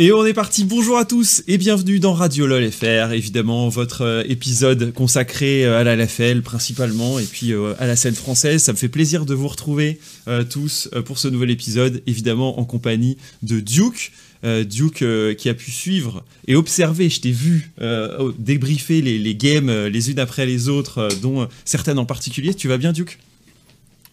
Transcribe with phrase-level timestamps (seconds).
[0.00, 4.02] Et on est parti, bonjour à tous et bienvenue dans Radio LOL FR, évidemment votre
[4.02, 8.62] euh, épisode consacré euh, à la LFL principalement et puis euh, à la scène française.
[8.62, 9.98] Ça me fait plaisir de vous retrouver
[10.50, 14.12] tous pour ce nouvel épisode, évidemment en compagnie de Duke.
[14.44, 15.04] Duke
[15.36, 17.72] qui a pu suivre et observer, je t'ai vu
[18.38, 22.54] débriefer les, les, games les unes après les autres, dont certaines en particulier.
[22.54, 23.18] Tu vas bien Duke?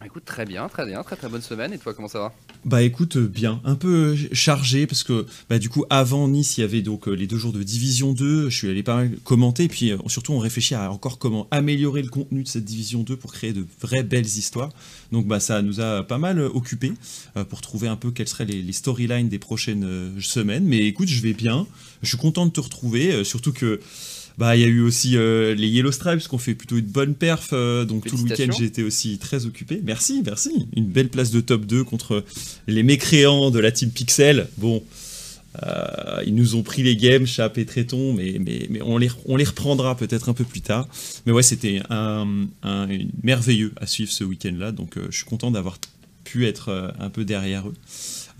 [0.06, 1.74] Écoute, très bien, très bien, très très bonne semaine.
[1.74, 2.34] Et toi, comment ça va?
[2.64, 6.60] Bah écoute, euh, bien, un peu euh, chargé parce que bah du coup avant Nice,
[6.60, 8.50] il y avait donc euh, les deux jours de Division 2.
[8.50, 12.04] Je suis allé pas mal commenter, et puis surtout on réfléchit à encore comment améliorer
[12.04, 14.70] le contenu de cette Division 2 pour créer de vraies belles histoires.
[15.12, 16.94] Donc bah ça nous a pas mal occupé
[17.50, 20.66] pour trouver un peu quelles seraient les storylines des prochaines semaines.
[20.66, 21.66] Mais écoute, je vais bien.
[22.04, 23.80] Je suis content de te retrouver, surtout que
[24.38, 26.86] bah, il y a eu aussi euh, les Yellow Stripes qui ont fait plutôt une
[26.86, 27.50] bonne perf.
[27.54, 29.82] Euh, donc tout le week-end, j'ai été aussi très occupé.
[29.84, 30.68] Merci, merci.
[30.76, 32.24] Une belle place de top 2 contre
[32.68, 34.48] les mécréants de la team Pixel.
[34.58, 34.84] Bon,
[35.64, 39.10] euh, ils nous ont pris les games, Chap et Tréton, mais, mais, mais on, les,
[39.26, 40.88] on les reprendra peut-être un peu plus tard.
[41.26, 42.28] Mais ouais, c'était un,
[43.24, 44.74] merveilleux à suivre ce week-end-là.
[44.74, 45.78] Donc je suis content d'avoir
[46.26, 47.76] pu être un peu derrière eux.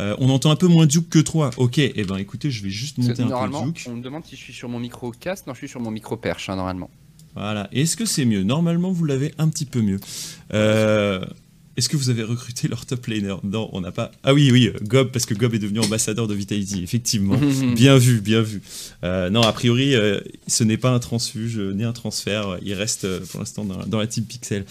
[0.02, 1.52] Euh, on entend un peu moins Duke que toi.
[1.58, 3.86] Ok, et eh ben écoutez, je vais juste monter un peu Duke.
[3.88, 5.48] On me demande si je suis sur mon micro cast.
[5.48, 6.90] Non, je suis sur mon micro perche, hein, normalement.
[7.36, 7.68] Voilà.
[7.72, 8.44] Est-ce que c'est mieux?
[8.44, 10.00] Normalement, vous l'avez un petit peu mieux.
[10.54, 11.26] Euh,
[11.78, 13.36] est-ce que vous avez recruté leur top laner?
[13.44, 14.12] Non, on n'a pas.
[14.24, 17.38] Ah oui, oui, Gob, parce que Gob est devenu ambassadeur de Vitality, effectivement.
[17.76, 18.62] bien vu, bien vu.
[19.04, 22.58] Euh, non, a priori, euh, ce n'est pas un transfuge ni un transfert.
[22.62, 24.66] Il reste euh, pour l'instant dans, la team Pixel.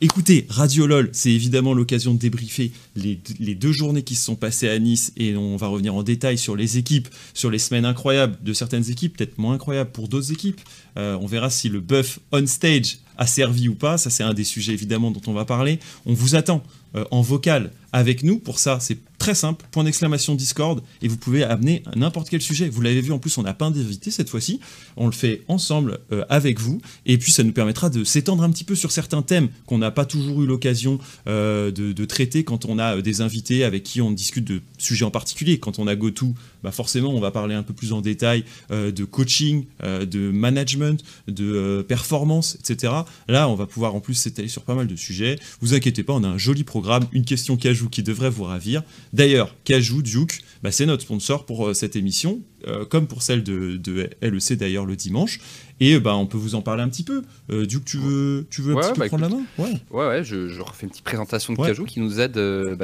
[0.00, 4.36] écoutez, Radio LOL, c'est évidemment l'occasion de débriefer les, les, deux journées qui se sont
[4.36, 7.84] passées à Nice et on va revenir en détail sur les équipes, sur les semaines
[7.84, 10.60] incroyables de certaines équipes, peut-être moins incroyables pour d'autres équipes.
[10.98, 13.98] On verra si le buff on stage a servi ou pas.
[13.98, 15.78] Ça, c'est un des sujets évidemment dont on va parler.
[16.06, 16.62] On vous attend
[16.94, 18.38] euh, en vocal avec nous.
[18.38, 22.68] Pour ça, c'est très simple, point d'exclamation Discord, et vous pouvez amener n'importe quel sujet.
[22.68, 24.60] Vous l'avez vu, en plus, on n'a pas d'invité cette fois-ci.
[24.96, 28.50] On le fait ensemble euh, avec vous, et puis ça nous permettra de s'étendre un
[28.50, 32.64] petit peu sur certains thèmes qu'on n'a pas toujours eu l'occasion euh, de, traiter quand
[32.64, 35.58] on a des invités avec qui on discute de sujets en particulier.
[35.58, 39.04] Quand on a GoTo, bah forcément, on va parler un peu plus en détail de
[39.04, 42.94] coaching, de management, de performance, etc.
[43.28, 45.38] Là, on va pouvoir en plus s'étaler sur pas mal de sujets.
[45.60, 46.77] Vous inquiétez pas, on a un joli programme
[47.12, 48.82] une question Cajou qui devrait vous ravir.
[49.12, 53.42] D'ailleurs, Cajou, Duke, bah, c'est notre sponsor pour euh, cette émission, euh, comme pour celle
[53.42, 55.40] de, LEC d'ailleurs le dimanche.
[55.80, 57.22] Et bah, on peut vous en parler un petit peu.
[57.50, 59.42] Euh, Duke, tu veux, tu veux bah, prendre la main?
[59.58, 62.34] Ouais, ouais, ouais je, refais une petite présentation de Cajou qui nous aide,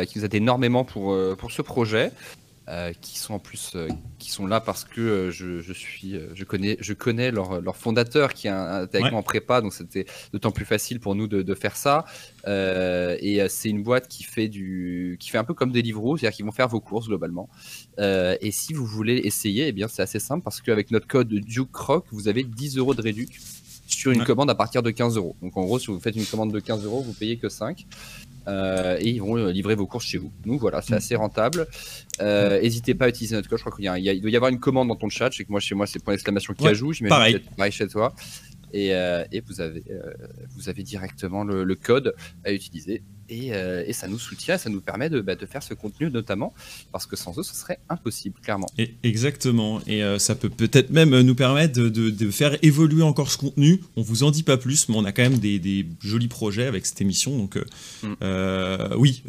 [0.07, 2.13] qui nous aide énormément pour, pour ce projet.
[2.67, 3.89] Euh, qui sont en plus euh,
[4.19, 7.77] qui sont là parce que euh, je, je, suis je connais je connais leur, leur
[7.77, 11.43] fondateur qui est avec moi en prépa donc c'était d'autant plus facile pour nous de,
[11.43, 12.07] de faire ça.
[12.47, 16.35] Et c'est une boîte qui fait du qui fait un peu comme des livres c'est-à-dire
[16.35, 17.51] qu'ils vont faire vos courses globalement.
[17.99, 21.71] Et si vous voulez essayer eh bien c'est assez simple parce qu'avec notre code Duke
[21.71, 23.43] Croc vous avez 10 euros de réduction
[23.87, 25.37] sur une commande à partir de 15 euros.
[25.43, 27.87] Donc en gros si vous faites une commande de 15 euros vous payez que 5
[28.47, 30.33] euh, et ils vont euh, livrer vos courses chez vous.
[30.45, 30.99] Donc voilà, c'est mm.
[30.99, 31.67] assez rentable.
[32.21, 33.59] Euh, n'hésitez pas à utiliser notre code.
[33.59, 35.31] Je crois qu'il y, doit y avoir une commande dans ton chat.
[35.31, 36.97] Je sais que moi, chez moi, c'est point d'exclamation qui ajoute.
[36.97, 37.41] Je pareil.
[37.57, 38.15] pareil chez toi.
[38.73, 39.85] Et, et vous, avez,
[40.57, 44.81] vous avez directement le, le, code à utiliser euh, et, ça nous soutient, ça nous
[44.81, 46.53] permet de, bah, de, faire ce contenu notamment,
[46.93, 48.67] parce que sans eux, ce serait impossible, clairement.
[48.79, 53.31] Et exactement, et euh, ça peut peut-être même nous permettre de, de, faire évoluer encore
[53.31, 53.81] ce contenu.
[53.97, 56.67] On vous en dit pas plus, mais on a quand même des, des jolis projets
[56.67, 57.37] avec cette émission.
[57.37, 57.59] Donc
[58.23, 58.97] euh, mm.
[58.99, 59.23] oui,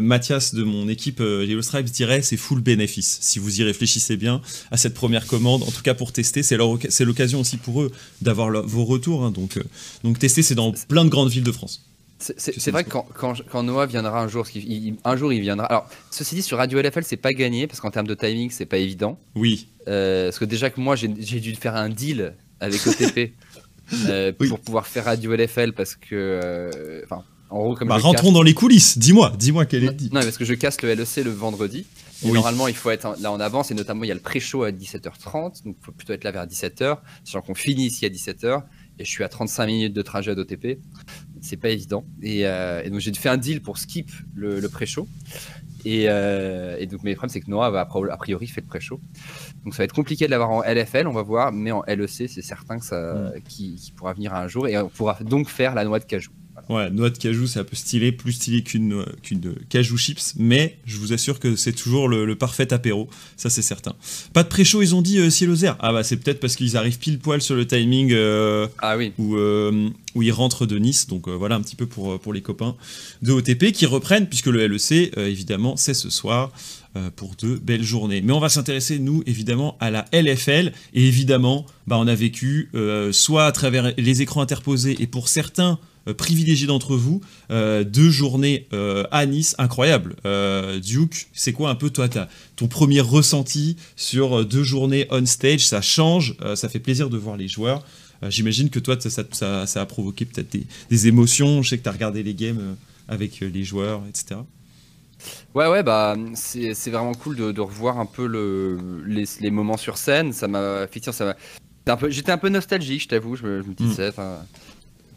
[0.00, 3.18] Mathias de mon équipe Yellow Stripes dirait c'est full bénéfice.
[3.20, 4.40] Si vous y réfléchissez bien
[4.70, 8.66] à cette première commande, en tout cas pour tester, c'est l'occasion aussi pour eux d'avoir
[8.66, 9.24] vos retours.
[9.24, 9.30] Hein.
[9.30, 9.58] donc,
[10.02, 11.82] donc tester, c'est dans plein de grandes villes de France.
[12.22, 13.06] C'est vrai que quand,
[13.50, 14.46] quand, Noah viendra un jour,
[15.04, 15.66] un jour il viendra.
[15.66, 18.66] Alors, ceci dit, sur Radio LFL, c'est pas gagné parce qu'en termes de timing, c'est
[18.66, 19.18] pas évident.
[19.34, 19.68] Oui.
[19.88, 23.32] Euh, parce que déjà que moi, j'ai dû faire un deal avec OTP
[24.06, 26.08] euh, pour pouvoir faire Radio LFL parce que.
[26.12, 27.88] Euh, enfin, en gros, comme.
[27.88, 28.98] Bah, rentrons dans les coulisses.
[28.98, 31.86] Dis-moi, dis-moi quel est le Non, parce que je casse le LEC le vendredi.
[32.24, 34.70] Normalement, il faut être là en avance et notamment, il y a le pré-show à
[34.70, 35.64] 17h30.
[35.64, 36.98] Donc, il faut plutôt être là vers 17h.
[37.24, 38.62] Sachant qu'on finit ici à 17h
[38.98, 40.78] et je suis à 35 minutes de trajet d'OTP.
[41.42, 42.04] C'est pas évident.
[42.24, 45.08] Euh, et, donc j'ai fait un deal pour skip le, pré-show.
[45.84, 49.00] Euh, et, donc, mes problème, c'est que Noah va a priori fait le pré-show.
[49.64, 52.08] Donc, ça va être compliqué de l'avoir en LFL, on va voir, mais en LEC,
[52.08, 53.40] c'est certain que ça, mm.
[53.48, 56.30] qui, pourra venir un jour et on pourra donc faire la noix de cajou.
[56.68, 60.78] Ouais, noix de cajou, c'est un peu stylé, plus stylé qu'une qu'une cajou chips, mais
[60.86, 63.94] je vous assure que c'est toujours le, parfait apéro, ça c'est certain.
[64.32, 65.52] Pas de pré-show, ils ont dit euh, ciel.
[65.80, 69.12] Ah bah c'est peut-être parce qu'ils arrivent pile poil sur le timing euh, ah oui.
[69.18, 72.40] où, euh, où ils rentrent de Nice, donc voilà un petit peu pour, pour les
[72.40, 72.76] copains
[73.22, 76.52] de OTP qui reprennent, puisque le LEC, évidemment, c'est ce soir.
[77.16, 78.20] pour deux belles journées.
[78.20, 80.72] Mais on va s'intéresser, nous, évidemment, à la LFL.
[80.92, 82.70] Et évidemment, bah, on a vécu,
[83.12, 87.20] soit à travers les écrans interposés, et pour certains, euh, privilégié d'entre vous,
[87.50, 90.16] euh, deux journées euh, à Nice incroyables.
[90.82, 92.08] Duke, c'est quoi un peu toi
[92.56, 95.66] ton premier ressenti sur deux journées on stage?
[95.66, 97.84] Ça change, ça fait plaisir de voir les joueurs.
[98.28, 100.56] J'imagine que toi, ça, a provoqué peut-être
[100.90, 101.62] des, émotions.
[101.62, 102.76] Je sais que tu as regardé les games
[103.08, 104.40] avec les joueurs, etc.
[105.54, 110.32] Ouais, ouais, bah, c'est vraiment cool de, revoir un peu le, les, moments sur scène.
[110.32, 111.36] Ça m'a fait ça
[112.08, 113.36] J'étais un peu nostalgique, je t'avoue.
[113.36, 114.12] Je, me, disais, mm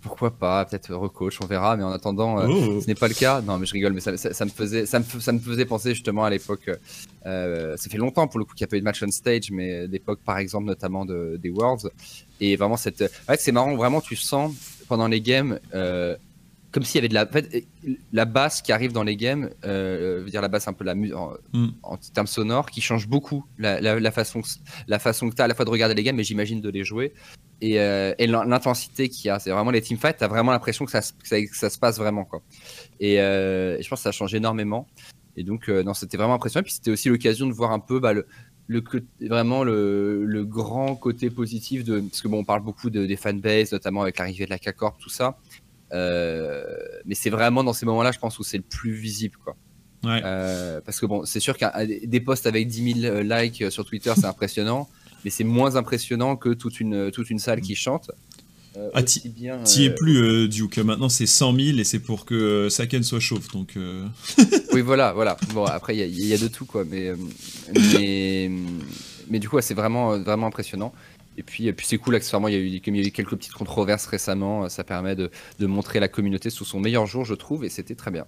[0.05, 1.75] pourquoi pas, peut-être recoach, on verra.
[1.75, 3.41] Mais en attendant, euh, ce n'est pas le cas.
[3.41, 4.17] Non, mais je rigole, mais ça, me,
[4.51, 6.69] faisait, ça, me, ça me faisait penser justement à l'époque.
[7.25, 9.09] Euh, ça fait longtemps pour le coup qu'il n'y a pas eu de match on
[9.09, 11.89] stage, mais l'époque par exemple notamment de, des Worlds.
[12.39, 14.53] Et vraiment, cette, ouais, c'est marrant, vraiment, tu sens
[14.87, 15.59] pendant les games.
[15.73, 16.15] Euh,
[16.71, 17.65] comme s'il y avait de la, en fait,
[18.11, 20.91] la basse qui arrive dans les games, euh, veut dire la basse un peu la
[20.91, 21.69] en, mm.
[21.81, 24.41] en termes sonores, qui change beaucoup la, la, façon,
[24.87, 26.69] la façon que tu as à la fois de regarder les games, mais j'imagine de
[26.69, 27.13] les jouer
[27.61, 29.39] et, euh, et l'intensité qu'il y a.
[29.39, 32.25] C'est vraiment les teamfights, tu as vraiment l'impression que ça, ça, se passe vraiment.
[32.25, 32.41] Quoi.
[32.99, 34.87] Et, euh, je pense que ça change énormément.
[35.37, 36.63] Et donc, euh, non, c'était vraiment impressionnant.
[36.63, 38.25] Puis c'était aussi l'occasion de voir un peu bah, le,
[38.67, 38.83] le,
[39.21, 42.01] vraiment le, le, grand côté positif de.
[42.01, 44.97] Parce que bon, on parle beaucoup de, des fanbases, notamment avec l'arrivée de la K-Corp,
[44.99, 45.37] tout ça.
[45.91, 49.37] mais c'est vraiment dans ces moments-là, je pense, où c'est le plus visible.
[49.43, 49.55] Quoi.
[50.03, 50.21] Ouais.
[50.21, 54.25] parce que bon, c'est sûr qu'un des posts avec 10 000 likes sur Twitter, c'est
[54.25, 54.87] impressionnant
[55.25, 58.11] mais c'est moins impressionnant que toute une, toute une salle qui chante.
[58.77, 60.77] Euh, ah, t'y es euh, plus, euh, Duke.
[60.77, 63.47] Maintenant, c'est 100 000 et c'est pour que Saken soit chauve.
[63.51, 63.77] Donc,
[64.73, 65.37] oui, voilà, voilà.
[65.53, 66.83] Bon, après, il y, y, a de tout, quoi.
[66.85, 67.13] Mais,
[67.73, 68.51] mais,
[69.29, 70.93] mais du coup, c'est vraiment, vraiment impressionnant.
[71.37, 73.35] Et puis, puis c'est cool, accessoirement, il y, a eu, il y a eu quelques
[73.35, 74.69] petites controverses récemment.
[74.69, 77.95] Ça permet de, de, montrer la communauté sous son meilleur jour, je trouve, et c'était
[77.95, 78.25] très bien.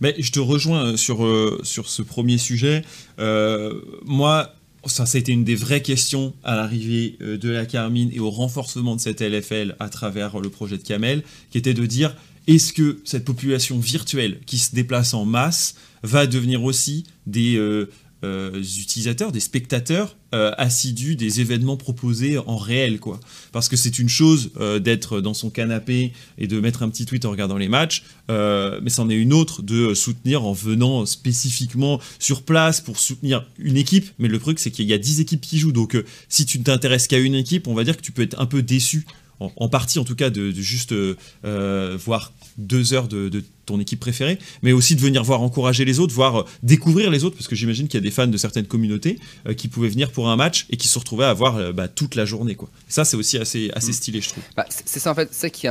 [0.00, 1.26] Mais je te rejoins sur,
[1.62, 2.82] sur ce premier sujet.
[3.18, 4.54] moi,
[4.86, 8.20] ça, ça a été une des vraies questions à l'arrivée euh, de la Carmine et
[8.20, 12.14] au renforcement de cette LFL à travers le projet de Kamel, qui était de dire
[12.46, 17.90] est-ce que cette population virtuelle qui se déplace en masse va devenir aussi des, euh,
[18.22, 23.18] euh, utilisateurs, des spectateurs euh, assidus des événements proposés en réel, quoi.
[23.50, 27.06] Parce que c'est une chose euh, d'être dans son canapé et de mettre un petit
[27.06, 31.98] tweet en regardant les matchs, mais c'en est une autre de soutenir en venant spécifiquement
[32.20, 34.08] sur place pour soutenir une équipe.
[34.20, 35.96] Mais le truc, c'est qu'il y a 10 équipes qui jouent, donc
[36.28, 38.46] si tu ne t'intéresses qu'à une équipe, on va dire que tu peux être un
[38.46, 39.04] peu déçu
[39.40, 44.38] en, partie en tout cas, de, juste euh, voir deux heures de, ton équipe préférée,
[44.62, 47.56] mais aussi de venir voir encourager les autres, voir euh, découvrir les autres, parce que
[47.56, 50.36] j'imagine qu'il y a des fans de certaines communautés euh, qui pouvaient venir pour un
[50.36, 52.54] match et qui se retrouvaient à voir bah, toute la journée.
[52.54, 52.68] Quoi.
[52.88, 53.94] Ça, c'est aussi assez, assez mm.
[53.94, 54.42] stylé, je trouve.
[54.56, 55.66] Bah, c'est ça en fait, ça qui,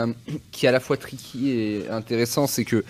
[0.52, 2.84] qui est à la fois tricky et intéressant, c'est que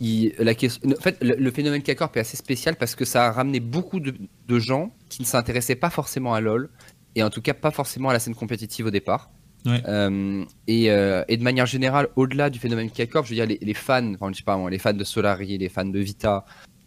[0.00, 3.60] la question, en fait, le, phénomène K-Corp est assez spécial parce que ça a ramené
[3.60, 4.14] beaucoup de,
[4.48, 6.70] de gens qui ne s'intéressaient pas forcément à LoL,
[7.16, 9.30] et en tout cas pas forcément à la scène compétitive au départ.
[9.66, 13.74] Euh, et, euh, et, de manière générale, au-delà du phénomène K-Corp, je veux dire, les,
[13.74, 16.44] fans, enfin, je sais pas moi, les fans de Solari, les fans de Vita,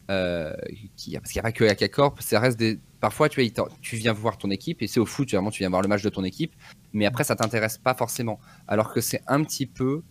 [0.09, 0.53] euh,
[0.95, 2.79] qui, parce qu'il n'y a pas que la K-Corp, ça reste des.
[2.99, 5.81] Parfois, tu, vois, tu viens voir ton équipe, et c'est au foot, tu viens voir
[5.81, 6.53] le match de ton équipe,
[6.93, 8.39] mais après, ça t'intéresse pas forcément.
[8.67, 10.01] Alors que c'est un petit peu.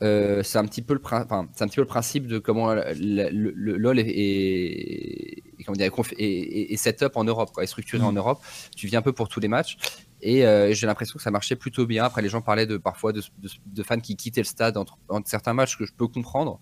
[0.00, 3.50] c'est un petit peu le enfin, c'est un petit peu le principe de comment le,
[3.76, 8.12] LoL est, est, comment dire, est, est, set up en Europe, quoi, est structuré en
[8.12, 8.18] mm.
[8.18, 8.40] Europe.
[8.76, 9.76] Tu viens un peu pour tous les matchs.
[10.26, 12.02] Et euh, j'ai l'impression que ça marchait plutôt bien.
[12.02, 13.22] Après, les gens parlaient de parfois de,
[13.84, 16.58] fans qui quittaient le stade entre, certains matchs que je peux comprendre.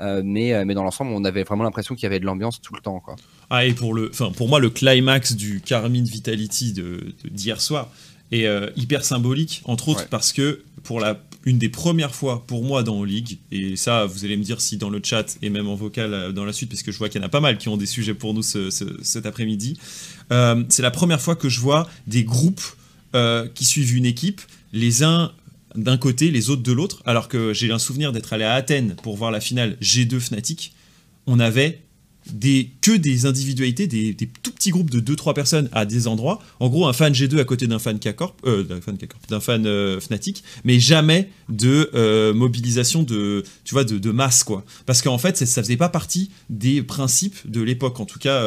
[0.00, 2.60] Euh, mais, euh, mais dans l'ensemble, on avait vraiment l'impression qu'il y avait de l'ambiance
[2.60, 3.00] tout le temps.
[3.00, 3.16] Quoi.
[3.50, 6.72] Ah, et pour, le, pour moi, le climax du Carmine Vitality
[7.24, 7.90] d'hier de, soir
[8.30, 12.84] est hyper symbolique, entre autres parce que pour la, une des premières fois pour moi
[12.84, 15.74] dans Ligue, et ça, vous allez me dire si dans le chat et même en
[15.74, 17.68] vocal dans la suite, parce que je vois qu'il y en a pas mal qui
[17.68, 19.80] ont des sujets pour nous cet après-midi,
[20.30, 22.62] c'est la première fois que je vois des groupes
[23.14, 24.40] euh, qui suivent une équipe,
[24.72, 25.32] les uns
[25.74, 28.96] d'un côté, les autres de l'autre, alors que j'ai un souvenir d'être allé à Athènes
[29.02, 30.72] pour voir la finale G2 Fnatic,
[31.26, 31.82] on avait
[32.32, 36.40] des, que des individualités, des, tout petits groupes de 2-3 personnes à des endroits.
[36.60, 38.96] En gros, un fan G2 à côté d'un fan K-Corp, euh, d'un fan,
[39.28, 44.64] d'un fan euh, Fnatic, mais jamais de euh, mobilisation de, tu vois, de, masse, quoi.
[44.86, 48.40] Parce qu'en fait, ça faisait pas partie des principes de l'époque, en tout cas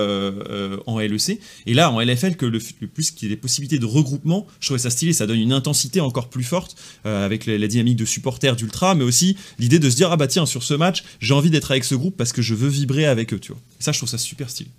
[0.85, 1.39] en LEC.
[1.65, 4.67] Et là, en LFL, que le, plus qu'il y ait des possibilités de regroupement, je
[4.67, 8.05] trouvais ça stylé, ça donne une intensité encore plus forte avec la, la, dynamique de
[8.05, 11.33] supporters d'Ultra, mais aussi l'idée de se dire, ah bah tiens, sur ce match, j'ai
[11.33, 13.61] envie d'être avec ce groupe parce que je veux vibrer avec eux, tu vois.
[13.83, 14.69] Ça, je trouve ça super stylé.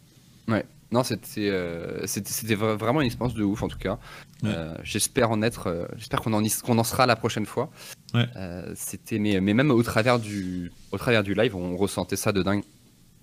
[0.49, 0.65] Ouais.
[0.91, 3.99] Non, c'était euh, c'était vraiment une expérience de ouf en tout cas.
[4.45, 7.71] Euh, j'espère en être, euh, j'espère qu'on en, en sera la prochaine fois.
[8.13, 8.27] Ouais.
[8.77, 12.43] c'était mais, mais même au travers du au travers du live, on ressentait ça de
[12.43, 12.63] dingue.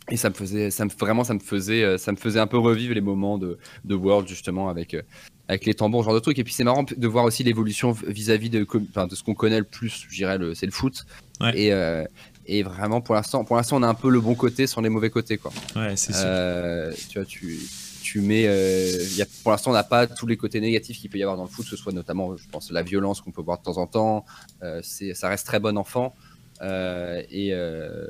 [0.09, 2.57] Et ça me faisait, ça me vraiment, ça me faisait, ça me faisait un peu
[2.57, 4.95] revivre les moments de, de World justement avec
[5.47, 6.39] avec les tambours, genre de trucs.
[6.39, 9.65] Et puis c'est marrant de voir aussi l'évolution vis-à-vis de, de ce qu'on connaît le
[9.65, 11.05] plus, je dirais, c'est le foot.
[11.39, 11.57] Ouais.
[11.57, 11.71] Et,
[12.53, 14.89] et vraiment, pour l'instant, pour l'instant, on a un peu le bon côté sans les
[14.89, 15.53] mauvais côtés, quoi.
[15.74, 16.24] Ouais, c'est sûr.
[16.25, 17.58] Euh, tu vois, tu,
[18.03, 21.10] tu mets, euh, y a, pour l'instant, on n'a pas tous les côtés négatifs qu'il
[21.10, 23.31] peut y avoir dans le foot, que ce soit notamment, je pense, la violence qu'on
[23.31, 24.25] peut voir de temps en temps.
[24.63, 26.13] Euh, c'est, ça reste très bon enfant.
[26.62, 28.05] Euh, et, euh,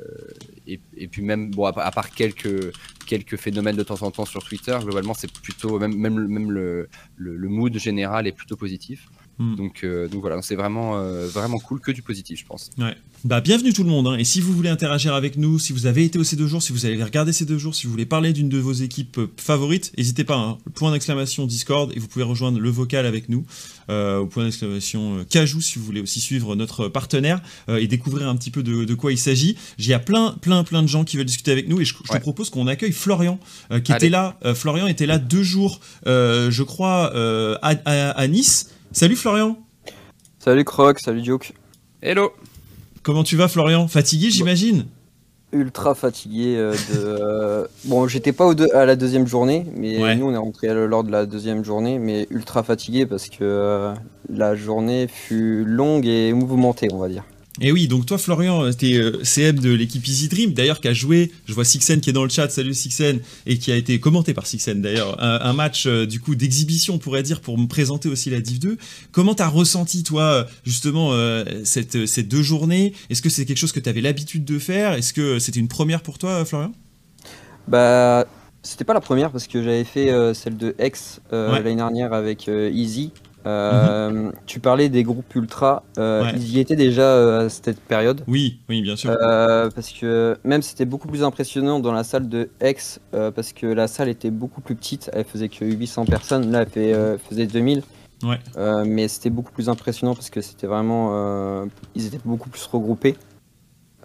[0.66, 2.72] et, et, puis même, bon, à, part quelques,
[3.06, 6.88] quelques phénomènes de temps en temps sur Twitter, globalement, c'est plutôt, même, même, même le,
[7.16, 9.08] le, le mood général est plutôt positif.
[9.38, 9.56] Hmm.
[9.56, 12.70] Donc, euh, donc voilà, c'est vraiment, euh, vraiment cool, que du positif, je pense.
[12.78, 12.94] Ouais.
[13.24, 14.06] Bah, bienvenue tout le monde.
[14.08, 14.16] Hein.
[14.18, 16.62] Et si vous voulez interagir avec nous, si vous avez été au ces deux jours,
[16.62, 19.18] si vous allez regarder ces deux jours, si vous voulez parler d'une de vos équipes
[19.18, 20.36] euh, favorites, n'hésitez pas.
[20.36, 20.58] Hein.
[20.74, 23.44] Point d'exclamation Discord et vous pouvez rejoindre le vocal avec nous.
[23.88, 28.50] au point d'exclamation Cajou si vous voulez aussi suivre notre partenaire et découvrir un petit
[28.50, 29.56] peu de, quoi il s'agit.
[29.78, 31.94] Il y a plein, plein, plein de gens qui veulent discuter avec nous et je,
[31.94, 33.38] te propose qu'on accueille Florian
[33.84, 34.38] qui était là.
[34.54, 37.12] Florian était là deux jours, je crois,
[37.62, 38.71] à Nice.
[38.92, 39.56] Salut Florian.
[40.38, 41.54] Salut Croc, salut Duke.
[42.02, 42.32] Hello.
[43.02, 43.88] Comment tu vas Florian?
[43.88, 44.84] Fatigué j'imagine?
[45.52, 46.98] Ultra fatigué euh, de...
[46.98, 51.04] Euh, bon j'étais pas au à la deuxième journée, mais nous on est rentré lors
[51.04, 53.94] de la deuxième journée, mais ultra fatigué parce que euh,
[54.28, 57.24] la journée fut longue et mouvementée on va dire.
[57.60, 60.88] Et oui, donc toi Florian, tu es euh, CM de l'équipe Easy Dream, d'ailleurs qui
[60.88, 63.76] a joué, je vois Sixen qui est dans le chat, salut Sixen, et qui a
[63.76, 67.58] été commenté par Sixen d'ailleurs, un, match euh, du coup d'exhibition on pourrait dire pour
[67.58, 68.78] me présenter aussi la Div 2.
[69.10, 72.94] Comment t'as ressenti toi justement euh, cette, ces deux journées?
[73.10, 74.94] Est-ce que c'est quelque chose que tu avais l'habitude de faire?
[74.94, 76.72] Est-ce que c'était une première pour toi Florian?
[77.68, 78.26] Bah
[78.62, 83.12] c'était pas la première parce que j'avais fait celle de X l'année dernière avec Easy
[83.46, 88.22] euh, tu parlais des groupes ultra, euh, ils y étaient déjà euh, à cette période.
[88.28, 89.16] Oui, oui, bien sûr.
[89.74, 93.88] parce que même c'était beaucoup plus impressionnant dans la salle de X, parce que la
[93.88, 97.82] salle était beaucoup plus petite, elle faisait que 800 personnes, là elle faisait 2000.
[98.22, 98.38] Ouais.
[98.86, 101.66] mais c'était beaucoup plus impressionnant parce que c'était vraiment.
[101.94, 103.16] ils étaient beaucoup plus regroupés.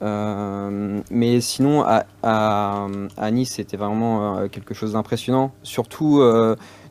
[0.02, 2.88] Mais sinon, à, à,
[3.18, 5.52] à Nice, c'était vraiment quelque chose d'impressionnant.
[5.64, 6.22] Surtout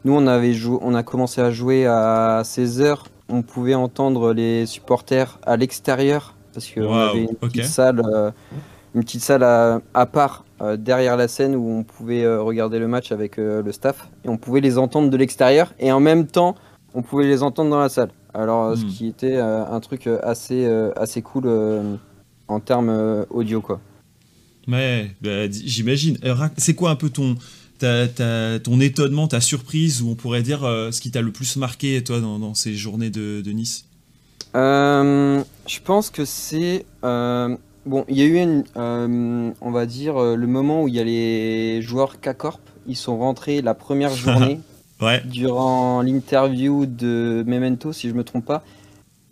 [0.07, 2.99] nous, on, avait on a commencé à jouer à 16h.
[3.29, 8.31] On pouvait entendre les supporters à l'extérieur parce qu'on avait une petite salle, euh,
[8.95, 12.87] une petite salle à, part euh, derrière la scène où on pouvait euh, regarder le
[12.87, 16.55] match avec le staff et on pouvait les entendre de l'extérieur et en même temps
[16.95, 18.11] on pouvait les entendre dans la salle.
[18.33, 18.89] Alors ce hmm.
[18.89, 21.49] qui était un truc assez assez cool
[22.49, 23.81] en termes audio quoi.
[24.67, 26.19] Mais bah, j'imagine.
[26.57, 27.37] C'est quoi un peu ton
[27.79, 32.03] ton étonnement, ta surprise, ou on pourrait dire euh, ce qui t'a le plus marqué,
[32.03, 33.87] toi, dans, ces journées de, Nice?
[34.55, 36.87] Euh, Je pense que c'est.
[37.05, 38.65] Euh, bon, il y a eu, une,
[39.61, 43.62] on va dire, le moment où il y a les joueurs K-Corp, ils sont rentrés
[43.62, 44.61] la première journée.
[45.26, 48.65] Durant l'interview de Memento, si je me trompe pas,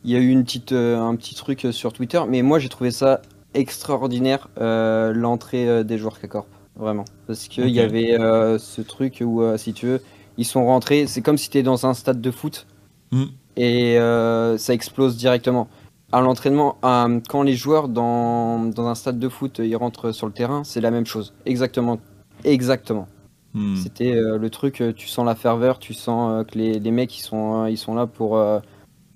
[0.05, 2.91] il y a eu une petite, un petit truc sur Twitter, mais moi j'ai trouvé
[2.91, 3.23] ça
[3.55, 6.47] extraordinaire, l'entrée des joueurs K-Corp
[6.77, 7.05] vraiment.
[7.27, 10.03] Parce qu'il y avait euh, ce truc où, euh, si tu veux,
[10.37, 12.67] ils sont rentrés, c'est comme si tu étais dans un stade de foot
[13.13, 13.25] mm.
[13.57, 15.69] et euh, ça explose directement.
[16.13, 20.33] À l'entraînement, quand les joueurs dans, dans, un stade de foot, ils rentrent sur le
[20.33, 21.35] terrain, c'est la même chose.
[21.45, 21.99] Exactement.
[22.45, 23.09] Exactement.
[23.55, 23.77] Mm.
[23.77, 27.67] C'était le truc, tu sens la ferveur, tu sens que les, les, mecs ils sont,
[27.67, 28.41] ils sont là pour,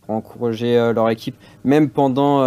[0.09, 1.37] encourager leur équipe.
[1.65, 2.43] Même pendant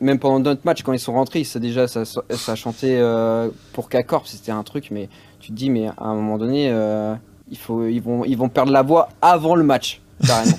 [0.00, 3.88] même pendant notre match, quand ils sont rentrés, ça déjà ça, ça chantait euh, pour
[3.88, 5.08] K-Corp, c'était un truc, mais
[5.40, 7.14] tu te dis, mais à un moment donné, euh,
[7.50, 10.56] il faut, ils, vont, ils vont perdre la voix avant le match, carrément.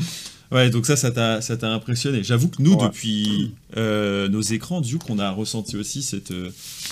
[0.52, 2.22] ouais, donc ça, ça t'a impressionné.
[2.22, 6.32] J'avoue que nous, depuis euh, nos écrans, du coup, on a ressenti aussi cette,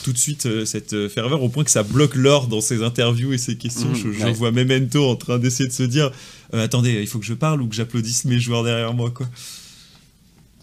[0.04, 3.38] tout de suite cette ferveur au point que ça bloque l'or dans ses interviews et
[3.38, 3.88] ses questions.
[3.88, 6.12] Mmh, je, je vois Memento en train d'essayer de se dire,
[6.52, 9.26] attendez, il faut que je parle ou que j'applaudisse mes joueurs derrière moi, quoi.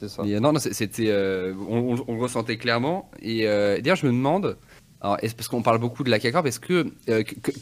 [0.03, 3.09] Euh, non, non c'était, euh, on, le ressentait clairement.
[3.21, 4.57] Et euh, d'ailleurs, je me demande,
[5.01, 6.91] Alors, est parce qu'on parle beaucoup de la CACORP, est-ce que,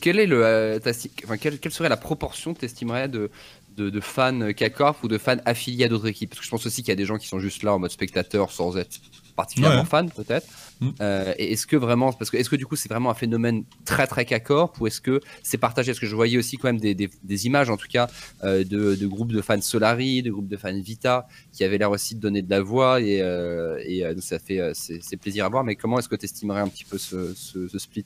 [0.02, 0.80] quel est le,
[1.24, 3.30] enfin, quelle, quelle, serait la proportion que tu estimerais de,
[3.78, 6.32] de, de fans CACORP ou de fans affiliés à d'autres équipes?
[6.32, 7.80] Parce que je pense aussi qu'il y a des gens qui sont juste là en
[7.80, 8.98] mode spectateur sans être
[9.36, 10.48] particulièrement fan peut-être.
[10.82, 10.90] Mm.
[11.02, 14.08] Euh, est-ce que vraiment, parce que est-ce que du coup c'est vraiment un phénomène très
[14.08, 15.92] très cacorp ou est-ce que c'est partagé?
[15.92, 18.08] Parce que je voyais aussi quand même des, des, images en tout cas
[18.44, 21.92] euh, de, de, groupes de fans Solari, de groupes de fans Vita qui avaient l'air
[21.92, 25.64] aussi de donner de la voix et, euh, et ça fait c'est plaisir à voir.
[25.64, 28.06] Mais comment est-ce que tu estimerais un petit peu ce, ce, split?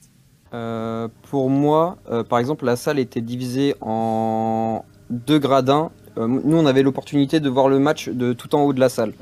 [0.50, 1.98] Pour moi,
[2.30, 5.92] par exemple, la salle était divisée en deux gradins.
[6.18, 9.14] nous, on avait l'opportunité de voir le match de tout en haut de la salle.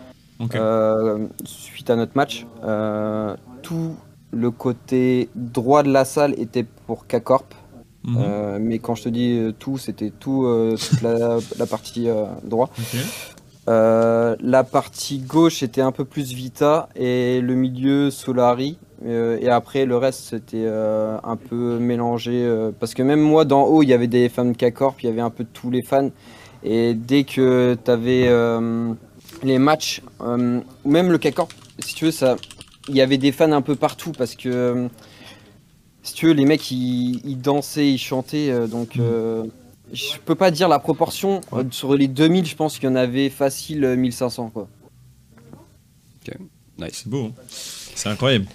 [0.42, 3.96] Euh, suite à notre match, euh, tout
[4.32, 7.54] le côté droit de la salle était pour K-Corp.
[8.04, 8.18] Mhm.
[8.20, 11.40] Euh, mais quand je te dis tout, c'était tout, toute la,
[11.70, 12.08] partie
[12.44, 12.70] droit.
[13.68, 18.78] la partie gauche était un peu plus Vita et le milieu Solari.
[19.06, 22.48] et après, le reste, c'était un peu mélangé.
[22.80, 25.10] parce que même moi, d'en haut, il y avait des fans de K-Corp, il y
[25.10, 26.10] avait un peu tous les fans.
[26.64, 28.28] Et dès que tu avais
[29.46, 32.36] les matchs, euh, même le CACORP, si tu veux, ça,
[32.90, 34.88] il y avait des fans un peu partout parce que, euh,
[36.04, 39.50] si tu veux, les mecs ils, dansaient, ils chantaient, euh, donc mm.
[39.94, 41.42] je peux pas dire la proportion.
[41.72, 44.68] sur les 2000, je pense qu'il y en avait facile 1500 quoi.
[46.28, 46.36] Ok,
[46.80, 46.90] nice.
[46.94, 47.34] C'est beau, hein.
[47.50, 48.46] c'est incroyable.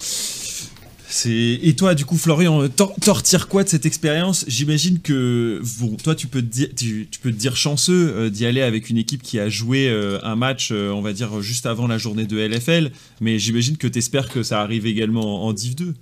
[1.26, 4.45] Et toi, du coup, Florian, t'en retires quoi de cette expérience?
[4.47, 8.47] J'imagine que bon, toi, tu peux te dire, tu, peux te dire chanceux euh, d'y
[8.47, 11.67] aller avec une équipe qui a joué euh, un match, euh, on va dire juste
[11.67, 15.52] avant la journée de LFL, mais j'imagine que tu espères que ça arrive également en,
[15.52, 15.95] Div 2.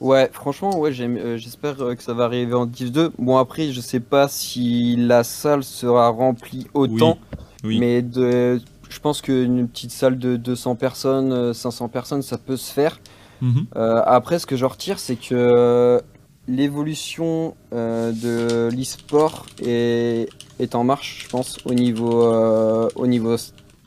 [0.00, 3.12] Ouais, franchement, ouais, j'espère que ça va arriver en Div 2.
[3.18, 7.18] Bon, après, je sais pas si la salle sera remplie autant,
[7.64, 12.72] mais de, je pense qu'une petite salle de 200 personnes, 500 personnes, ça peut se
[12.72, 12.98] faire.
[13.40, 13.66] Mhm.
[13.76, 16.00] Euh, après, ce que je retire, c'est que
[16.48, 20.28] l'évolution euh, de l'e-sport est,
[20.58, 23.36] est, en marche, je pense, au niveau, euh, au, niveau,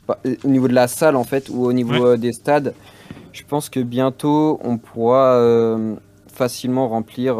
[0.08, 2.74] au niveau de la salle, en fait, ou au niveau des stades.
[3.32, 5.40] Je pense que bientôt, on pourra
[6.32, 7.36] facilement remplir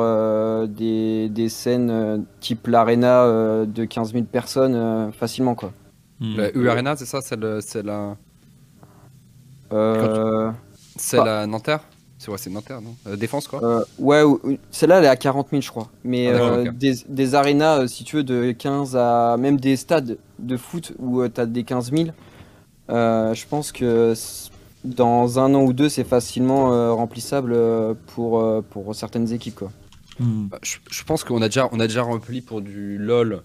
[0.68, 3.26] des, des, scènes type l'arena
[3.66, 5.72] de 15 000 personnes facilement, quoi.
[6.20, 6.36] Hmm.
[6.36, 8.16] La U Arena, c'est ça C'est la...
[10.96, 11.80] C'est la Nanterre?
[12.20, 14.22] C'est c'est Nanterre, non euh, Défense, quoi euh, Ouais,
[14.70, 15.88] celle-là, elle est à 40 000, je crois.
[16.04, 19.36] Mais ah, euh, des, des arénas, si tu veux, de 15 à.
[19.38, 22.10] Même des stades de foot où tu as des 15 000,
[22.90, 24.12] je pense que
[24.84, 27.56] dans un an ou deux, c'est facilement remplissable
[28.14, 29.72] pour, pour certaines équipes, quoi.
[30.18, 30.48] Hmm.
[30.48, 33.42] Bah, je, pense qu'on a déjà, on a déjà rempli pour du LOL.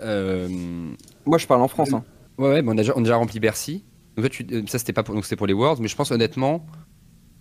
[0.00, 1.92] Moi, je parle en France.
[1.92, 2.02] Hein.
[2.36, 3.84] Ouais, ouais, mais on a déjà, on a déjà rempli Bercy.
[4.16, 4.32] Donc,
[4.68, 6.66] ça, c'était pas pour, donc c'était pour les Worlds, mais je pense honnêtement,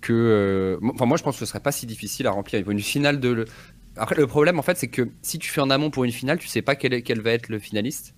[0.02, 0.14] que.
[0.14, 2.60] Euh, enfin, moi, je pense que ce serait pas si difficile à remplir.
[2.60, 3.30] Il faut une finale de.
[3.30, 3.46] Le...
[3.96, 6.38] Après, le problème, en fait, c'est que si tu fais en amont pour une finale,
[6.38, 8.14] tu sais pas quel, quel va être le finaliste.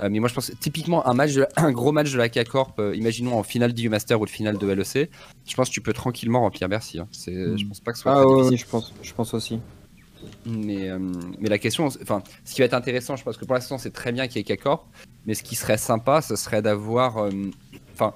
[0.00, 2.96] Euh, mais moi, je pense typiquement un match, un gros match de la K-Corp, euh,
[2.96, 5.10] imaginons en finale du Master ou de finale de LEC,
[5.46, 6.98] je pense que tu peux tranquillement remplir Bercy.
[6.98, 7.08] Hein.
[7.12, 8.12] C'est, je pense pas que ce soit.
[8.12, 9.60] Ah oui, je pense, je pense aussi.
[10.46, 10.88] Mais,
[11.40, 13.90] mais la question, enfin, ce qui va être intéressant, je pense que pour l'instant, c'est
[13.90, 14.86] très bien qu'il y ait K-Corp,
[15.26, 17.28] mais ce qui serait sympa, ce serait d'avoir.
[17.92, 18.14] Enfin,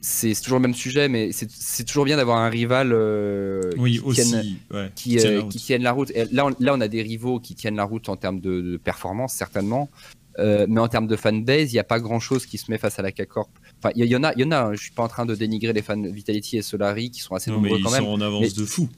[0.00, 4.58] c'est toujours le même sujet, mais c'est toujours bien d'avoir un rival euh, qui, aussi,
[4.94, 5.16] qui,
[5.58, 6.12] tienne la route.
[6.30, 9.32] là, on, là, on a des rivaux qui tiennent la route en termes de, performance,
[9.32, 9.88] certainement.
[10.38, 12.78] Euh, mais en termes de fanbase, il n'y a pas grand chose qui se met
[12.78, 13.50] face à la K-Corp.
[13.82, 14.66] Enfin, il y, en a, il y en a.
[14.66, 14.74] Hein.
[14.74, 17.50] Je suis pas en train de dénigrer les fans Vitality et Solari qui sont assez
[17.50, 18.04] nombreux quand même.
[18.04, 18.88] Ils sont en avance de fou.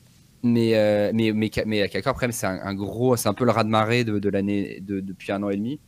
[0.43, 4.05] Mais, euh, mais, mais, mais, la K-Corp, c'est un, gros, c'est un peu le raz-de-marée
[4.05, 5.81] de, de l'année depuis un an et demi.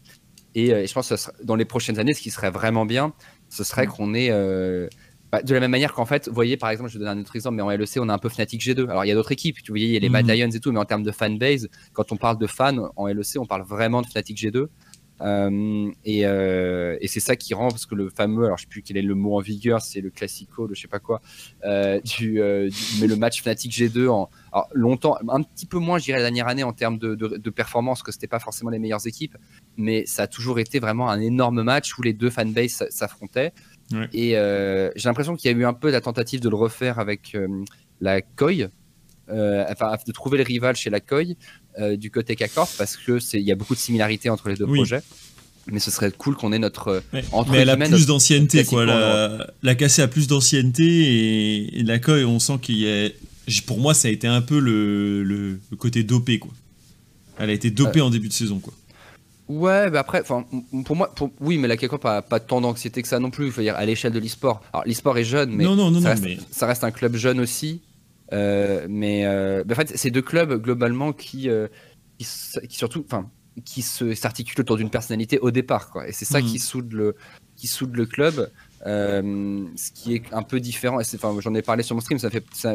[0.54, 3.12] Et je pense que dans les prochaines années, ce qui serait vraiment bien,
[3.50, 3.90] ce serait mm.
[3.90, 4.30] qu'on ait
[5.32, 7.22] bah, de la même manière qu'en fait, vous voyez, par exemple, je vais donner un
[7.22, 8.90] autre exemple, mais en LEC, on a un peu Fnatic G2.
[8.90, 10.32] Alors, il y a d'autres équipes, tu voyez, il y a les Mad mhm.
[10.32, 13.38] Lions et tout, mais en termes de fanbase, quand on parle de fans en LEC,
[13.38, 14.68] on parle vraiment de Fnatic G2.
[15.22, 18.82] Euh, euh, et, c'est ça qui rend, parce que le fameux, alors je sais plus
[18.82, 21.20] quel est le mot en vigueur, c'est le classico, le je sais pas quoi,
[21.64, 22.40] euh, du,
[23.00, 24.28] mais le match Fnatic G2 en
[24.74, 27.50] longtemps, un petit peu moins, je dirais, la dernière année en termes de, de, de
[27.50, 29.36] performance, que c'était pas forcément les meilleures équipes,
[29.76, 33.52] mais ça a toujours été vraiment un énorme match où les deux fanbases s'affrontaient.
[34.12, 36.98] Et euh, j'ai l'impression qu'il y a eu un peu la tentative de le refaire
[36.98, 37.48] avec euh,
[38.00, 38.68] la COI,
[39.28, 41.34] euh, enfin de trouver le rival chez la COI
[41.96, 44.66] du côté K-Corp parce que c'est il y a beaucoup de similarités entre les deux
[44.66, 45.02] projets.
[45.68, 47.02] Mais ce serait cool qu'on ait notre.
[47.12, 48.84] mais elle a plus d'ancienneté, quoi.
[48.84, 53.08] La, la cassée a plus d'ancienneté et, la COI, on sent qu'il y a.
[53.66, 56.52] Pour moi, ça a été un peu le, le, côté dopé, quoi.
[57.38, 58.74] Elle a été dopée en début de saison, quoi.
[59.52, 63.08] Ouais, bah après, pour moi, pour, oui, mais la K-pop a pas tant d'anxiété que
[63.08, 63.46] ça non plus.
[63.46, 64.62] Il faut dire à l'échelle de l'e-sport.
[64.72, 67.16] Alors l'e-sport est jeune, mais, non, non, non, ça, reste, mais ça, reste, un club
[67.16, 67.82] jeune aussi.
[68.30, 71.48] mais, en fait, c'est deux clubs globalement qui,
[72.18, 72.26] qui,
[72.68, 73.28] surtout, enfin,
[73.64, 76.08] qui s'articulent autour d'une personnalité au départ, quoi.
[76.08, 76.46] Et c'est ça hmm.
[76.46, 77.16] qui soude le,
[77.56, 78.50] qui soude le club.
[78.86, 80.98] Euh, ce qui est un peu différent.
[81.00, 82.18] Enfin, j'en ai parlé sur mon stream.
[82.18, 82.74] Ça fait, ça,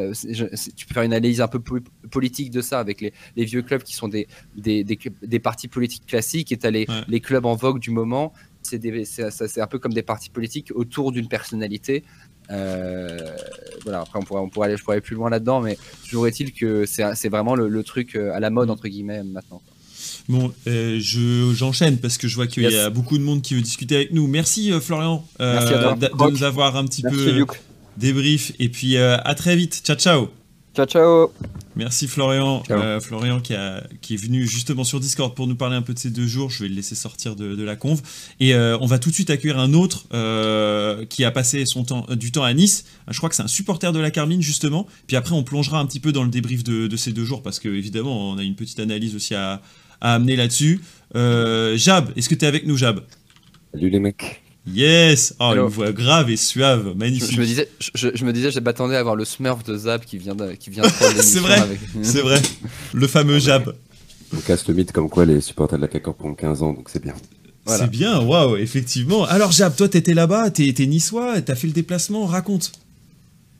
[0.76, 1.60] tu peux faire une analyse un peu
[2.10, 6.06] politique de ça avec les, les vieux clubs qui sont des, des, des, partis politiques
[6.06, 8.32] classiques et tu as les, les, clubs en vogue du moment.
[8.62, 12.04] C'est un peu comme des partis politiques autour d'une personnalité.
[12.50, 13.36] Euh,
[13.82, 15.76] voilà, après on pourrait, on pourrait, aller, je pourrais aller plus loin là-dedans, mais
[16.08, 19.60] toujours est-il que c'est vraiment le, le, truc euh, à la mode, entre guillemets, maintenant.
[20.28, 23.54] Bon, euh, je, j'enchaîne parce que je vois qu'il y a beaucoup de monde qui
[23.54, 24.26] veut discuter avec nous.
[24.26, 27.46] Merci euh, Florian euh, de, nous avoir un petit peu
[27.96, 28.52] débrief.
[28.58, 29.80] Et puis à très vite.
[29.84, 30.28] Ciao, ciao.
[30.76, 31.32] Ciao, ciao.
[31.76, 32.62] Merci Florian.
[33.00, 35.98] Florian qui, a, qui, est venu justement sur Discord pour nous parler un peu de
[35.98, 36.50] ces deux jours.
[36.50, 38.02] Je vais le laisser sortir de, la conve.
[38.38, 40.04] Et on va tout de suite accueillir un autre
[41.06, 42.84] qui a passé son temps, du temps à Nice.
[43.08, 44.86] Je crois que c'est un supporter de la Carmine justement.
[45.06, 47.42] Puis après on plongera un petit peu dans le débrief de, de ces deux jours
[47.42, 49.62] parce que évidemment on a une petite analyse aussi à,
[50.00, 50.80] à amener là-dessus.
[51.14, 53.00] Euh, Jab, est-ce que tu es avec nous, Jab?
[53.72, 54.42] Salut les mecs.
[54.66, 57.32] Yes Oh, une voix grave et suave, magnifique.
[57.32, 60.18] Je, me disais, je, me disais, je m'attendais à voir le Smurf de Zab qui
[60.18, 60.82] vient de, qui vient
[61.20, 61.58] C'est vrai,
[62.02, 62.40] c'est vrai.
[62.92, 63.74] Le fameux Jab.
[64.36, 66.90] On casse le mythe comme quoi les supporters de la CACOR ont 15 ans, donc
[66.90, 67.14] c'est bien.
[67.66, 69.24] C'est bien, waouh, effectivement.
[69.24, 72.72] Alors Jab, toi t'étais là-bas, t'es niçois, t'as fait le déplacement, raconte.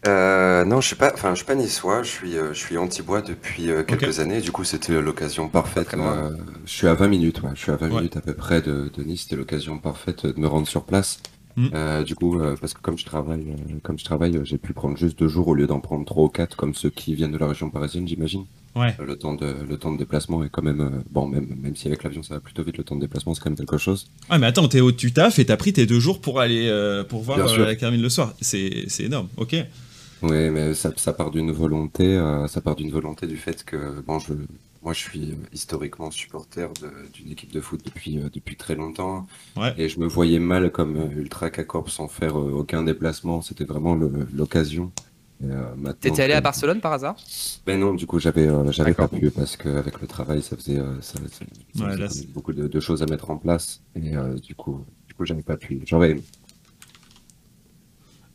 [0.09, 2.03] Euh, non, je suis pas, enfin, je suis pas niçois.
[2.03, 4.40] Je suis, euh, je suis anti-bois depuis euh, quelques années.
[4.40, 5.88] Du coup, c'était l'occasion parfaite.
[5.92, 7.42] je suis à 20 minutes.
[7.42, 9.23] Ouais, je suis à 20 minutes à peu près de, de Nice.
[9.23, 11.21] C'était l'occasion parfaite de me rendre sur place.
[11.57, 12.05] Hmm.
[12.05, 15.27] du coup, parce que comme je travaille, comme je travaille, j'ai pu prendre juste deux
[15.27, 17.68] jours au lieu d'en prendre trois ou quatre comme ceux qui viennent de la région
[17.68, 18.44] parisienne, j'imagine.
[18.77, 18.94] Ouais.
[19.05, 22.05] le temps de, le temps de déplacement est quand même, bon, même, même si avec
[22.05, 24.09] l'avion ça va plutôt vite, le temps de déplacement c'est quand même quelque chose.
[24.31, 26.71] Ouais, mais attends, t'es au tu taf et t'as pris tes deux jours pour aller,
[27.09, 28.35] pour voir la Carmine le soir.
[28.40, 29.27] C'est, c'est énorme.
[29.37, 29.57] Ok.
[30.22, 34.00] Oui, mais ça, ça part d'une volonté, euh, ça part d'une volonté du fait que
[34.00, 34.33] bon, je,
[34.83, 36.68] moi, je suis historiquement supporter
[37.14, 39.26] d'une équipe de foot depuis euh, depuis très longtemps,
[39.57, 39.72] Ouais.
[39.78, 43.42] et je me voyais mal comme euh, Ultra K-Corp sans faire aucun déplacement.
[43.42, 43.94] C'était vraiment
[44.35, 44.90] l'occasion.
[46.00, 47.14] T'étais allé à Barcelone par hasard?
[47.64, 51.16] Ben non, du coup, j'avais j'avais pas pu parce qu'avec le travail, ça faisait, ça,
[51.20, 54.11] faisait beaucoup de, de choses à mettre en place, et
[54.42, 55.81] du coup, du coup, j'avais pas pu.
[55.87, 56.16] J'aurais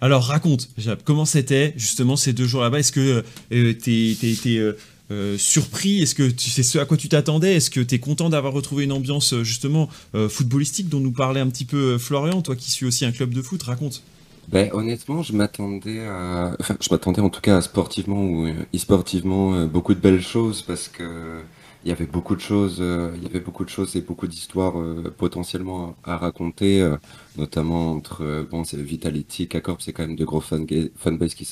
[0.04, 0.68] alors raconte,
[1.06, 2.80] comment c'était justement ces deux jours là-bas?
[2.80, 4.78] Est-ce que euh, tu t'es été euh,
[5.12, 6.02] euh, surpris?
[6.02, 7.56] Est-ce que tu sais ce à quoi tu t'attendais?
[7.56, 11.48] Est-ce que tu es content d'avoir retrouvé une ambiance justement footballistique dont nous parlait un
[11.48, 13.64] petit peu Florian, toi qui suis aussi un club de foot?
[13.64, 14.04] Raconte.
[14.50, 16.58] Ben, honnêtement, je m'attendais à...
[16.60, 20.90] Enfin, je m'attendais en tout cas à sportivement ou e-sportivement beaucoup de belles choses parce
[20.90, 21.40] que
[21.84, 24.28] il y avait beaucoup de choses, euh, il y avait beaucoup de choses et beaucoup
[24.28, 26.98] d'histoires euh, potentiellement à raconter, euh,
[27.38, 30.66] notamment entre bon, c'est Vitality, K-Corp, c'est quand même de gros fan
[30.96, 31.46] fanbase qui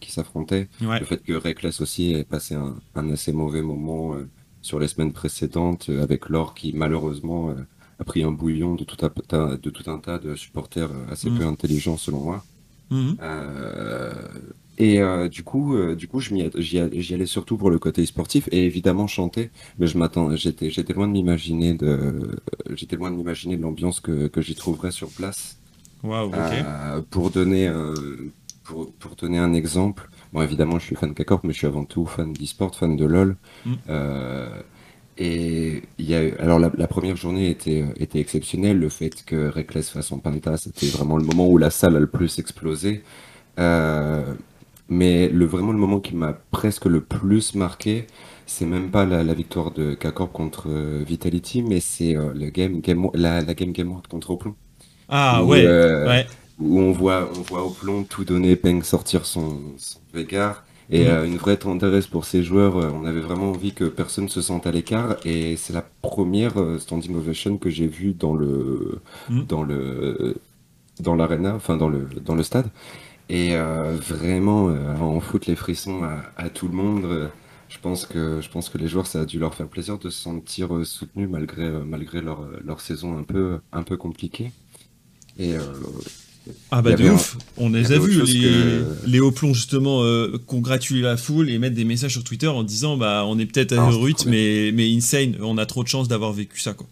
[0.00, 0.68] qui s'affrontaient.
[0.80, 4.14] Le fait que Reckless aussi ait passé un, un assez mauvais moment
[4.62, 7.54] sur les semaines précédentes avec l'or qui malheureusement
[7.98, 11.38] a pris un bouillon de tout un, de tout un tas de supporters assez mmh.
[11.38, 12.44] peu intelligents selon moi.
[12.90, 13.14] Mmh.
[14.78, 16.78] Et euh, du coup, euh, du coup, je m'y, j'y,
[17.14, 19.50] allais surtout pour le côté sportif et évidemment chanter.
[19.78, 22.40] Mais je m'attends, j'étais, j'étais loin de m'imaginer de,
[22.74, 25.58] j'étais loin de m'imaginer de l'ambiance que, que j'y trouverais sur place.
[26.04, 26.32] Ok.
[26.32, 27.70] Euh, pour donner,
[28.62, 31.66] pour, pour donner un exemple, bon évidemment, je suis fan de K-Corp, mais je suis
[31.66, 33.36] avant tout fan d'e-sport, fan de LoL.
[33.66, 33.74] Mm.
[35.18, 38.78] et il y a, alors la, la, première journée était, était exceptionnelle.
[38.78, 42.00] Le fait que Reckless fasse son penta, c'était vraiment le moment où la salle a
[42.00, 43.02] le plus explosé.
[43.58, 44.34] Euh,
[44.88, 48.06] mais le, vraiment, le moment qui m'a presque le plus marqué,
[48.46, 52.48] c'est même pas la, la victoire de k contre euh, Vitality, mais c'est euh, le
[52.48, 54.54] game, game, la, la game Game contre Oplon.
[55.08, 56.26] Ah ouais, euh, ouais.
[56.58, 60.00] Où on voit, on voit Oplon tout donner, Peng sortir son, son.
[60.90, 61.24] Et mm.
[61.26, 62.76] une vraie tendresse pour ces joueurs.
[62.76, 65.16] on avait vraiment envie que personne se sente à l'écart.
[65.24, 69.44] Et c'est la première standing ovation que j'ai vue dans le, mm.
[69.44, 70.36] dans le,
[71.00, 72.70] dans l'arena, enfin dans le, dans le stade.
[73.28, 76.02] Et euh, vraiment, euh, on fout les frissons
[76.36, 77.30] à, tout le monde.
[77.68, 80.08] Je pense que je pense que les joueurs, ça a dû leur faire plaisir de
[80.08, 84.52] se sentir euh, soutenus malgré malgré leur, leur saison un peu un peu compliquée.
[85.38, 85.54] Et
[86.70, 90.02] ah bah de ouf, on les a vus, les, les hauts plombs justement
[90.46, 93.74] congratuler la foule et mettre des messages sur Twitter en disant bah on est peut-être
[93.74, 93.90] à ah,
[94.26, 96.86] mais, mais insane, on a trop de chance d'avoir vécu ça quoi.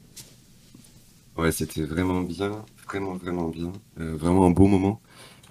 [1.39, 2.53] Ouais c'était vraiment bien,
[2.87, 5.01] vraiment vraiment bien, vraiment un beau moment.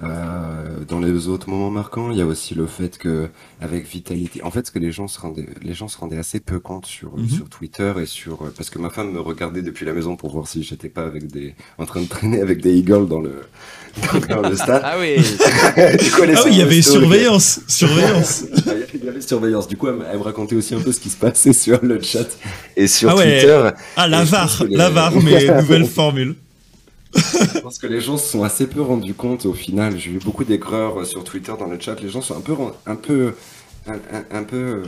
[0.03, 3.29] Euh, dans les autres moments marquants, il y a aussi le fait que
[3.61, 6.41] avec Vitality, en fait, ce que les gens se rendaient, les gens se rendaient assez
[6.41, 7.29] peu compte sur Mhm.
[7.29, 10.47] sur Twitter et sur parce que ma femme me regardait depuis la maison pour voir
[10.49, 13.41] si j'étais pas avec des en train de traîner avec des eagles dans le
[14.29, 14.81] dans, le stade.
[14.83, 15.15] Ah oui.
[15.97, 18.43] Du coup, Ah oui, il y avait surveillance, surveillance.
[18.93, 19.67] Il y avait surveillance.
[19.67, 21.79] Du coup, elle, me- elle me racontait aussi un peu ce qui se passait sur
[21.83, 22.25] le chat
[22.75, 23.39] et sur Ah ouais.
[23.39, 23.69] Twitter.
[23.95, 26.35] Ah, la VAR, les- la VAR, mais nouvelle formule.
[27.15, 29.97] Je pense que les gens se sont assez peu rendus compte au final.
[29.97, 31.99] J'ai eu beaucoup d'aigreurs euh, sur Twitter dans le chat.
[32.01, 32.53] Les gens sont un peu,
[32.85, 33.35] un peu,
[33.85, 34.57] un, peu.
[34.57, 34.83] euh,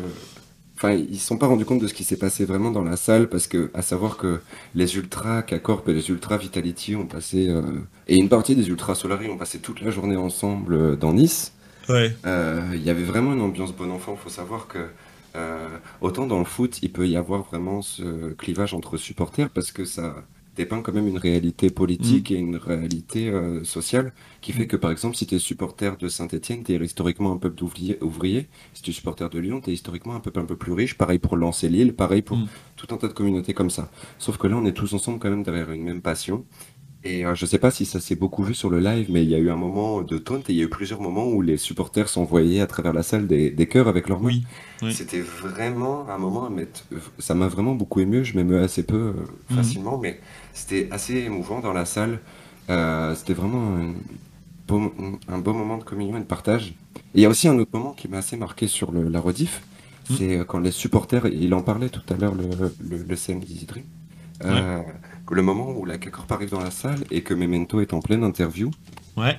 [0.75, 2.97] Enfin, ils se sont pas rendus compte de ce qui s'est passé vraiment dans la
[2.97, 4.41] salle parce que, à savoir que
[4.75, 7.63] les ultras K-Corp et les ultras Vitality ont passé euh,
[8.07, 11.53] et une partie des ultras Solari ont passé toute la journée ensemble dans Nice.
[11.89, 12.15] Ouais.
[12.25, 14.13] Euh, Il y avait vraiment une ambiance bon enfant.
[14.19, 14.79] Il faut savoir que
[15.35, 15.67] euh,
[16.01, 19.85] autant dans le foot, il peut y avoir vraiment ce clivage entre supporters parce que
[19.85, 20.15] ça
[20.57, 24.91] dépeint quand même une réalité politique et une réalité euh, sociale qui fait que par
[24.91, 28.47] exemple si tu es supporter de Saint-Etienne, tu es historiquement un peuple d'ouvriers ouvrier.
[28.73, 30.97] Si tu es supporter de Lyon, tu es historiquement un peuple un peu plus riche.
[30.97, 32.47] Pareil pour Lancer Lille, pareil pour Mm.
[32.75, 33.89] tout un tas de communautés comme ça.
[34.19, 36.45] Sauf que là, on est tous ensemble quand même derrière une même passion.
[37.03, 39.29] Et euh, je sais pas si ça s'est beaucoup vu sur le live, mais il
[39.29, 41.41] y a eu un moment de taunt et il y a eu plusieurs moments où
[41.41, 44.27] les supporters s'envoyaient à travers la salle des, des cœurs avec leurs mains.
[44.29, 44.43] Oui.
[44.81, 44.93] oui.
[44.93, 46.83] C'était vraiment un moment à mettre.
[47.19, 48.25] Ça m'a vraiment beaucoup ému.
[48.25, 49.13] Je m'émeus assez peu euh,
[49.55, 50.19] facilement, mais
[50.57, 52.19] c'était assez émouvant dans la salle.
[52.69, 53.93] Euh, c'était vraiment un
[54.67, 54.93] beau,
[55.27, 56.73] un beau moment de communion et de partage.
[56.95, 59.19] Et il y a aussi un autre moment qui m'a assez marqué sur le- la
[59.19, 59.61] rediff.
[60.09, 60.15] Mhm.
[60.17, 62.45] C'est euh, quand les supporters, il en parlait tout à l'heure, le,
[62.79, 63.41] le, le CM
[64.45, 64.81] euh,
[65.31, 68.23] le moment où la K-Corp arrive dans la salle et que Memento est en pleine
[68.23, 68.71] interview.
[69.17, 69.37] Ouais.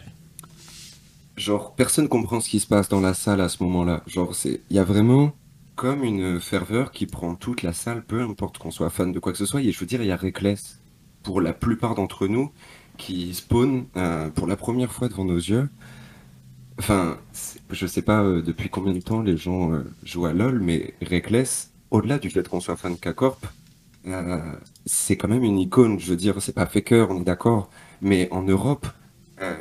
[1.37, 4.03] Genre, personne comprend ce qui se passe dans la salle à ce moment-là.
[4.07, 5.33] Genre, il y a vraiment
[5.77, 9.31] comme une ferveur qui prend toute la salle, peu importe qu'on soit fan de quoi
[9.33, 9.63] que ce soit.
[9.63, 10.78] Et je veux dire, il y a Reckless,
[11.29, 12.51] pour la plupart d'entre nous,
[12.97, 15.69] qui spawn euh, pour la première fois devant nos yeux.
[16.79, 17.19] Enfin,
[17.71, 20.95] je sais pas euh, depuis combien de temps les gens euh, jouent à LoL, mais
[21.03, 23.45] Reckless, au-delà du fait qu'on soit fan de K-Corp,
[24.87, 26.01] c'est quand même une icône.
[26.01, 27.69] Je veux dire, c'est pas Faker, on est d'accord,
[28.01, 28.87] mais en Europe,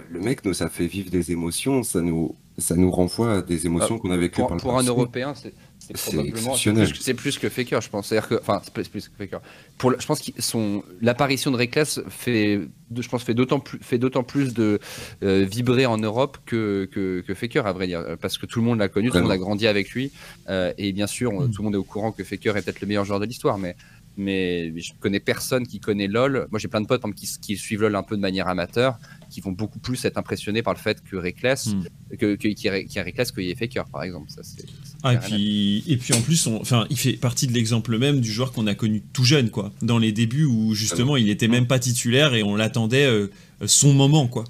[0.09, 3.65] le mec nous a fait vivre des émotions, ça nous, ça nous renvoie à des
[3.65, 4.87] émotions qu'on a vécues par le pour un passé.
[4.87, 5.53] Européen, c'est
[5.95, 8.07] c'est probablement plus, que- c'est plus que Faker, je pense.
[8.07, 9.39] C'est-à-dire que, enfin, c'est plus, que Faker.
[9.77, 12.61] Pour, je pense que son l'apparition de Reckless fait,
[12.95, 14.79] je pense, fait d'autant plus, fait d'autant plus de
[15.23, 18.65] euh, vibrer en Europe que, que, que Faker, à vrai dire, parce que tout le
[18.65, 20.11] monde l'a connu, tout le monde a grandi avec lui,
[20.49, 21.51] euh, et bien sûr, on- Mm.
[21.51, 23.57] tout le monde est au courant que Faker est peut-être le meilleur joueur de l'histoire,
[23.57, 23.75] mais
[24.19, 26.47] mais je connais personne qui connaît LoL.
[26.49, 28.47] Moi, j'ai plein de potes par exemple, qui, qui suivent LoL un peu de manière
[28.47, 28.97] amateur,
[29.29, 32.17] qui vont beaucoup plus être impressionnés par le fait que Reckless, Mm.
[32.17, 34.29] que, qu'il y ait Reckless qu'il y ait Faker, par exemple.
[34.29, 37.47] Ça, c'est, c'est Ah, et puis, et puis en plus, on, enfin, il fait partie
[37.47, 39.71] de l'exemple même du joueur qu'on a connu tout jeune, quoi.
[39.81, 43.27] Dans les débuts où justement il était même pas titulaire et on l'attendait euh,
[43.65, 44.43] son moment, quoi.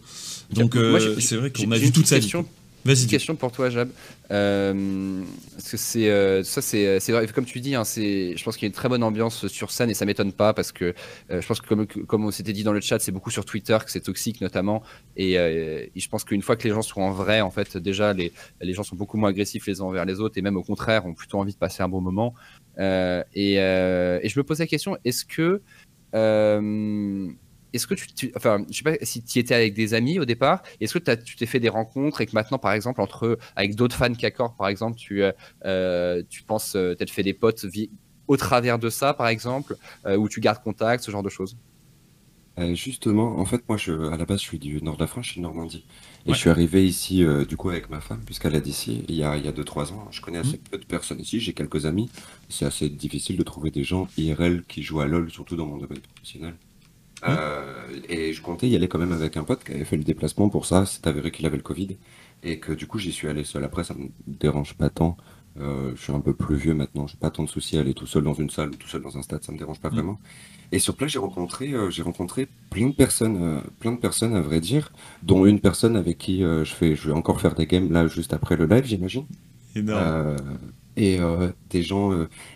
[0.54, 2.32] Donc euh, c'est vrai qu'on a vu toute sa vie.
[2.88, 3.90] Petite question pour toi, Jab.
[4.32, 5.22] Euh,
[5.52, 7.28] parce que c'est euh, ça, c'est vrai.
[7.28, 7.84] Comme tu dis, hein.
[7.84, 10.54] Je pense qu'il y a une très bonne ambiance sur scène et ça m'étonne pas
[10.54, 10.94] parce que
[11.30, 13.44] euh, je pense que comme comme on s'était dit dans le chat, c'est beaucoup sur
[13.44, 14.84] Twitter que c'est toxique notamment.
[15.18, 18.14] Et, et je pense qu'une fois que les gens sont en vrai, en fait, déjà
[18.14, 20.64] les les gens sont beaucoup moins agressifs les uns envers les autres et même au
[20.64, 22.36] contraire ont plutôt envie de passer un bon moment.
[22.80, 25.62] Et, et je me pose la question est-ce que
[27.78, 30.26] est-ce que tu, tu- enfin, je sais pas si tu étais avec des amis au
[30.26, 33.76] départ, est-ce que tu t'es fait des rencontres et que maintenant, par exemple, entre avec
[33.76, 35.32] d'autres fans K-Corp, par exemple, tu, euh,
[35.66, 37.66] euh, tu penses euh, t'être fait des potes
[38.28, 41.58] au travers de ça, par exemple, euh, où tu gardes contact, ce genre de choses?
[42.60, 45.08] Euh, justement, en fait, moi, je, à la base, je suis du nord de la
[45.08, 45.86] France, je suis de Normandie.
[46.26, 46.36] Et Ouais.
[46.36, 49.24] je suis arrivé ici, euh, du coup, avec ma femme, puisqu'elle est d'ici, il y
[49.24, 50.10] a, il y a 2-3 ans.
[50.12, 50.64] Je connais assez Mhm.
[50.72, 52.10] peu de personnes ici, j'ai quelques amis.
[52.50, 55.78] C'est assez difficile de trouver des gens IRL qui jouent à LoL, surtout dans mon
[55.78, 56.58] domaine professionnel.
[57.26, 57.76] Euh,
[58.10, 60.50] et je comptais y aller quand même avec un pote qui avait fait le déplacement
[60.50, 60.86] pour ça.
[60.86, 61.98] C'est avéré qu'il avait le Covid.
[62.44, 63.64] Et que du coup, j'y suis allé seul.
[63.64, 65.18] Après, ça me dérange pas tant.
[65.60, 67.08] Euh, je suis un peu plus vieux maintenant.
[67.08, 69.02] J'ai pas tant de soucis à aller tout seul dans une salle ou tout seul
[69.02, 69.44] dans un stade.
[69.44, 69.96] Ça me dérange pas Mhm.
[69.96, 70.20] vraiment.
[70.72, 74.36] Et sur place, j'ai rencontré, euh, j'ai rencontré plein de personnes, euh, plein de personnes
[74.36, 74.92] à vrai dire,
[75.24, 78.34] dont une personne avec qui je fais, je vais encore faire des games là juste
[78.34, 79.26] après le live, j'imagine.
[79.76, 80.36] Énorme.
[80.98, 81.20] Et
[81.70, 82.12] des gens.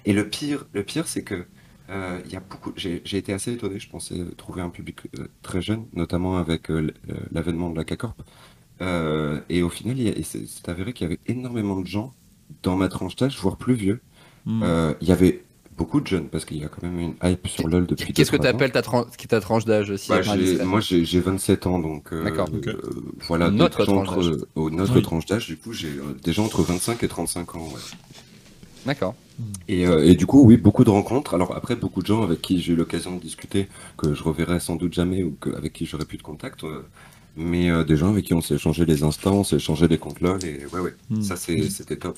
[0.06, 1.45] Et le pire, le pire, c'est que
[1.91, 2.71] euh, il y a beaucoup.
[2.75, 3.80] J'ai été assez étonné.
[3.80, 7.84] Je pensais trouver un public euh, très jeune, notamment avec euh, euh, l'avènement de la
[7.84, 8.21] K-Corp.
[8.82, 12.13] Euh, et au final, il c'est avéré qu'il y avait énormément de gens
[12.63, 14.01] dans ma tranche d'âge, voire plus vieux.
[14.45, 14.62] Hmm.
[14.63, 15.43] Euh, il y avait
[15.77, 18.13] beaucoup de jeunes parce qu'il y a quand même une hype sur LoL depuis.
[18.13, 18.49] Qu'est-ce que tu 2-3 ans.
[18.56, 20.21] appelles ta, tran- ta tranche d'âge si Bah,
[20.65, 22.49] moi j'ai j'ai 27 ans donc euh, D'accord.
[22.54, 22.67] Ok.
[22.67, 22.82] euh,
[23.27, 25.01] voilà Notre tranche entre- oh, notre Oui.
[25.01, 27.80] tranche d'âge du coup j'ai euh, des gens entre 25 et 35 ans ouais.
[28.86, 29.15] D'accord.
[29.67, 32.41] et, euh, et du coup oui beaucoup de rencontres alors après beaucoup de gens avec
[32.41, 33.67] qui j'ai eu l'occasion de discuter
[33.98, 36.82] que je reverrai sans doute jamais ou que, avec qui j'aurais plus de contact euh,
[37.38, 40.20] mais des gens avec qui on s'est échangé les instants, on s'est échangé les comptes
[40.20, 41.22] LOL, et ouais, ouais, hmm.
[41.22, 42.17] ça c'était top.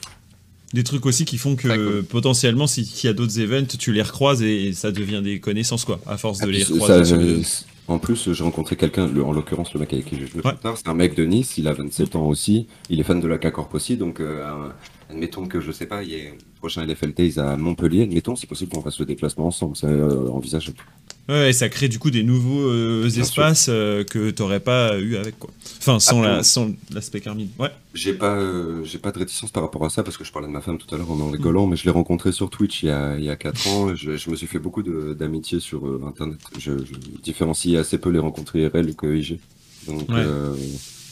[0.73, 4.41] Des trucs aussi qui font que potentiellement, s'il y a d'autres events, tu les recroises
[4.41, 7.43] et, ça devient des connaissances, quoi, à force de ah, les recroiser.
[7.87, 10.53] en plus, j'ai rencontré quelqu'un, en l'occurrence le mec avec qui j'ai joué ouais.
[10.75, 13.37] c'est un mec de Nice, il a 27 ans aussi, il est fan de la
[13.37, 14.19] K-Corp aussi, donc
[15.13, 18.35] admettons que je sais pas, il y a le prochain LFL Days à Montpellier, admettons,
[18.35, 20.77] c'est possible qu'on fasse le déplacement ensemble, c'est euh, envisageable.
[21.29, 25.15] Ouais, ça crée du coup des nouveaux euh, espaces euh, que tu n'aurais pas eu
[25.15, 25.51] avec quoi.
[25.77, 27.47] Enfin, sans, la, sans l'aspect Carmine.
[27.57, 27.69] Ouais.
[27.93, 28.37] J'ai pas,
[28.83, 30.77] j'ai pas de réticence par rapport à ça parce que je parlais de ma femme
[30.77, 33.23] tout à l'heure en rigolant, mais je l'ai rencontré sur Twitch il y a, il
[33.23, 33.95] y a 4 ans.
[33.95, 36.39] Je, je me suis fait beaucoup d'amitié sur Internet.
[36.57, 39.39] Je, je, différencie assez peu les rencontres IRL que IG.
[39.87, 40.09] Donc,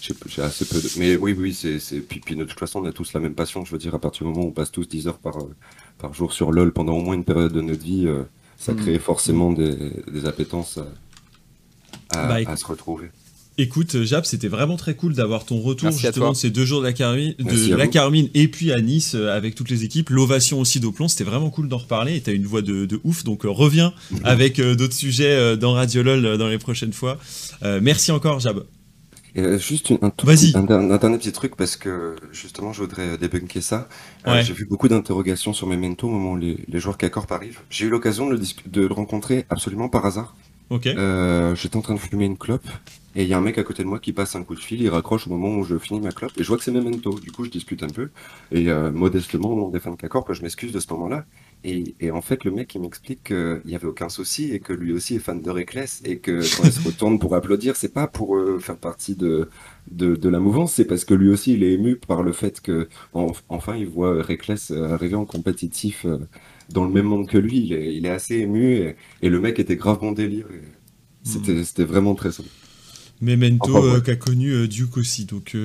[0.02, 0.90] j'ai assez peu de...
[0.98, 1.78] Mais oui, oui, c'est.
[2.00, 3.64] Puis, puis de toute façon, on a tous la même passion.
[3.64, 5.38] Je veux dire, à partir du moment où on passe tous 10 heures par,
[6.00, 8.24] par jour sur LoL pendant au moins une période de notre vie, euh,
[8.58, 8.78] ça mm.
[8.78, 9.76] crée forcément des,
[10.12, 10.80] des appétences
[12.10, 13.12] à, à, bah, se retrouver.
[13.58, 16.86] Écoute, Jap, c'était vraiment très cool d'avoir ton retour justement de ces deux jours de
[16.86, 20.10] la Carmine, de la Carmine et puis à Nice euh, avec toutes les équipes.
[20.10, 23.24] L'ovation aussi d'Oplon, c'était vraiment cool d'en reparler et t'as une voix de, de ouf,
[23.24, 27.20] donc euh, reviens avec d'autres sujets dans Radio LOL dans les prochaines fois.
[27.82, 28.64] merci encore, Jab.
[29.38, 33.88] Euh, juste un, tout un, dernier petit truc parce que justement je voudrais débunker ça.
[34.28, 37.32] Euh, j'ai vu beaucoup d'interrogations sur mes mentos au moment où les, les joueurs K-Corp
[37.32, 37.60] arrivent.
[37.70, 40.36] J'ai eu l'occasion de, de, le rencontrer absolument par hasard.
[40.72, 40.88] Ok.
[40.88, 42.66] Euh, J'étais en train de fumer une clope
[43.14, 44.60] et il y a un mec à côté de moi qui passe un coup de
[44.62, 46.72] fil, il raccroche au moment où je finis ma clope et je vois que c'est
[46.72, 47.20] Memento.
[47.20, 48.10] Du coup je discute un peu
[48.54, 51.26] et euh, modestement au nom des fans de K-Corp je m'excuse de ce moment-là
[51.64, 54.94] et, en fait, le mec, il m'explique qu'il n'y avait aucun souci et que lui
[54.94, 58.08] aussi est fan de Reckless et que quand il se retourne pour applaudir, c'est pas
[58.08, 59.48] pour euh, faire partie de,
[59.92, 62.62] de, de la mouvance, c'est parce que lui aussi, il est ému par le fait
[62.62, 66.18] que enfin, il voit Reckless euh, arriver en compétitif euh,
[66.74, 67.66] dans le même monde que lui.
[67.66, 70.46] Il est, il est assez ému et, le mec était grave bon délire.
[71.24, 71.64] C'était hmm.
[71.64, 72.50] c'était vraiment très simple.
[73.22, 75.56] Memento qu'a connu Duke aussi, donc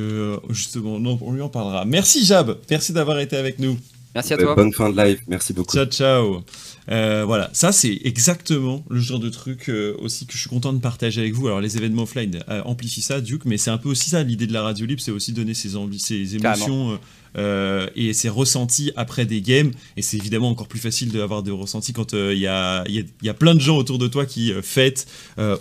[0.51, 1.87] justement, non, on lui en parlera.
[1.87, 3.79] Merci Jab, merci d'avoir été avec nous.
[4.17, 4.55] Merci à toi.
[4.55, 5.77] Bonne fin de live, merci beaucoup.
[5.77, 6.43] Ciao, ciao.
[6.91, 10.73] Euh, voilà, ça c'est exactement le genre de truc euh, aussi que je suis content
[10.73, 11.49] de partager avec vous.
[11.49, 14.47] Alors les événements offline euh, amplifient ça, Duke, mais c'est un peu aussi ça l'idée
[14.47, 16.99] de la radio libre, c'est aussi donner ses envies, ses émotions
[17.37, 19.73] et ses ressentis après des games.
[19.97, 23.35] Et c'est évidemment encore plus facile d'avoir des ressentis quand il y a, y, a,
[23.35, 25.07] plein de gens autour de toi qui fêtent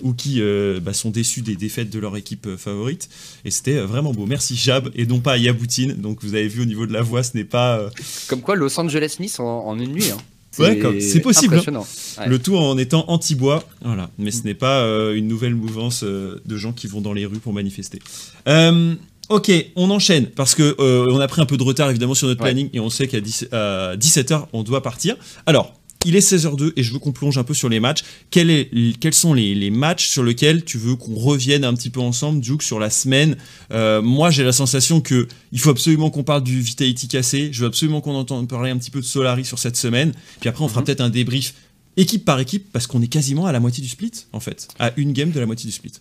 [0.01, 0.41] ou qui
[0.81, 3.09] bah, sont déçus des défaites de leur équipe favorite.
[3.43, 4.25] Et c'était vraiment beau.
[4.25, 5.93] Merci Jab et non pas Yaboutine.
[5.93, 7.89] Donc vous avez vu au niveau de la voix, ce n'est pas.
[8.27, 10.11] Comme quoi Los Angeles Nice en, une nuit.
[10.11, 10.17] Hein.
[10.59, 11.61] Ouais, c'est possible.
[11.67, 12.27] Hein.
[12.27, 13.63] Le tout en étant anti-bois.
[13.83, 14.09] Voilà.
[14.17, 17.25] Mais ce n'est pas euh, une nouvelle mouvance euh, de gens qui vont dans les
[17.25, 17.99] rues pour manifester.
[18.47, 18.95] Euh,
[19.29, 22.41] ok, on enchaîne parce que on a pris un peu de retard évidemment sur notre
[22.41, 25.15] planning et on sait qu'à 17h on doit partir.
[25.45, 25.73] Alors,
[26.05, 28.03] il est 16h02 et je veux qu'on plonge un peu sur les matchs.
[28.35, 32.39] est, quels sont les, matchs sur lesquels tu veux qu'on revienne un petit peu ensemble,
[32.39, 33.35] Duke, sur la semaine?
[33.73, 37.49] Euh, Moi, j'ai la sensation que il faut absolument qu'on parle du Vitality cassé.
[37.51, 40.13] Je veux absolument qu'on entende parler un petit peu de Solari sur cette semaine.
[40.39, 40.85] Puis après, on fera mhm.
[40.85, 41.55] peut-être un débrief
[41.97, 44.67] équipe par équipe parce qu'on est quasiment à la moitié du split, en fait.
[44.77, 45.93] À une game de la moitié du split.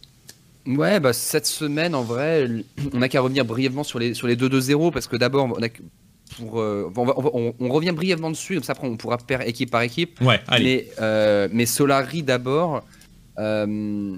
[0.67, 2.49] Ouais, bah cette semaine, en vrai,
[2.93, 5.69] on n'a qu'à revenir brièvement sur les, sur les 2-2-0 parce que d'abord, on a
[6.37, 10.21] pour, euh, on, revient brièvement dessus, comme ça après on pourra faire équipe par équipe.
[10.21, 10.89] Ouais, allez.
[10.89, 12.85] Mais, euh, mais Solari d'abord.
[13.39, 14.17] Euh,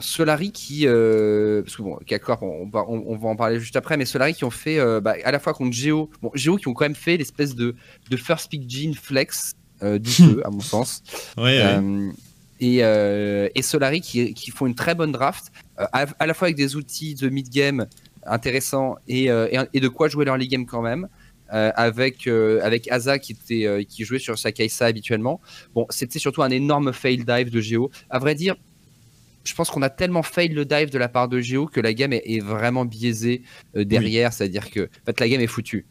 [0.00, 1.98] Solari qui, parce que bon,
[2.40, 5.30] on, va, on, va en parler juste après, mais Solari qui ont fait bah, à
[5.30, 7.76] la fois contre Geo, bon, Geo qui ont quand même fait l'espèce de,
[8.10, 9.52] de first pick gene flex
[9.82, 11.02] du feu, à mon sens.
[11.36, 11.62] Ouais,
[12.62, 16.76] Et, et, Solari qui, qui, font une très bonne draft, à, la fois avec des
[16.76, 17.86] outils de mid-game
[18.24, 21.08] intéressants et, et, de quoi jouer leur league game quand même.
[21.52, 25.38] Euh, avec euh, avec Asa qui était euh, qui jouait sur sa Kaisa habituellement.
[25.74, 27.90] Bon, c'était surtout un énorme fail dive de Geo.
[28.08, 28.56] À vrai dire,
[29.44, 31.92] je pense qu'on a tellement fail le dive de la part de Geo que la
[31.92, 33.42] game est, vraiment biaisée
[33.74, 35.84] derrière, c'est-à-dire que en fait, la game est foutue.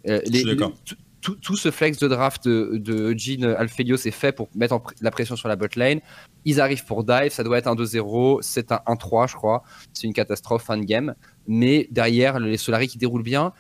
[1.22, 5.36] tout, ce flex de draft de, de Jean Alfelios est fait pour mettre la pression
[5.36, 6.00] sur la bot lane.
[6.46, 9.64] Ils arrivent pour dive, ça doit être un 2-0, c'est un 1-3 je crois.
[9.94, 11.16] C'est une catastrophe fin de game.
[11.48, 13.54] Mais derrière, les Solari qui déroulent bien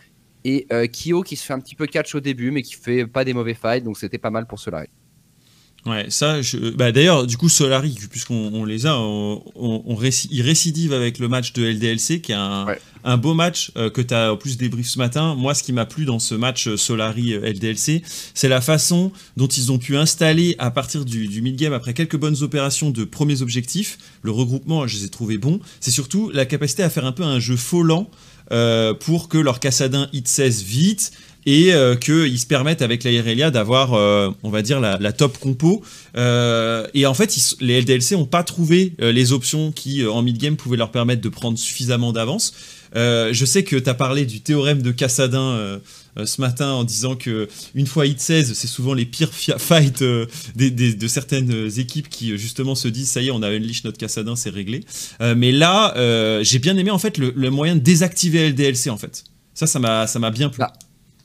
[0.43, 3.05] et euh, Kyo qui se fait un petit peu catch au début, mais qui fait
[3.05, 4.89] pas des mauvais fights, donc c'était pas mal pour Solari.
[5.85, 6.57] Ouais, ça, je...
[6.69, 9.41] bah, d'ailleurs, du coup, Solari, puisqu'on les a, on,
[10.29, 12.67] il récidive avec le match de LDLC, qui est un,
[13.03, 15.33] un beau match euh, que tu as en plus débrief ce matin.
[15.33, 18.03] Moi, ce qui m'a plu dans ce match euh, Solari-LDLC,
[18.35, 22.17] c'est la façon dont ils ont pu installer à partir du, du mid-game, après quelques
[22.17, 25.59] bonnes opérations de premiers objectifs, le regroupement, je les ai trouvés bons.
[25.79, 28.09] C'est surtout la capacité à faire un peu un jeu faux lent.
[28.51, 31.11] Euh, pour que leur Cassadin hit 16 vite,
[31.45, 35.37] et euh, qu'ils se permettent avec la Irelia d'avoir, euh, on va dire, la, top
[35.37, 35.83] compo.
[36.15, 40.77] Euh, et en fait, les LDLC n'ont pas trouvé les options qui, en mid-game, pouvaient
[40.77, 42.53] leur permettre de prendre suffisamment d'avance.
[42.93, 45.79] je sais que tu as parlé du théorème de Cassadin
[46.23, 51.07] ce matin en disant que une fois hit 16, c'est souvent les pires fights de
[51.07, 54.49] certaines équipes qui justement se disent ça y est, on a unleash notre Cassadin, c'est
[54.49, 54.83] réglé.
[55.19, 55.93] mais là,
[56.43, 59.23] j'ai bien aimé en fait le, moyen de désactiver LDLC en fait.
[59.53, 60.59] Ça, ça m'a bien plu.
[60.59, 60.73] Bah,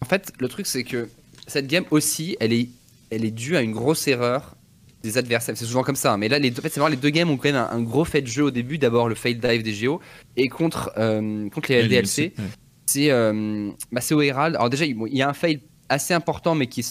[0.00, 1.08] en fait, le truc, c'est que
[1.46, 2.68] cette game aussi, elle est,
[3.10, 4.56] elle est due à une grosse erreur
[5.02, 5.56] des adversaires.
[5.56, 6.12] C'est souvent comme ça.
[6.12, 6.18] Hein.
[6.18, 8.04] Mais là, les, en fait, c'est vraiment les deux games ont quand même un, gros
[8.04, 8.78] fait de jeu au début.
[8.78, 10.00] D'abord, le fail dive des Géo.
[10.36, 12.34] Et contre, euh, contre les LDLC,
[12.86, 14.56] c'est euh, bah, au Herald.
[14.56, 16.84] Alors, déjà, il y a un fail assez important, mais qui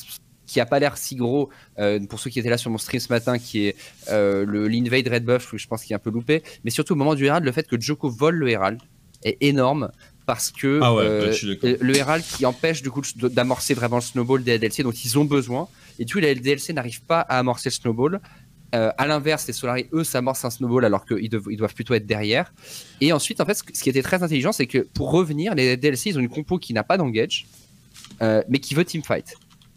[0.47, 1.49] qui a pas l'air si gros
[1.79, 3.75] euh, pour ceux qui étaient là sur mon stream ce matin qui est
[4.07, 7.15] le l'invade red buff je pense qu'il est un peu loupé mais surtout au moment
[7.15, 8.79] du Herald le fait que Joko vole le Herald
[9.23, 9.89] est énorme
[10.25, 14.57] parce que ah euh, le Herald qui empêche du coup d'amorcer vraiment le snowball des
[14.57, 15.67] LDLC dont ils ont besoin.
[15.99, 18.21] Et du coup les LDLC n'arrivent pas à amorcer le snowball.
[18.73, 21.93] Euh, à l'inverse les Solari eux s'amorcent un snowball alors qu'ils doivent, ils doivent plutôt
[21.93, 22.53] être derrière.
[23.01, 26.07] Et ensuite en fait ce qui était très intelligent c'est que pour revenir les LDLC
[26.07, 27.45] ils ont une compo qui n'a pas d'engage
[28.21, 29.35] euh, mais qui veut teamfight.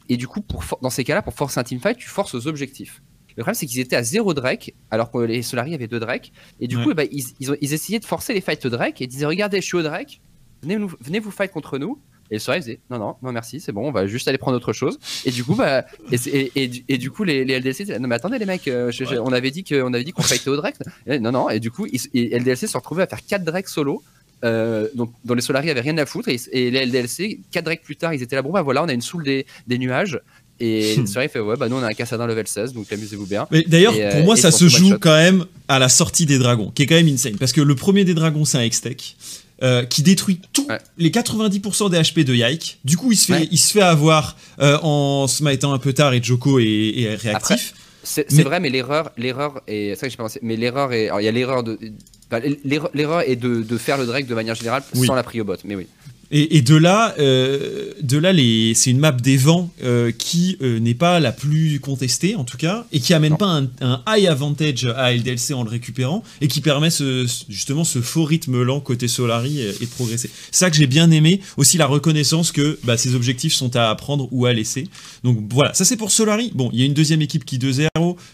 [0.09, 3.03] Et du coup pour dans ces cas-là pour forcer un teamfight tu forces aux objectifs.
[3.39, 6.33] Le problème, c'est qu'ils étaient à zéro Drake, alors que les Solari avaient deux Drake.
[6.59, 9.01] Et du coup, eh ben, ils, ils, ont, ils, essayaient de forcer les fights Drake
[9.01, 10.21] et ils disaient Regardez, je suis au Drake,
[10.63, 11.99] venez, vous fight contre nous.
[12.31, 14.57] Et le soir, ils non, non, non, merci, c'est bon, on va juste aller prendre
[14.57, 14.99] autre chose.
[15.25, 16.51] Et du coup, bah, et,
[16.87, 18.93] et, du coup, les, les LDLC, non, mais attendez, les mecs, euh,
[19.25, 20.77] on avait dit qu'on avait dit qu'on fightait au Drake.
[21.07, 24.03] non, non, et du coup, les LDLC se retrouvaient à faire 4 Drake solo.
[24.45, 26.29] Euh, donc, dont les Solari avaient rien à foutre.
[26.29, 28.93] Et, les LDLC, 4 Drake plus tard, ils étaient là, bon, bah voilà, on a
[28.93, 30.21] une soule des, des nuages.
[30.61, 32.93] Et le soir, il fait, ouais, bah nous, on a un Cassadin level 16, donc
[32.93, 33.47] amusez-vous bien.
[33.51, 36.71] Mais d'ailleurs, pour moi, euh, ça se joue quand même à la sortie des dragons,
[36.71, 37.37] qui est quand même insane.
[37.37, 39.17] Parce que le premier des dragons, c'est un X-Tech.
[39.61, 42.79] Euh, qui détruit tous les 90% des HP de Yike.
[42.85, 45.93] Du coup, il se fait, il se fait avoir euh, en se mettant un peu
[45.93, 47.75] tard et Joko est, réactif.
[48.05, 51.29] C'est vrai, mais l'erreur, l'erreur est, ça que j'ai pensé, mais l'erreur est, il y
[51.29, 51.77] a l'erreur de,
[52.95, 55.75] l'erreur est de, de, faire le Drake de manière générale sans la prio bot, mais
[55.75, 55.89] oui.
[56.31, 58.33] Et, de là, euh, de là
[58.75, 62.59] c'est une map des vents euh, qui euh, n'est pas la plus contestée en tout
[62.59, 66.61] cas, et qui amène pas un, high advantage à LDLC en le récupérant, et qui
[66.61, 70.31] permet ce, justement ce faux rythme lent côté Solari et, de progresser.
[70.51, 74.29] Ça que j'ai bien aimé, aussi la reconnaissance que bah, ces objectifs sont à apprendre
[74.31, 74.87] ou à laisser.
[75.25, 76.53] Donc voilà, ça c'est pour Solari.
[76.55, 77.89] Bon, il y a une deuxième équipe qui 2-0,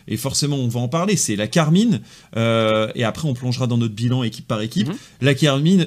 [0.08, 2.00] et forcément on va en parler, c'est la Carmine,
[2.36, 4.88] et après on plongera dans notre bilan équipe par équipe.
[4.88, 4.94] Mhm.
[5.20, 5.86] La Carmine,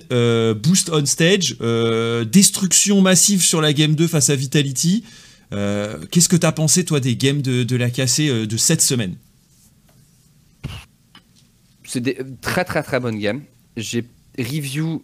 [0.63, 1.57] boost on stage.
[1.61, 5.03] Euh, destruction massive sur la game 2 face à Vitality.
[5.53, 8.81] Euh, qu'est-ce que tu as pensé, toi, des games de, la cassée euh, de cette
[8.81, 9.15] semaine?
[11.85, 13.41] C'est des très très très bonnes games.
[13.77, 14.05] J'ai
[14.37, 15.03] review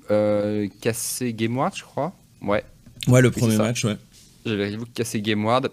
[0.82, 2.14] cassé Game Ward, je crois.
[2.42, 2.64] Ouais.
[3.08, 3.98] Ouais, le premier match, ouais.
[4.46, 5.72] J'avais review cassé Game Ward.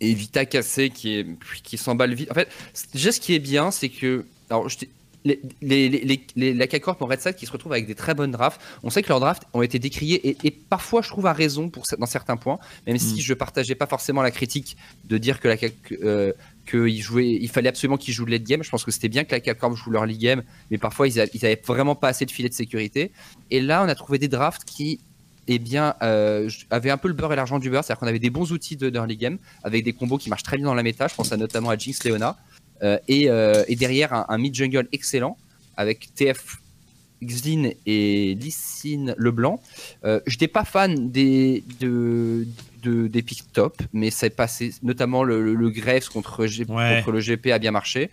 [0.00, 1.26] Et Vita cassé qui, est,
[1.62, 2.30] qui s'emballe vite.
[2.30, 2.48] En fait,
[2.92, 4.26] déjà ce qui est bien, c'est que.
[4.50, 4.76] Alors, je
[5.24, 8.30] les, les, les, la K-Corp en Red Side qui se retrouvent avec des très bonnes
[8.30, 8.60] drafts.
[8.82, 11.84] On sait que leurs drafts ont été décriés et, parfois, je trouve, à raison pour,
[11.98, 13.20] dans certains points, même si mm.
[13.20, 15.56] je partageais pas forcément la critique de dire que la
[16.02, 16.32] euh,
[16.66, 18.62] qu'il jouait, il fallait absolument qu'ils jouent le late game.
[18.62, 21.20] Je pense que c'était bien que la K-Corp joue leur league game, mais parfois ils,
[21.20, 23.10] avaient vraiment pas assez de filet de sécurité.
[23.50, 25.00] Et là, on a trouvé des drafts qui
[25.46, 28.18] eh bien, euh, avaient un peu le beurre et l'argent du beurre, c'est-à-dire qu'on avait
[28.18, 30.82] des bons outils de, de game avec des combos qui marchent très bien dans la
[30.82, 31.06] méta.
[31.06, 32.36] Je pense notamment à Jinx Leona.
[32.82, 35.36] Euh, euh, et, derrière un, mid-jungle excellent
[35.76, 36.58] avec TF
[37.22, 39.60] Xin et Lysine Leblanc.
[40.04, 42.46] Euh, je n'étais pas fan des, de,
[42.82, 47.58] des pick top, mais c'est passé, notamment le, le, Graves contre, contre, le GP a
[47.58, 48.10] bien marché.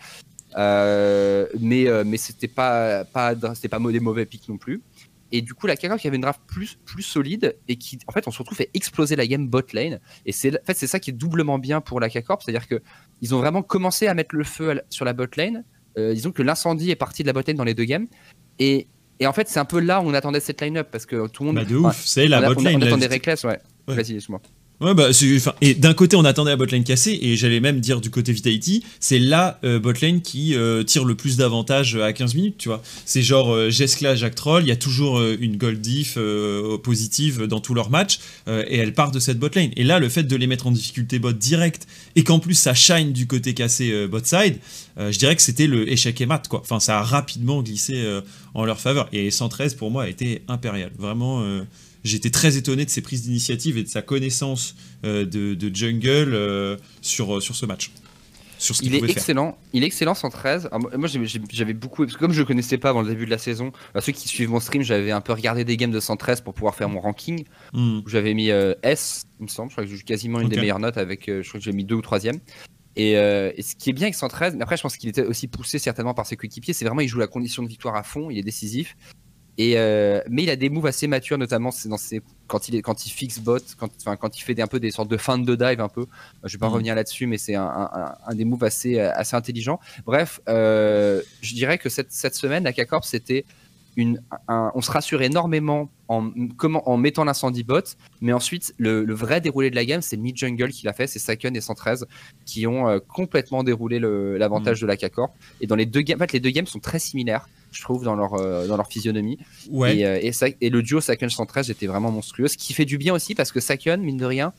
[0.56, 4.82] mais mais c'était pas, pas, c'était pas des mauvais picks non plus.
[5.32, 8.12] Et du coup, la Kaka qui avait une draft plus, plus solide et qui, en
[8.12, 10.00] fait, on se retrouve fait exploser la game bot lane.
[10.26, 12.82] Et c'est, en fait, c'est ça qui est doublement bien pour la K-Corp, c'est-à-dire que
[13.22, 15.64] ils ont vraiment commencé à mettre le feu sur la bot lane.
[15.98, 18.08] Euh, disons que l'incendie est parti de la bot lane dans les deux games.
[18.60, 18.88] Et,
[19.20, 21.44] et en fait, c'est un peu là où on attendait cette line-up parce que tout
[21.44, 21.56] le monde.
[21.58, 22.82] Bah de ouf, c'est la bot lane.
[22.82, 23.60] On, attendait Reckless, ouais.
[23.88, 23.96] ouais.
[23.96, 24.42] Vas-y, moi
[24.82, 25.10] Ouais, bah,
[25.62, 28.84] et d'un côté, on attendait la botlane cassée, et j'allais même dire du côté Vitality,
[29.00, 32.82] c'est la euh, botlane qui euh, tire le plus d'avantages à 15 minutes, tu vois.
[33.06, 36.18] C'est genre euh, Jeskla, Jack Troll, il y a toujours euh, une gold diff
[36.84, 39.70] positive dans tous leurs matchs, et elle part de cette botlane.
[39.76, 42.74] Et là, le fait de les mettre en difficulté bot direct, et qu'en plus ça
[42.74, 44.58] shine du côté cassé bot side,
[44.98, 46.62] je dirais que c'était le échec et mat, quoi.
[46.62, 48.04] Enfin, ça a rapidement glissé
[48.56, 49.10] en leur faveur.
[49.14, 50.92] Et 113, pour moi, a été impérial.
[50.98, 51.44] Vraiment
[52.04, 54.76] j'étais très étonné de ses prises d'initiative et de sa connaissance
[55.06, 57.92] euh, de, jungle euh, sur, euh, sur ce match.
[58.58, 59.10] sur ce Il est faire.
[59.10, 60.70] excellent, il est excellent 113.
[60.72, 63.32] Alors, moi, j'avais beaucoup, parce que comme je le connaissais pas avant le début de
[63.32, 66.00] la saison, bah, ceux qui suivent mon stream, j'avais un peu regardé des games de
[66.00, 67.46] 113 pour pouvoir faire mon ranking.
[67.74, 68.00] Hmm.
[68.08, 69.70] j'avais mis euh, S, il me semble.
[69.70, 71.28] Je crois que j'ai quasiment une des meilleures notes avec.
[71.30, 72.40] euh, je crois que j'ai mis deux ou troisième.
[72.96, 75.24] Et, euh, et ce qui est bien avec 113, mais après je pense qu'il était
[75.24, 78.04] aussi poussé certainement par ses coéquipiers, c'est vraiment il joue la condition de victoire à
[78.04, 78.98] fond, il est décisif.
[79.64, 82.76] Et euh, mais il a des moves assez matures, notamment c'est dans ses, quand il
[82.76, 83.90] est quand il fixe bot, quand,
[84.38, 86.06] il fait des, un peu des sortes de feinte de dive un peu.
[86.44, 86.74] Je vais pas Mhm.
[86.74, 89.80] revenir là-dessus, mais c'est un, un- un des moves assez assez intelligent.
[90.06, 93.46] Bref, euh, je dirais que cette, cette semaine à K-Corp c'était
[93.98, 97.82] une, un- on se rassure énormément en, comment, en mettant l'incendie bot,
[98.22, 101.08] mais ensuite le, le vrai déroulé de la game, c'est Mid Jungle qui l'a fait,
[101.08, 102.08] c'est Saken et 113
[102.46, 104.00] qui ont euh, complètement déroulé
[104.40, 104.82] l'avantage Mm.
[104.82, 105.34] de la K-Corp.
[105.60, 108.04] Et dans les deux games, en fait, les deux games sont très similaires, je trouve,
[108.04, 109.38] dans leur, euh, dans leur physionomie.
[109.70, 109.98] Ouais.
[109.98, 112.86] Et, euh, et, ça- et le duo Saken 113 était vraiment monstrueux, ce qui fait
[112.86, 114.54] du bien aussi parce que Saken, mine de rien,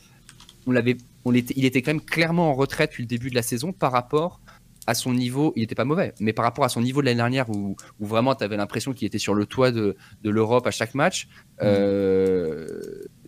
[0.65, 3.35] on l'avait, on était, il était quand même clairement en retraite depuis le début de
[3.35, 4.39] la saison par rapport
[4.85, 7.15] à son niveau, il n'était pas mauvais, mais par rapport à son niveau de l'année
[7.17, 10.67] dernière où, où vraiment tu avais l'impression qu'il était sur le toit de, de l'Europe
[10.67, 11.29] à chaque match,
[11.61, 12.67] euh,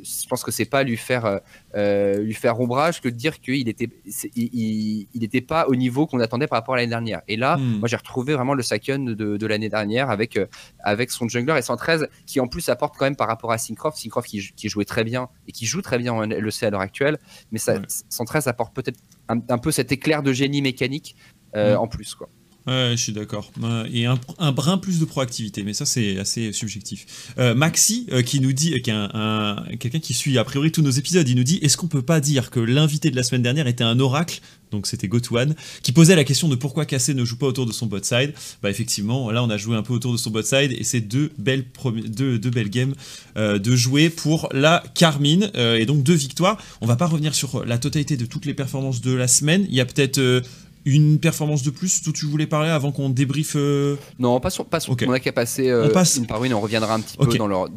[0.06, 1.38] je pense que c'est pas lui faire, euh,
[1.76, 3.90] euh, lui faire ombrage que de dire qu'il était,
[4.36, 7.22] il, il, il était pas au niveau qu'on attendait par rapport à l'année dernière.
[7.28, 7.80] Et là, Hmm.
[7.80, 10.46] moi j'ai retrouvé vraiment le Saken de, de l'année dernière avec, euh,
[10.80, 13.98] avec son jungler et 113 qui en plus apporte quand même par rapport à Syncroft,
[13.98, 16.82] Syncroft qui, qui jouait très bien et qui joue très bien en LEC à l'heure
[16.82, 17.18] actuelle,
[17.52, 17.82] mais ça, Ouais.
[18.10, 21.16] 113 apporte peut-être un, un peu cet éclair de génie mécanique
[21.56, 21.80] euh, Mm.
[21.80, 22.16] en plus.
[22.16, 22.30] Quoi.
[22.68, 23.52] Ouais, je suis d'accord.
[23.94, 27.06] Et un, brin plus de proactivité, mais ça c'est assez subjectif.
[27.38, 31.28] Euh, Maxi euh, qui nous dit, euh, quelqu'un qui suit a priori tous nos épisodes,
[31.30, 33.84] il nous dit est-ce qu'on peut pas dire que l'invité de la semaine dernière était
[33.84, 34.40] un oracle?
[34.72, 35.54] Donc c'était Gotuan,
[35.84, 38.34] qui posait la question de pourquoi Cassé ne joue pas autour de son bot side.
[38.64, 41.02] Bah effectivement, là on a joué un peu autour de son bot side et c'est
[41.02, 41.66] deux belles,
[42.08, 42.96] deux, games
[43.36, 46.58] de jouer pour la Carmine et donc deux victoires.
[46.82, 49.66] On va pas revenir sur la totalité de toutes les performances de la semaine.
[49.70, 50.42] Il y a peut-être
[50.86, 54.92] une performance de plus dont tu voulais parler avant qu'on débriefe euh, Non, passons, passons.
[54.94, 55.04] Ok.
[55.08, 56.18] on a qu'à passer euh, On passe.
[56.18, 57.68] une par une, on reviendra un petit peu dans leur.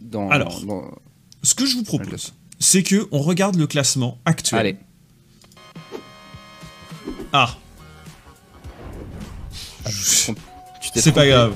[0.00, 0.60] Dans, Alors.
[0.64, 0.90] dans-
[1.42, 4.60] Ce que je vous propose, c'est que on regarde le classement actuel.
[4.60, 4.76] Allez,
[7.32, 7.56] Ah,
[9.84, 11.54] t'es c'est pas grave.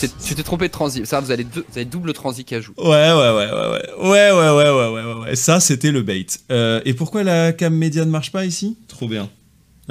[0.00, 1.04] Tu t'es- trompé de transi.
[1.06, 2.76] Ça, vous avez, deux, vous avez double transi qui ajoute.
[2.78, 5.36] Ouais, ouais, ouais, ouais, ouais, ouais, ouais, ouais, ouais, ouais, ouais, ouais.
[5.36, 6.26] Ça, c'était le bait.
[6.50, 8.76] Euh, et pourquoi la cam média ne marche pas ici?
[8.88, 9.28] Trop bien.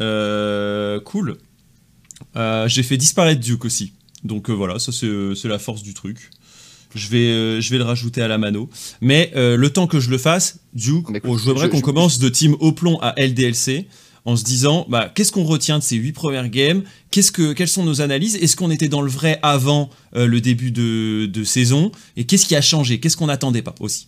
[0.01, 1.37] Euh, cool.
[2.35, 3.93] Euh, J'ai fait disparaître Duke aussi.
[4.23, 6.29] Donc euh, voilà, ça c'est la force du truc.
[6.93, 8.69] Je vais, je vais le rajouter à la mano.
[8.99, 12.27] Mais le temps que je le fasse, Duke, oh, je voudrais qu'on je- commence de
[12.29, 13.87] team au plomb à LDLC
[14.25, 16.83] en se disant bah, qu'est-ce qu'on retient de ces huit premières games?
[17.09, 18.35] Qu'est-ce que, Quelles sont nos analyses?
[18.35, 21.91] Est-ce qu'on était dans le vrai avant euh, le début de, de saison?
[22.17, 22.99] Et qu'est-ce qui a changé?
[22.99, 24.07] Qu'est-ce qu'on n'attendait pas aussi?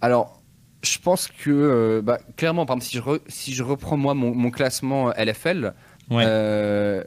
[0.00, 0.40] Alors,
[0.86, 4.14] je pense que, euh, bah, clairement, par exemple, si je, re- si je reprends moi
[4.14, 5.74] mon, mon classement LFL,
[6.10, 6.22] Ouais.
[6.26, 7.02] euh,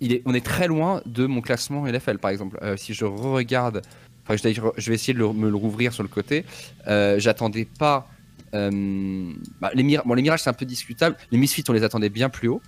[0.00, 2.58] il est, on est très loin de mon classement LFL, par exemple.
[2.62, 3.82] Euh, si je re-regarde,
[4.26, 6.44] enfin, je, vais essayer de me le rouvrir sur le côté.
[6.86, 8.08] Euh, J'attendais pas.
[8.54, 9.30] euh,
[9.60, 11.16] bah, les, Mir- bon, les mirages, c'est un peu discutable.
[11.32, 12.62] Les Misfits, on les attendait bien plus haut.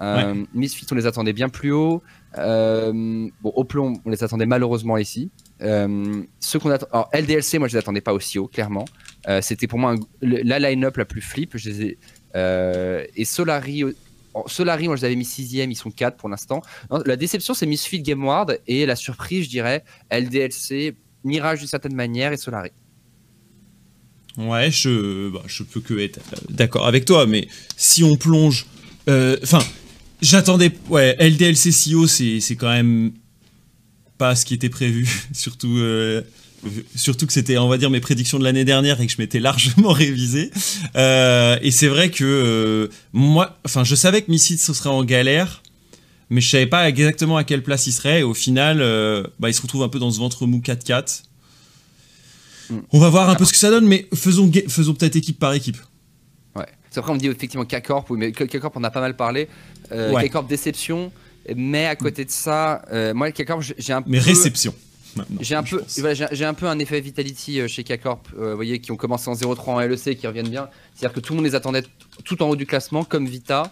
[0.00, 2.02] Euh, Misfits, on les attendait bien plus haut.
[2.38, 2.92] Euh,
[3.40, 5.30] bon, au plomb, on les attendait malheureusement ici.
[5.62, 8.84] Euh, ceux qu'on attend, alors LDLC, moi je les attendais pas aussi haut, clairement.
[9.28, 11.56] Euh, C'était pour moi la line-up la plus flip.
[12.34, 13.84] Euh, et Solari,
[14.46, 16.62] Solari, moi je les avais mis sixième, ils sont 4 pour l'instant.
[17.04, 22.32] La déception, c'est Misfit Gameward et la surprise, je dirais, LDLC, Mirage d'une certaine manière
[22.32, 22.70] et Solari.
[24.36, 28.66] Ouais, je, bah, je peux que être euh, d'accord avec toi, mais si on plonge.
[29.08, 29.60] Enfin,
[30.20, 30.72] j'attendais.
[30.88, 33.12] Ouais, LDLC CEO, c'est quand même
[34.18, 35.08] pas ce qui était prévu.
[35.32, 35.78] surtout,
[36.94, 39.40] surtout que c'était, on va dire, mes prédictions de l'année dernière et que je m'étais
[39.40, 40.50] largement révisé.
[40.96, 43.58] Euh, et c'est vrai que euh, moi.
[43.64, 45.62] Enfin, je savais que Missit ce serait en galère.
[46.28, 48.20] Mais je savais pas exactement à quelle place il serait.
[48.20, 51.22] Et au final, euh, bah, il se retrouve un peu dans ce ventre mou 4-4.
[52.68, 52.78] Mm.
[52.90, 55.52] On va voir un peu ce que ça donne, mais faisons, faisons peut-être équipe par
[55.52, 55.76] équipe.
[56.56, 56.66] Ouais.
[56.90, 59.48] C'est après on me dit effectivement K-Corp, oui, mais K-Corp on a pas mal parlé.
[59.92, 60.28] Ouais.
[60.28, 61.12] K-Corp déception,
[61.54, 62.82] mais à côté de ça,
[63.14, 64.24] moi K-Corp j'ai un Mais peu.
[64.24, 64.74] réception.
[65.16, 65.82] Maintenant, J'ai un peu,
[66.44, 69.34] un peu un effet Vitality euh, chez K-Corp, euh, vous voyez, qui ont commencé en
[69.34, 70.68] 0-3 en LEC et qui reviennent bien.
[70.94, 71.82] C'est-à-dire que tout le monde les attendait
[72.24, 73.70] tout en haut du classement, comme Vita,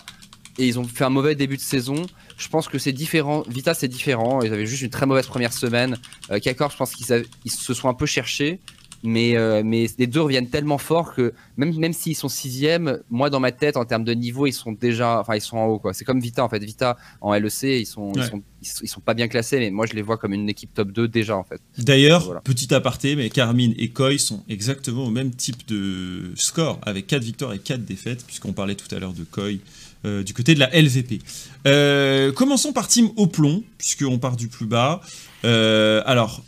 [0.58, 2.06] et ils ont fait un mauvais début de saison.
[2.36, 3.44] Je pense que c'est différent.
[3.48, 4.42] Vita, c'est différent.
[4.42, 5.96] Ils avaient juste une très mauvaise première semaine.
[6.30, 8.60] Euh, K-Corp, je pense qu'ils ils se sont un peu cherchés.
[9.04, 13.28] Mais, euh, mais les deux reviennent tellement fort que même, même s'ils sont sixième, moi
[13.28, 15.78] dans ma tête en termes de niveau, ils sont déjà, enfin ils sont en haut
[15.78, 15.92] quoi.
[15.92, 16.64] C'est comme Vita en fait.
[16.64, 18.42] Vita en LEC, ils sont, ils sont,
[18.82, 21.06] ils sont, pas bien classés, mais moi je les vois comme une équipe top 2
[21.06, 21.60] déjà en fait.
[21.76, 27.06] D'ailleurs, petit aparté, mais Carmine et Koi sont exactement au même type de score avec
[27.06, 29.58] 4 victoires et 4 défaites, puisqu'on parlait tout à l'heure de Koi.
[30.06, 31.18] Euh, du côté de la LVP.
[31.66, 35.00] Euh, commençons par Team au plomb, puisqu'on part du plus bas.
[35.42, 36.42] alors,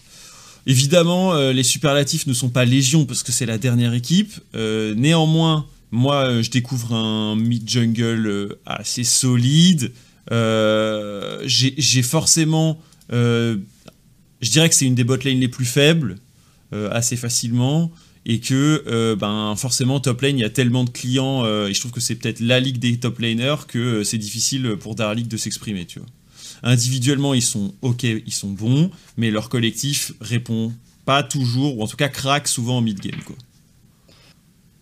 [0.67, 4.33] Évidemment, euh, les superlatifs ne sont pas légion parce que c'est la dernière équipe.
[4.57, 9.93] Euh, néanmoins, moi, euh, je découvre un mid-jungle assez solide.
[11.47, 12.81] J'ai forcément...
[13.11, 13.61] je
[14.43, 16.17] dirais que c'est une des botlane les plus faibles,
[16.73, 17.93] assez facilement.
[18.29, 21.93] Et que ben, forcément, top lane, il y a tellement de clients, et je trouve
[21.93, 25.85] que c'est peut-être la ligue des top laners, que c'est difficile pour Darlik de s'exprimer,
[25.87, 26.09] tu vois.
[26.63, 30.73] Individuellement, ils sont ok, ils sont bons, mais leur collectif répond
[31.05, 33.21] pas toujours, ou en tout cas craque souvent en mid-game.
[33.25, 33.37] Quoi.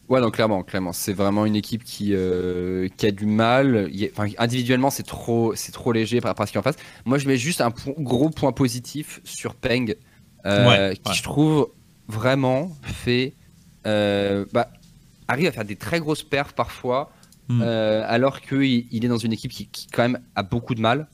[0.09, 3.91] Ouais, donc clairement, clairement, c'est vraiment une équipe qui, euh, qui a du mal.
[4.39, 6.77] individuellement, c'est trop, c'est trop léger par rapport à ce qu'il en face.
[7.07, 9.95] Moi, je mets juste un gros point positif sur Peng,
[10.45, 11.71] euh, qui je trouve
[12.07, 13.35] vraiment fait,
[13.87, 14.69] euh, bah,
[15.27, 17.11] arrive à faire des très grosses perfs parfois,
[17.49, 17.63] hmm.
[17.63, 21.09] alors qu'il il est dans une équipe qui, qui, quand même a beaucoup de mal.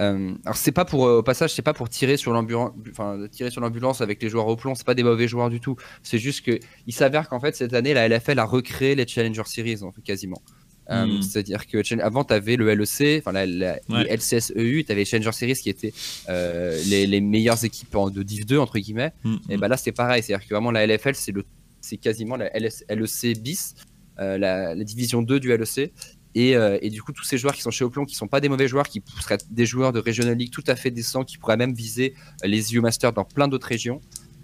[0.00, 3.16] Euh, alors c'est pas pour euh, au passage c'est pas pour tirer sur l'ambulance enfin
[3.30, 5.76] tirer sur l'ambulance avec les joueurs au plomb c'est pas des mauvais joueurs du tout.
[6.02, 9.42] C'est juste que il s'avère qu'en fait cette année la LFL a recréé les Challenger
[9.46, 10.42] Series en fait, quasiment.
[10.90, 11.22] Euh, hmm.
[11.22, 14.92] c'est à dire que avant tu avais le LEC enfin la, la les LCSEU tu
[14.92, 15.94] avais Challenger Series qui étaient
[16.28, 19.12] les, les, meilleures équipes de Div 2 entre guillemets.
[19.22, 20.22] Hmm, et bah là c'est pareil.
[20.22, 21.44] C'est à dire que vraiment la LFL c'est le
[21.80, 23.74] c'est quasiment la LEC bis
[24.18, 25.92] la, la, division 2 du LEC
[26.36, 28.48] euh, et, du coup, tous ces joueurs qui sont chez Oplon, qui sont pas des
[28.48, 31.56] mauvais joueurs, qui seraient des joueurs de Regional League tout à fait décents, qui pourraient
[31.56, 34.00] même viser euh, les EU Masters dans plein d'autres régions,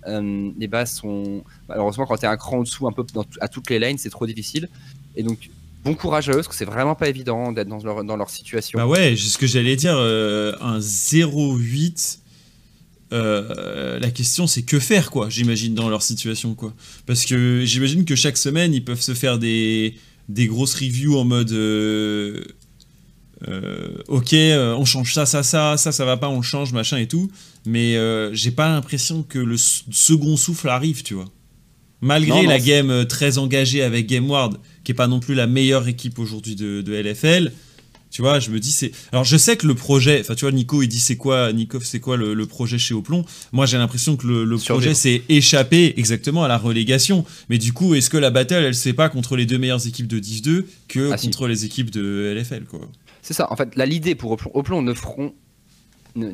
[0.06, 1.44] euh, les bases sont.
[1.68, 3.04] Malheureusement, quand tu es un cran en dessous, un peu
[3.40, 4.68] à toutes les lanes, c'est trop difficile.
[5.16, 5.50] Et donc,
[5.84, 8.30] bon courage à eux, parce que c'est vraiment pas évident d'être dans leur, dans leur
[8.30, 8.78] situation.
[8.78, 12.18] Bah ouais, ce que j'allais dire, un 0-8.
[13.10, 16.72] la question c'est que faire quoi j'imagine dans leur situation quoi
[17.06, 19.96] parce que j'imagine que chaque semaine ils peuvent se faire des
[20.28, 22.44] des grosses reviews en mode euh,
[23.48, 26.98] euh, ok euh, on change ça ça ça ça ça va pas on change machin
[26.98, 27.30] et tout.
[27.66, 27.96] Mais
[28.32, 31.26] j'ai pas l'impression que le second souffle arrive tu vois.
[32.00, 36.18] Malgré la game très engagée avec GameWard qui est pas non plus la meilleure équipe
[36.18, 37.52] aujourd'hui de, de LFL
[38.10, 38.90] tu vois, je me dis, c'est.
[39.12, 40.20] Alors, je sais que le projet.
[40.20, 43.24] Enfin, tu vois, Nico, il dit c'est quoi, Nikov, c'est quoi le, projet chez Oplon
[43.52, 47.24] Moi, j'ai l'impression que le, projet, c'est échapper exactement à la relégation.
[47.48, 50.08] Mais du coup, est-ce que la battle, elle sait pas contre les deux meilleures équipes
[50.08, 52.80] de 10-2 que ah, contre les équipes de LFL, quoi?
[53.22, 53.52] C'est ça.
[53.52, 55.32] En fait, l'idée pour Oplon, Oplon ne feront.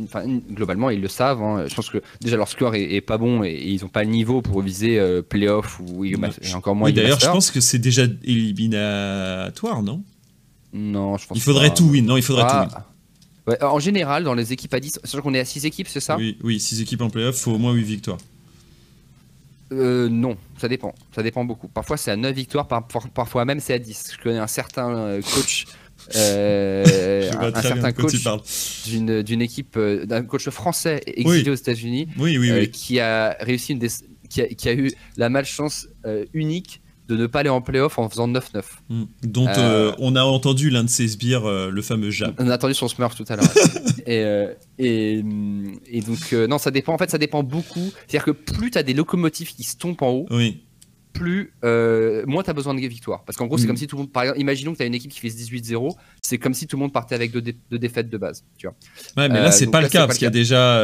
[0.02, 1.42] Enfin, globalement, ils le savent.
[1.42, 1.66] Hein.
[1.68, 4.40] Je pense que déjà leur score est, pas bon et, ils n'ont pas le niveau
[4.40, 6.14] pour viser euh, playoff ou et
[6.54, 6.90] encore moins.
[6.90, 10.02] D'ailleurs, je pense que c'est déjà éliminatoire, non?
[10.76, 12.04] Non, je pense Il faudrait tout win.
[12.04, 12.86] Non, il faudrait tout ah.
[13.46, 13.56] win.
[13.62, 16.16] en général, dans les équipes à 10, sachant qu'on est à 6 équipes, c'est ça?
[16.16, 18.18] Oui, oui 6 équipes en playoff, il faut au moins 8 victoires.
[19.72, 20.94] Euh, non, ça dépend.
[21.14, 21.68] Ça dépend beaucoup.
[21.68, 24.12] Parfois, c'est à 9 victoires, parfois même c'est à 10.
[24.16, 25.66] Je connais un certain euh, coach.
[26.14, 28.12] Euh, un, certain coach
[28.86, 33.80] d'une équipe, euh, d'un coach français exilé aux États-Unis, oui, oui, qui a réussi une
[34.28, 35.88] qui, a, qui, a, eu la malchance
[36.32, 38.62] unique de ne pas aller en playoff en faisant 9-9.
[38.88, 39.04] Hmm.
[39.22, 42.34] Dont euh, on a entendu l'un de ses sbires, euh, le fameux Jap.
[42.38, 43.46] On a entendu son Smurf tout à l'heure.
[44.06, 45.22] et, euh, et,
[45.86, 46.94] et, donc, non, ça dépend.
[46.94, 47.92] En fait, ça dépend beaucoup.
[48.06, 50.64] C'est-à-dire que plus tu as des locomotives qui se tombent en haut, oui.
[51.12, 51.52] plus,
[52.26, 53.24] moins tu as besoin de victoires.
[53.24, 53.68] Parce qu'en gros, c'est hmm.
[53.68, 54.12] comme si tout le monde.
[54.12, 56.76] Par exemple, imaginons que tu as une équipe qui fait 18-0, c'est comme si tout
[56.76, 58.44] le monde partait avec deux, défaites de base.
[58.58, 58.76] Tu vois.
[59.16, 60.82] Ouais, mais là, c'est pas le cas, parce qu'il y a déjà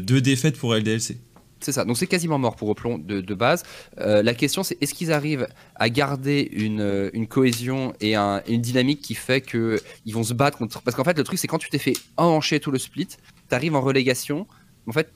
[0.00, 1.16] deux défaites pour LDLC.
[1.62, 3.62] C'est ça, donc c'est quasiment mort pour Oplon de, de base.
[3.98, 5.46] Euh, la question c'est est-ce qu'ils arrivent
[5.76, 9.80] à garder une, euh, une cohésion et une dynamique qui fait qu'ils
[10.14, 10.82] vont se battre contre...
[10.82, 13.54] Parce qu'en fait le truc c'est quand tu t'es fait enhancher tout le split, tu
[13.54, 14.46] arrives en relégation,
[14.86, 15.10] en fait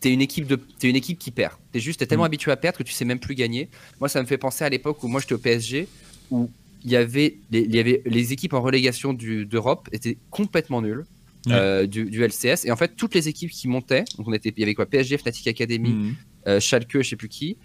[0.00, 1.54] t'es une équipe de es une équipe qui perd.
[1.70, 2.26] T'es juste tellement mm.
[2.26, 3.70] habitué à perdre que tu sais même plus gagner.
[4.00, 5.88] Moi ça me fait penser à l'époque où moi j'étais au PSG
[6.30, 6.50] où
[6.84, 11.04] il y avait les, il y avait les équipes en relégation d'Europe étaient complètement nulles.
[11.48, 12.64] Euh, du, LCS.
[12.64, 14.86] Et en fait, toutes les équipes qui montaient, donc on était, il y avait quoi
[14.86, 16.14] PSG, Fnatic Academy,
[16.46, 17.56] euh, Schalke, je sais plus qui.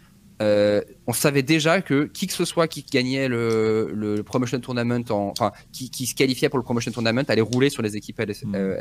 [0.41, 5.03] Euh, on savait déjà que qui que ce soit qui gagnait le, le promotion tournament,
[5.09, 8.43] enfin qui, qui, se qualifiait pour le promotion tournament, allait rouler sur les équipes LEC.
[8.43, 8.77] Mhm.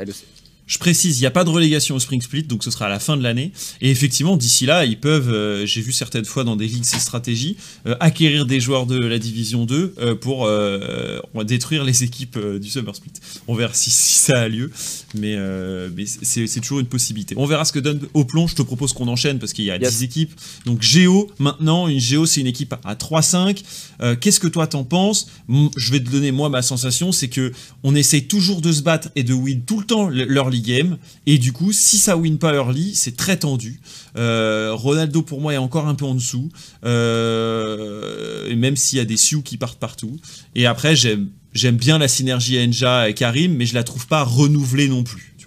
[0.67, 2.89] Je précise, il n'y a pas de relégation au Spring Split, donc ce sera à
[2.89, 3.53] la fin de l'année.
[3.79, 6.99] Et effectivement, d'ici là, ils peuvent, euh, j'ai vu certaines fois dans des ligues ces
[6.99, 7.55] stratégies,
[7.85, 10.47] euh, acquérir des joueurs de la Division 2 euh, pour
[11.45, 13.13] détruire les équipes du Summer Split.
[13.47, 14.69] On verra si, ça a lieu,
[15.15, 15.37] mais,
[15.95, 17.35] mais c'est toujours une possibilité.
[17.37, 18.47] On verra ce que donne au plomb.
[18.47, 20.33] Je te propose qu'on enchaîne parce qu'il y a 10 équipes.
[20.65, 23.63] Donc Géo, maintenant, une Géo, c'est une équipe à 3-5.
[24.19, 25.29] Qu'est-ce que toi t'en penses?
[25.77, 27.53] Je vais te donner moi ma sensation, c'est que
[27.83, 30.97] on essaye toujours de se battre et de win tout le temps leur game.
[31.25, 33.79] Et du coup, si ça win pas early, c'est très tendu.
[34.17, 36.49] Euh, Ronaldo, pour moi, est encore un peu en dessous.
[36.85, 40.17] Euh, et même s'il y a des Sioux qui partent partout.
[40.55, 44.23] Et après, j'aime, j'aime bien la synergie Enja et Karim, mais je la trouve pas
[44.23, 45.35] renouvelée non plus.
[45.37, 45.45] Tu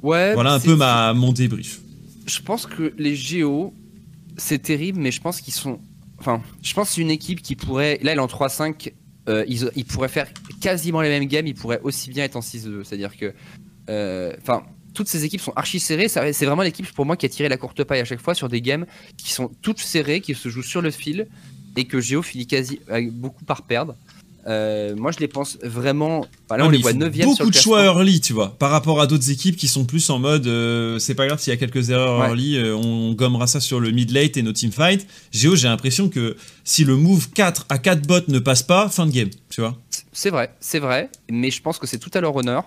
[0.00, 0.10] vois.
[0.10, 0.34] Ouais.
[0.34, 1.80] Voilà un peu ma, mon débrief.
[2.26, 3.72] Je pense que les Géo,
[4.36, 5.80] c'est terrible, mais je pense qu'ils sont.
[6.18, 7.98] Enfin, je pense que c'est une équipe qui pourrait.
[8.02, 8.92] Là, elle est en 3-5
[9.28, 10.28] euh, ils, pourraient faire
[10.60, 12.84] quasiment les mêmes games, ils pourraient aussi bien être en 6-2.
[12.84, 13.34] C'est-à-dire que.
[13.90, 14.64] Euh, enfin.
[14.94, 16.08] toutes ces équipes sont archi serrées.
[16.08, 18.48] C'est vraiment l'équipe pour moi qui a tiré la courte paille à chaque fois sur
[18.48, 21.28] des games qui sont toutes serrées, qui se jouent sur le fil
[21.76, 22.80] et que Géo finit quasi
[23.12, 23.94] beaucoup par perdre.
[24.48, 26.26] Euh, moi, je les pense vraiment.
[26.50, 29.30] là, on les voit 9 Beaucoup de choix early, tu vois, par rapport à d'autres
[29.30, 32.24] équipes qui sont plus en mode euh, c'est pas grave s'il y a quelques erreurs
[32.24, 35.06] early, euh, on gommera ça sur le mid-late et nos teamfights.
[35.32, 39.06] Géo, j'ai l'impression que si le move 4 à 4 bots ne passe pas, fin
[39.06, 39.76] de game, tu vois.
[40.12, 42.64] C'est vrai, c'est vrai, mais je pense que c'est tout à leur honneur.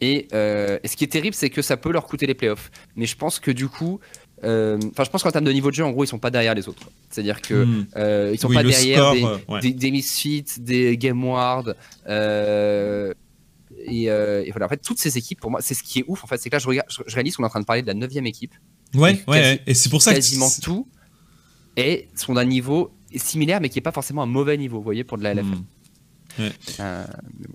[0.00, 2.70] Et, et, ce qui est terrible, c'est que ça peut leur coûter les playoffs.
[2.94, 3.98] Mais je pense que du coup,
[4.44, 6.30] euh, enfin, je pense qu'en termes de niveau de jeu, en gros, ils sont pas
[6.30, 6.90] derrière les autres.
[7.10, 7.66] C'est-à-dire que
[7.96, 9.12] euh, ils sont pas derrière
[9.60, 11.76] des, des, Misfits, des Game Ward.
[12.08, 13.12] Euh,
[13.86, 14.06] et,
[14.50, 16.24] voilà, en fait, toutes ces équipes, pour moi, c'est ce qui est ouf.
[16.24, 17.82] En fait, c'est que là, je, regarde, je, réalise qu'on est en train de parler
[17.82, 18.54] de la 9 équipe.
[18.94, 20.88] Ouais, ouais, et c'est pour ça quasiment tout
[21.76, 25.04] et sont d'un niveau similaire, mais qui est pas forcément un mauvais niveau, vous voyez,
[25.04, 25.44] pour de la LFL.
[25.44, 26.42] Hmm.
[26.42, 26.52] Ouais.
[26.78, 27.54] Bon.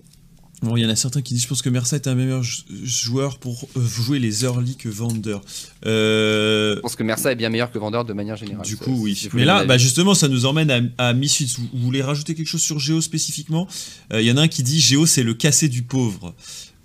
[0.64, 2.42] Bon, il y en a certains qui disent je pense que Mersa est un meilleur
[2.42, 5.36] joueur pour euh, jouer les early que Vander.
[5.84, 6.76] Euh...
[6.76, 8.64] Je pense que Mersa est bien meilleur que Vander de manière générale.
[8.64, 9.28] Du coup, oui.
[9.34, 11.56] Mais là, bah, justement, ça nous emmène à, à Misfits.
[11.58, 13.68] Vous, voulez rajouter quelque chose sur Géo spécifiquement?
[14.12, 16.34] Euh, Il y en a un qui dit Géo, c'est le cassé du pauvre.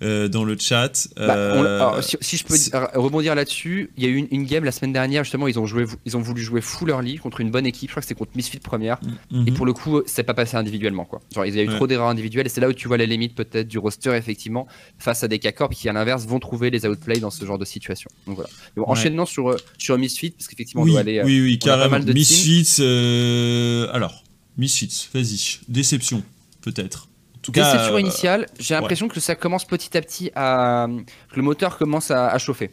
[0.02, 1.08] Euh, dans le chat.
[1.16, 2.54] Bah, euh, si, je peux
[2.98, 5.84] rebondir là-dessus, il y a eu une, game la semaine dernière, justement, ils ont, joué,
[6.06, 7.90] ils ont voulu jouer full early contre une bonne équipe.
[7.90, 8.98] Je crois que c'était contre Misfit première.
[9.30, 9.48] Mm-hmm.
[9.48, 11.04] Et pour le coup, c'est pas passé individuellement.
[11.04, 11.20] Quoi.
[11.34, 12.46] Genre, il y a eu trop d'erreurs individuelles.
[12.46, 14.66] Et c'est là où tu vois la limite peut-être du roster, effectivement,
[14.98, 17.66] face à des k qui, à l'inverse, vont trouver les outplays dans ce genre de
[17.66, 18.10] situation.
[18.26, 18.50] Donc voilà.
[18.90, 21.22] enchaînement sur, sur Misfit, parce qu'effectivement, oui, on doit aller.
[21.22, 21.98] Oui, oui, carrément.
[21.98, 24.24] Misfits, euh, alors,
[24.56, 25.58] Misfits, vas-y.
[25.68, 26.22] Déception,
[26.62, 27.09] peut-être.
[27.42, 30.86] Tout cas, Déception euh, initiale, j'ai l'impression que ça commence petit à petit à.
[31.30, 32.70] que le moteur commence à, chauffer.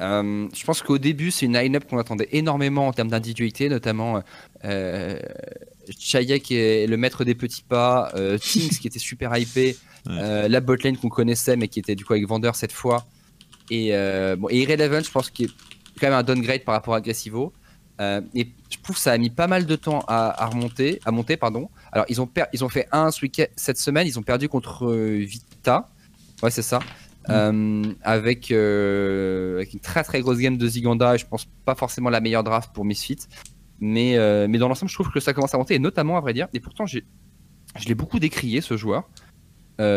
[0.00, 4.22] Euh, je pense qu'au début, c'est une line-up qu'on attendait énormément en termes d'individualité, notamment
[4.64, 5.18] euh,
[5.98, 10.96] Chayek est le maître des petits pas, euh, Tinks qui était super hypé, la botlane
[10.96, 13.06] qu'on connaissait mais qui était du coup avec Vendeur cette fois,
[13.70, 13.90] et,
[14.38, 17.52] bon, et Irrelevant, je pense qu'il est quand même un downgrade par rapport à Aggressivo.
[18.00, 21.36] Et je trouve que ça a mis pas mal de temps à, remonter, à monter,
[21.36, 21.70] pardon.
[21.92, 24.86] Alors, ils ont, ils ont fait un ce week cette semaine, ils ont perdu contre
[24.86, 25.88] euh, Vita.
[26.42, 26.78] Ouais, c'est ça.
[26.78, 27.30] Mm.
[27.30, 31.74] Euh, avec, euh, avec, une très très grosse game de Ziganda et je pense pas
[31.74, 33.18] forcément la meilleure draft pour Misfit.
[33.80, 34.16] Mais,
[34.48, 36.48] mais dans l'ensemble, je trouve que ça commence à monter, et notamment à vrai dire.
[36.54, 37.00] Et pourtant, je
[37.86, 39.08] l'ai beaucoup décrié ce joueur.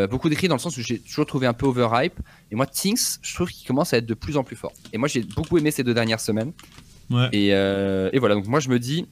[0.10, 2.20] beaucoup décrié dans le sens où j'ai toujours trouvé un peu overhype.
[2.52, 4.74] Et moi, Tinks, je trouve qu'il commence à être de plus en plus fort.
[4.92, 6.52] Et moi, j'ai beaucoup aimé ces deux dernières semaines.
[7.10, 7.30] Ouais.
[7.34, 9.06] Et, et, voilà, donc moi, je me dis,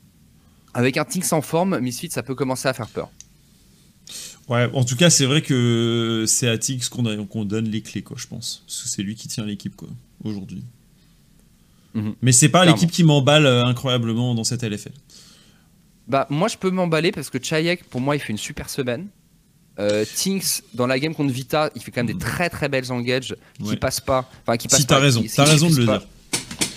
[0.74, 3.10] avec un Tinks en forme, Misfit, ça peut commencer à faire peur.
[4.48, 8.16] Ouais, en tout cas, c'est vrai que c'est à Tinks qu'on donne les clés, quoi,
[8.18, 8.64] je pense.
[8.66, 9.90] Parce que c'est lui qui tient l'équipe, quoi,
[10.24, 10.64] aujourd'hui.
[11.94, 12.16] Mhm.
[12.22, 14.92] Mais c'est pas l'équipe qui m'emballe euh, incroyablement dans cette LFL.
[16.08, 19.08] Bah, moi, je peux m'emballer parce que Chayek, pour moi, il fait une super semaine.
[19.80, 22.92] Euh, Tinks, dans la game contre Vita, il fait quand même des très très belles
[22.92, 24.30] engages qui passent pas.
[24.44, 26.08] Enfin, qui passent si t'as raison, t'as raison de le dire.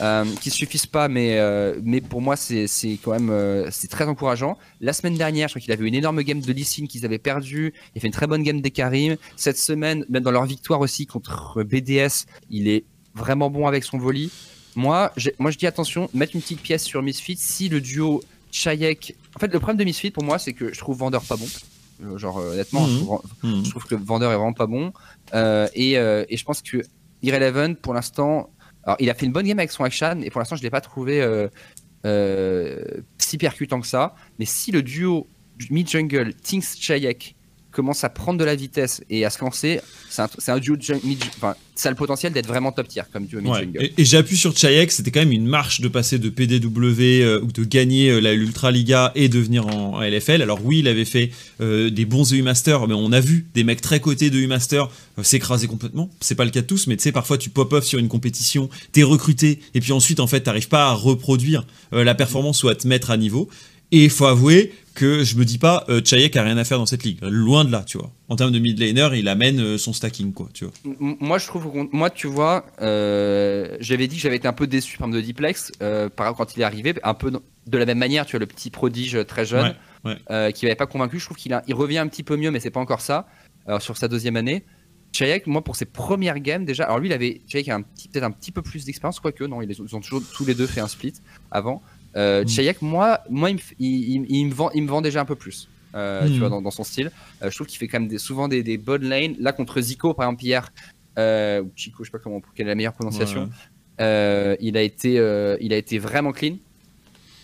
[0.01, 2.67] Euh, qui suffisent pas, mais, euh, mais pour moi, c'est
[3.05, 4.57] quand même euh, c'est très encourageant.
[4.81, 7.75] La semaine dernière, je crois qu'il avait une énorme game de Lissine qu'ils avaient perdu.
[7.95, 9.17] Il fait une très bonne game des Karim.
[9.37, 12.85] Cette semaine, même dans leur victoire aussi contre BDS, il est
[13.15, 14.31] vraiment bon avec son volley.
[14.75, 18.23] Moi, moi, je dis attention, mettre une petite pièce sur Misfit si le duo
[18.53, 19.17] Chayek.
[19.37, 22.17] En fait, le problème de Misfit pour moi, c'est que je trouve Vendeur pas bon.
[22.17, 23.65] Genre, honnêtement, je, trouve, mhm.
[23.67, 24.95] je, trouve, que Vendeur est vraiment pas bon.
[25.75, 26.79] et, et je pense que
[27.23, 28.49] Irrelevant, pour l'instant,
[28.85, 30.65] alors, il a fait une bonne game avec son action et pour l'instant, je ne
[30.65, 31.49] l'ai pas trouvé euh,
[32.07, 32.83] euh,
[33.19, 34.15] si percutant que ça.
[34.39, 35.29] Mais si le duo
[35.71, 37.37] mid-jungle, Tinks Chayek,
[37.71, 41.23] commence à prendre de la vitesse et à se lancer, c'est un, un, duo mid,
[41.37, 43.91] enfin, ça a le potentiel d'être vraiment top tier comme duo mid jungle.
[43.97, 47.53] Et, j'appuie sur Chayek, c'était quand même une marche de passer de PDW euh, ou
[47.53, 50.43] de gagner euh, l'Ultra Liga et de venir en, LFL.
[50.43, 53.65] Alors oui, il avait fait euh, des bons EU Master, mais on a vu des
[53.65, 54.89] mecs très cotés de EU Master
[55.23, 56.11] s'écraser complètement.
[56.21, 58.71] C'est pas le cas de tous, mais tu sais, parfois tu pop-off sur une compétition,
[58.93, 62.75] t'es recruté, et puis ensuite, en fait, t'arrives pas à reproduire la performance ou à
[62.75, 63.51] te mettre à niveau.
[63.93, 66.79] Et il faut avouer que je me dis pas euh, Chayek a rien à faire
[66.79, 67.19] dans cette ligue.
[67.23, 68.11] Loin de là, tu vois.
[68.29, 70.75] En termes de mid laner, il amène euh, son stacking, quoi, tu vois.
[70.99, 74.99] Moi, je trouve, moi, tu vois, euh, j'avais dit que j'avais été un peu déçu
[74.99, 78.27] par de Diplex euh, par quand il est arrivé, un peu de la même manière,
[78.27, 79.75] tu vois, le petit prodige très jeune
[80.55, 81.19] qui m'avait pas convaincu.
[81.19, 83.27] Je trouve qu'il il revient un petit peu mieux, mais c'est pas encore ça.
[83.67, 84.65] Alors, sur sa deuxième année.
[85.13, 88.31] Chayek, moi, pour ses premières games déjà, alors lui, il avait Chayek a peut-être un
[88.31, 91.15] petit peu plus d'expérience, quoique non, ils ont toujours tous les deux fait un split
[91.51, 91.83] avant.
[92.17, 92.73] Euh, mm.
[92.83, 95.69] moi, moi il, me vend, il me vend déjà un peu plus.
[95.95, 96.39] Euh, tu mm.
[96.39, 97.11] vois, dans, son style.
[97.43, 99.37] Euh, je trouve qu'il fait quand même des, souvent des, des bonnes lanes.
[99.39, 100.73] Là, contre Zico, par exemple, hier,
[101.19, 103.51] euh, ou Chico, je sais pas comment, quelle est la meilleure prononciation,
[103.99, 105.15] il, a été,
[105.61, 106.57] il a été vraiment clean.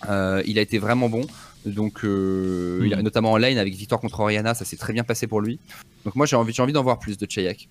[0.05, 1.27] il a été vraiment bon.
[1.65, 3.03] Donc, il a, mm.
[3.03, 5.59] notamment en lane avec victoire contre Oriana, ça s'est très bien passé pour lui.
[6.05, 7.69] Donc, moi, j'ai envie, envie d'en voir plus de Chayak.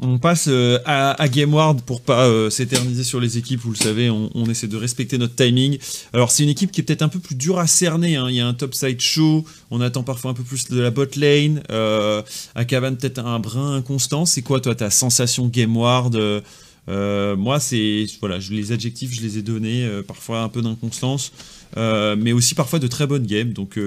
[0.00, 4.10] On passe euh, à, GameWard pour pas euh, s'éterniser sur les équipes, vous le savez,
[4.10, 5.78] on, essaie de respecter notre timing.
[6.12, 8.26] Alors c'est une équipe qui est peut-être un peu plus dure à cerner, hein.
[8.28, 11.06] il y a un topside show, on attend parfois un peu plus de la bot
[11.16, 12.22] lane, euh,
[12.56, 18.38] Akavan peut-être un brin inconstant, c'est quoi toi ta sensation GameWard euh, Moi c'est, voilà,
[18.50, 21.32] les adjectifs je les ai donnés, parfois un peu d'inconstance,
[21.76, 23.78] mais aussi parfois de très bonnes games, donc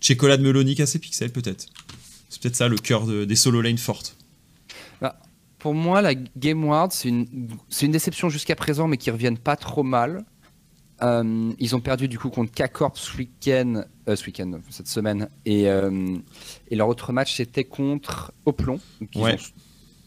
[0.00, 1.66] Chocolade melonique à ses pixels peut-être.
[2.30, 4.16] C'est peut-être ça le cœur des solo lanes fortes
[5.64, 7.26] pour moi, la Game Ward, c'est une,
[7.80, 10.26] une, déception jusqu'à présent, mais qui reviennent pas trop mal.
[11.00, 15.30] Euh, ils ont perdu du coup contre K-Corp ce week-end, euh, ce week-end, cette semaine,
[15.46, 16.18] et, euh,
[16.68, 18.78] et, leur autre match c'était contre Oplon.
[19.14, 19.36] ils, ont,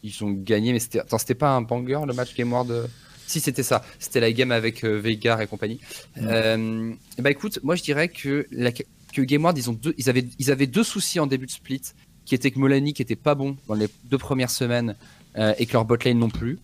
[0.04, 2.88] ils, ont, gagné, mais c'était, c'était pas un banger le match Game Ward
[3.26, 5.80] Si c'était ça, c'était la game avec Veigar et compagnie.
[6.14, 10.28] bah écoute, moi je dirais que, la, que Game Ward, ils, ont deux, ils, avaient,
[10.38, 11.82] ils avaient deux soucis en début de split,
[12.24, 14.94] qui était que Molani qui était pas bon dans les deux premières semaines
[15.38, 16.58] euh, et que leur botlane non plus.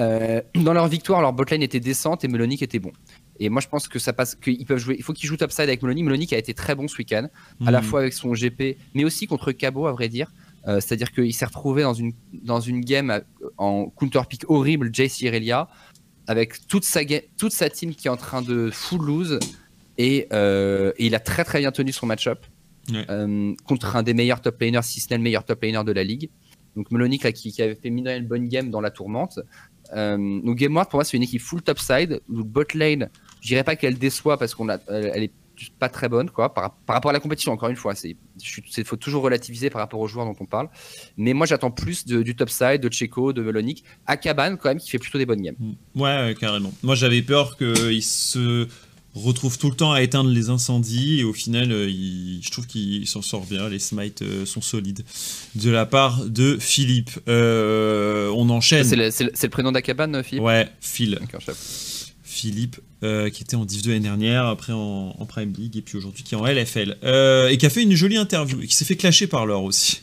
[0.00, 2.92] Euh, dans leur victoire, leur botlane était décente et Melonic était bon.
[3.38, 4.94] Et moi, je pense que ça passe, qu'ils peuvent jouer.
[4.96, 6.04] Il faut qu'ils jouent topside avec Melonic.
[6.04, 7.28] Melonic a été très bon ce week-end,
[7.66, 7.84] à la hmm.
[7.84, 10.32] fois avec son GP, mais aussi contre Cabo, à vrai dire.
[10.66, 13.20] Euh, c'est-à-dire qu'il s'est retrouvé dans une, dans une game
[13.58, 15.68] en counter pick horrible, JC Irelia,
[16.26, 17.00] avec toute sa,
[17.36, 19.38] toute sa team qui est en train de full lose.
[19.98, 20.28] Et,
[20.98, 22.46] il a très très bien tenu son match-up
[23.66, 26.04] contre un des meilleurs top laners, si ce n'est le meilleur top laner de la
[26.04, 26.30] ligue.
[26.78, 29.40] Donc Melonic qui, avait fait mine une bonne game dans la tourmente.
[29.94, 32.20] Euh, donc Game pour moi c'est une équipe full topside.
[32.28, 33.10] Bot lane,
[33.40, 35.32] je dirais pas qu'elle déçoit parce qu'on a, est
[35.76, 38.16] pas très bonne quoi par, rapport à la compétition encore une fois c'est
[38.76, 40.68] il faut toujours relativiser par rapport aux joueurs dont on parle
[41.16, 44.88] mais moi j'attends plus du topside de Checo de Melonic à Caban quand même qui
[44.88, 45.56] fait plutôt des bonnes games
[45.96, 48.68] ouais carrément moi j'avais peur qu'il se
[49.18, 53.06] retrouve tout le temps à éteindre les incendies et au final euh, je trouve qu'il
[53.06, 55.04] s'en sort bien les smites euh, sont solides.
[55.54, 58.84] De la part de Philippe euh, on enchaîne.
[58.84, 60.44] C'est le, prénom d'Akaban Philippe?
[60.44, 61.18] Ouais Phil.
[62.22, 66.22] Philippe qui était en Div 2 l'année dernière après en, Prime League et puis aujourd'hui
[66.22, 66.96] qui est en LFL
[67.50, 70.00] et qui a fait une jolie interview et qui s'est fait clasher par l'heure aussi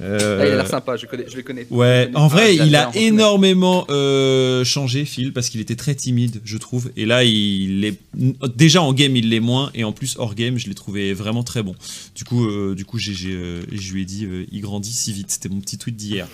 [0.00, 1.66] euh, ah, il a l'air sympa, je, connais, je le connais.
[1.70, 6.56] Ouais, en vrai, il a énormément euh, changé, Phil, parce qu'il était très timide, je
[6.56, 6.90] trouve.
[6.96, 7.98] Et là, il est
[8.54, 11.42] déjà en game, il l'est moins, et en plus hors game, je l'ai trouvé vraiment
[11.42, 11.74] très bon.
[12.14, 15.30] Du coup, euh, du coup, j'ai, je lui ai dit, il grandit si vite.
[15.30, 16.28] C'était mon petit tweet d'hier.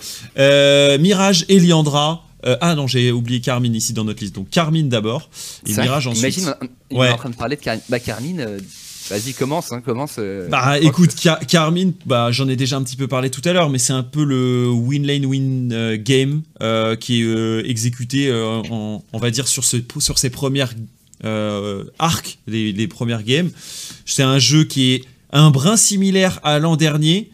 [0.99, 2.23] Mirage et Liandra.
[2.43, 4.35] ah non, j'ai oublié Carmine ici dans notre liste.
[4.35, 5.29] Donc Carmine d'abord
[5.65, 6.37] et Mirage ensuite.
[6.37, 6.55] Imagine,
[6.91, 7.61] il est en train de parler de.
[7.89, 8.59] Bah, Carmine
[9.09, 10.15] Vas-y, commence, hein, commence.
[10.17, 11.13] Euh, bah écoute,
[11.47, 14.03] Carmine, bah, j'en ai déjà un petit peu parlé tout à l'heure, mais c'est un
[14.03, 19.63] peu le win lane win euh, game euh, qui est exécuté, on va dire, sur,
[19.63, 20.73] ce, sur ses premières
[21.99, 23.51] arcs, les, les, premières games.
[24.05, 27.29] C'est un jeu qui est un brin similaire à l'an dernier.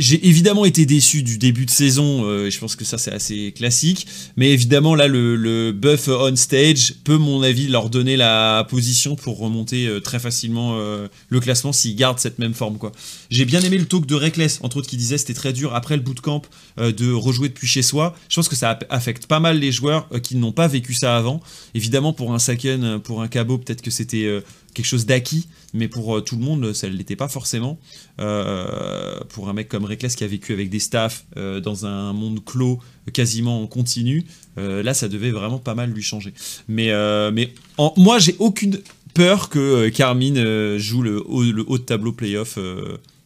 [0.00, 3.52] J'ai évidemment été déçu du début de saison, euh, je pense que ça c'est assez
[3.52, 9.14] classique, mais évidemment là le, buff on stage peut mon avis leur donner la position
[9.14, 12.92] pour remonter euh, très facilement euh, le classement s'ils gardent cette même forme quoi.
[13.30, 15.96] J'ai bien aimé le talk de Reckless, entre autres qui disait c'était très dur après
[15.96, 16.40] le bootcamp
[16.78, 18.16] de rejouer depuis chez soi.
[18.30, 21.42] Je pense que ça affecte pas mal les joueurs qui n'ont pas vécu ça avant.
[21.74, 24.42] Évidemment pour un Saken, pour un Cabo peut-être que c'était
[24.74, 27.78] quelque chose d'acquis, mais pour euh, tout le monde, ça ne l'était pas forcément.
[28.20, 32.12] Euh, pour un mec comme Reckless qui a vécu avec des staffs euh, dans un
[32.12, 32.80] monde clos
[33.12, 34.24] quasiment en continu,
[34.56, 36.34] là, ça devait vraiment pas mal lui changer.
[36.68, 36.92] Mais,
[37.32, 37.52] mais
[37.96, 38.78] moi, j'ai aucune
[39.14, 42.58] peur que Carmine joue le haut, de tableau playoff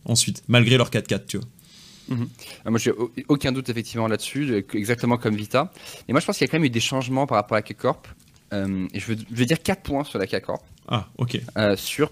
[0.06, 1.46] ensuite, malgré leur 4-4, tu vois.
[2.08, 2.28] Mhm.
[2.66, 2.92] Moi, j'ai
[3.28, 5.72] aucun doute effectivement là-dessus, exactement comme Vita.
[6.08, 7.58] Et moi, je pense qu'il y a quand même eu des changements par rapport à
[7.58, 8.06] la K-Corp.
[8.52, 10.64] et je veux, dire 4 points sur la K-Corp.
[10.88, 11.40] Ah, ok.
[11.76, 12.10] sur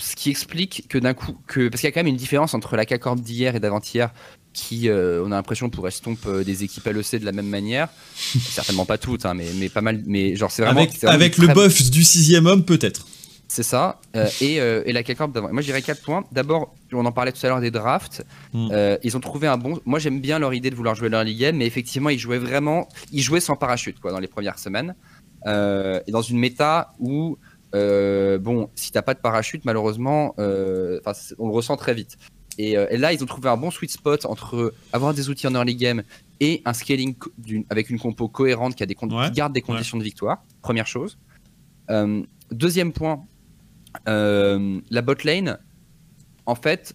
[0.00, 2.54] ce qui explique que d'un coup, que, parce qu'il y a quand même une différence
[2.54, 4.12] entre la K-Corp d'hier et d'avant-hier,
[4.52, 7.88] qui, euh, on a l'impression, pourrait estomper euh, des équipes LEC de la même manière.
[8.14, 10.02] Certainement pas toutes, hein, mais, mais pas mal.
[10.06, 10.80] Mais genre, c'est vraiment.
[10.80, 13.06] Avec, avec le buff du sixième homme, peut-être.
[13.46, 14.00] C'est ça.
[14.14, 15.52] Euh, et, et, la K-Corp d'avant.
[15.52, 16.24] Moi, dirais 4 points.
[16.30, 18.24] D'abord, on en parlait tout à l'heure des drafts.
[18.52, 18.68] Hmm.
[19.02, 19.80] ils ont trouvé un bon.
[19.84, 22.88] Moi, j'aime bien leur idée de vouloir jouer leur Ligue mais effectivement, ils jouaient vraiment.
[23.10, 24.94] Ils jouaient sans parachute, quoi, dans les premières semaines.
[25.46, 27.38] et dans une méta où
[27.74, 31.00] euh, bon, si t'as pas de parachute, malheureusement, euh,
[31.38, 32.16] on le ressent très vite.
[32.58, 35.54] Euh, et, là, ils ont trouvé un bon sweet spot entre avoir des outils en
[35.54, 36.02] early game
[36.40, 37.14] et un scaling
[37.70, 40.42] avec une compo cohérente qui, a des qui garde des conditions de victoire.
[40.60, 41.18] Première chose.
[42.50, 43.24] deuxième point,
[44.06, 45.58] la bot lane.
[46.46, 46.94] En fait,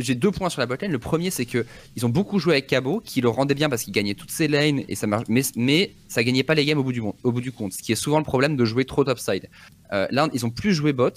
[0.00, 0.92] j'ai deux points sur la botlane.
[0.92, 1.64] Le premier, c'est que
[1.94, 4.48] ils ont beaucoup joué avec Cabo, qui le rendait bien parce qu'il gagnait toutes ses
[4.48, 5.26] lanes et ça marche.
[5.28, 7.92] Mais, ça gagnait pas les games au bout du au bout du compte, ce qui
[7.92, 9.48] est souvent le problème de jouer trop topside.
[9.92, 11.12] Euh, là, ils ont plus joué bot.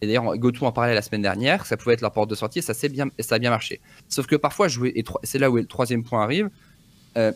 [0.00, 2.58] Et d'ailleurs, GoTo en parlait la semaine dernière, ça pouvait être leur porte de sortie,
[2.58, 3.80] et ça, bien, ça a bien marché.
[4.08, 6.50] Sauf que parfois, jouer, et c'est là où le troisième point arrive,
[7.16, 7.32] euh,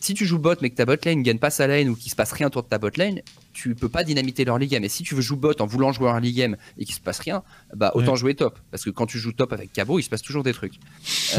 [0.00, 2.10] si tu joues bot mais que ta bot lane gagne pas sa lane ou qu'il
[2.10, 3.20] se passe rien autour de ta bot lane,
[3.54, 4.84] tu peux pas dynamiter leur game.
[4.84, 7.20] Et si tu veux jouer bot en voulant jouer un game et qu'il se passe
[7.20, 7.42] rien,
[7.74, 8.58] bah autant jouer top.
[8.70, 10.74] Parce que quand tu joues top avec Cabo, il se passe toujours des trucs.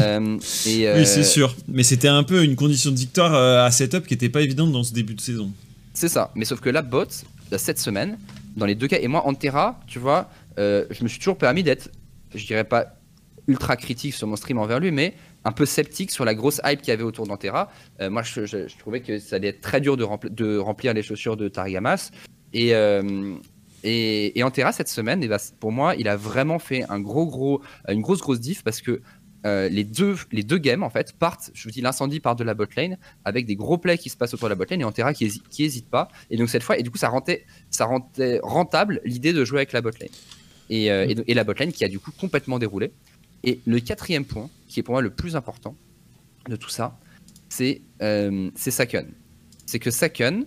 [0.00, 1.54] Euh, et, Oui, c'est euh, sûr.
[1.68, 4.72] Mais c'était un peu une condition de victoire euh, à setup qui était pas évidente
[4.72, 5.52] dans ce début de saison.
[5.94, 6.32] C'est ça.
[6.34, 7.04] Mais sauf que là, bot,
[7.56, 8.18] cette semaine,
[8.56, 11.62] dans les deux cas, et moi, en Terra, tu vois, je me suis toujours permis
[11.62, 11.90] d'être,
[12.34, 12.96] je dirais pas
[13.46, 15.14] ultra critique sur mon stream envers lui, mais
[15.46, 17.70] un peu sceptique sur la grosse hype qu'il y avait autour d'Antera.
[18.00, 21.46] Euh, moi, je, trouvais que ça allait être très dur de, remplir les chaussures de
[21.46, 22.10] Tarigamas.
[22.52, 23.36] Et, euh,
[23.84, 27.26] et, Antera, cette semaine, et eh ben, pour moi, il a vraiment fait un gros,
[27.26, 29.00] gros, une grosse, grosse diff parce que
[29.46, 32.54] euh, les, deux, les games, en fait, partent, je vous dis, l'incendie part de la
[32.54, 35.26] botlane avec des gros plays qui se passent autour de la botlane et Antera qui,
[35.26, 36.08] hésite, qui hésite pas.
[36.28, 37.46] Et donc, cette fois, et du coup, ça rendait,
[38.42, 40.08] rentable l'idée de jouer avec la botlane.
[40.70, 42.90] Et, et, et la botlane qui a du coup complètement déroulé.
[43.44, 45.76] Et le quatrième point, qui est pour moi le plus important
[46.48, 46.98] de tout ça,
[47.48, 49.12] c'est euh, Saken.
[49.66, 50.46] C'est que Saken,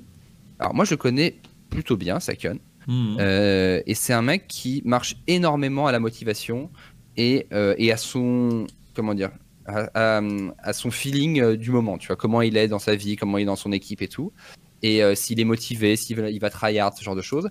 [0.60, 1.38] alors moi je connais
[1.70, 3.18] plutôt bien Saken, hmm.
[3.20, 6.70] euh, et c'est un mec qui marche énormément à la motivation
[7.18, 9.32] et, euh, et à son comment dire
[9.66, 13.38] à, son feeling euh, du moment, tu vois, comment il est dans sa vie, comment
[13.38, 14.34] il est dans son équipe et tout,
[14.82, 17.50] et s'il est motivé, s'il va, il va tryhard, ce genre de choses.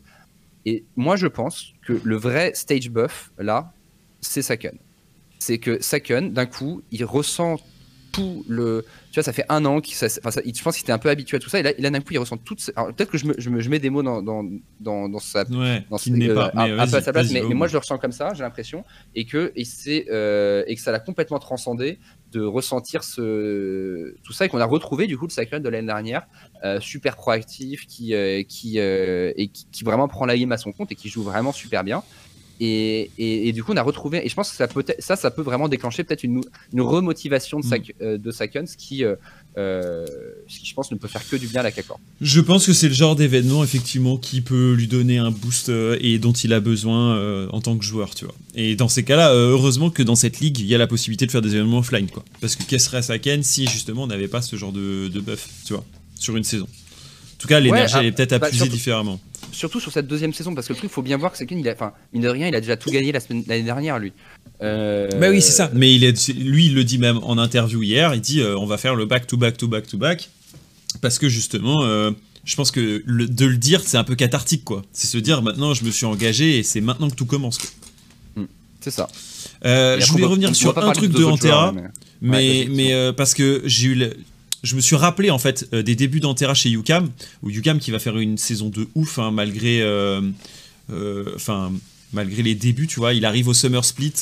[0.64, 3.72] Et moi je pense que le vrai stage buff là,
[4.20, 4.78] c'est Saken
[5.48, 7.56] c'est que Saken, d'un coup, il ressent
[8.12, 8.84] tout le.
[9.10, 9.94] Tu vois, ça fait un an qu'il.
[9.96, 11.58] je pense qu'il était un peu habitué à tout ça.
[11.60, 12.54] Et là, d'un coup, il ressent tout.
[12.54, 14.44] peut-être que je, me, je, me, je, mets des mots dans, dans,
[14.78, 15.44] dans, dans sa.
[15.44, 16.52] Ouais, dans n'est pas.
[16.54, 18.84] Euh, un, peu à sa place, mais, moi, je le ressens comme ça, j'ai l'impression.
[19.14, 19.64] Et que, et,
[20.10, 21.98] euh, et que ça l'a complètement transcendé
[22.30, 24.44] de ressentir ce, tout ça.
[24.44, 26.26] Et qu'on a retrouvé, du coup, le Saken de l'année dernière,
[26.62, 28.14] euh, super proactif, qui,
[28.48, 31.52] qui, et qui, qui, vraiment prend la game à son compte et qui joue vraiment
[31.52, 32.02] super bien.
[32.60, 35.42] Et, du coup, on a retrouvé, et je pense que ça peut, ça, ça peut
[35.42, 36.42] vraiment déclencher peut-être une,
[36.76, 37.82] remotivation de, mm.
[38.02, 39.14] euh, de Sakun, ce qui, euh,
[39.56, 40.06] euh,
[40.48, 42.00] qui, je pense, ne peut faire que du bien à la CACOR.
[42.20, 46.18] Je pense que c'est le genre d'événement, effectivement, qui peut lui donner un boost et
[46.18, 48.34] dont il a besoin en tant que joueur, tu vois.
[48.54, 51.30] Et dans ces cas-là, heureusement que dans cette ligue, il y a la possibilité de
[51.30, 52.24] faire des événements offline, quoi.
[52.40, 55.74] Parce que qu'est-ce serait Saken si, justement, on n'avait pas ce genre de, buff, tu
[55.74, 55.84] vois,
[56.16, 56.66] sur une saison?
[56.66, 59.20] En tout cas, l'énergie est peut-être bah, abusée différemment
[59.58, 61.46] surtout sur cette deuxième saison, parce que le truc, il faut bien voir que c'est
[61.46, 64.12] qu'il a, enfin, mine de rien, il a déjà tout gagné l'année dernière, lui.
[64.62, 65.08] Euh...
[65.18, 65.70] Bah oui, c'est ça.
[65.74, 68.14] Mais il est, lui, il le dit même en interview hier.
[68.14, 70.30] Il dit, euh, on va faire le back to back to back to back,
[71.02, 72.12] parce que justement, euh,
[72.44, 74.82] je pense que de le dire, c'est un peu cathartique, quoi.
[74.92, 77.58] C'est se dire, maintenant, je me suis engagé et c'est maintenant que tout commence.
[78.36, 78.44] Hmm,
[78.80, 79.08] c'est ça.
[79.64, 81.74] Euh, je voulais revenir sur un truc de Antera,
[82.20, 84.12] mais, mais, parce que j'ai eu
[84.62, 87.10] je me suis rappelé en fait euh, des débuts d'Antera chez Yukam,
[87.42, 90.20] où Yukam qui va faire une saison de ouf, hein, malgré, euh,
[90.90, 91.72] euh, enfin,
[92.12, 94.14] malgré les débuts, tu vois, il arrive au Summer Split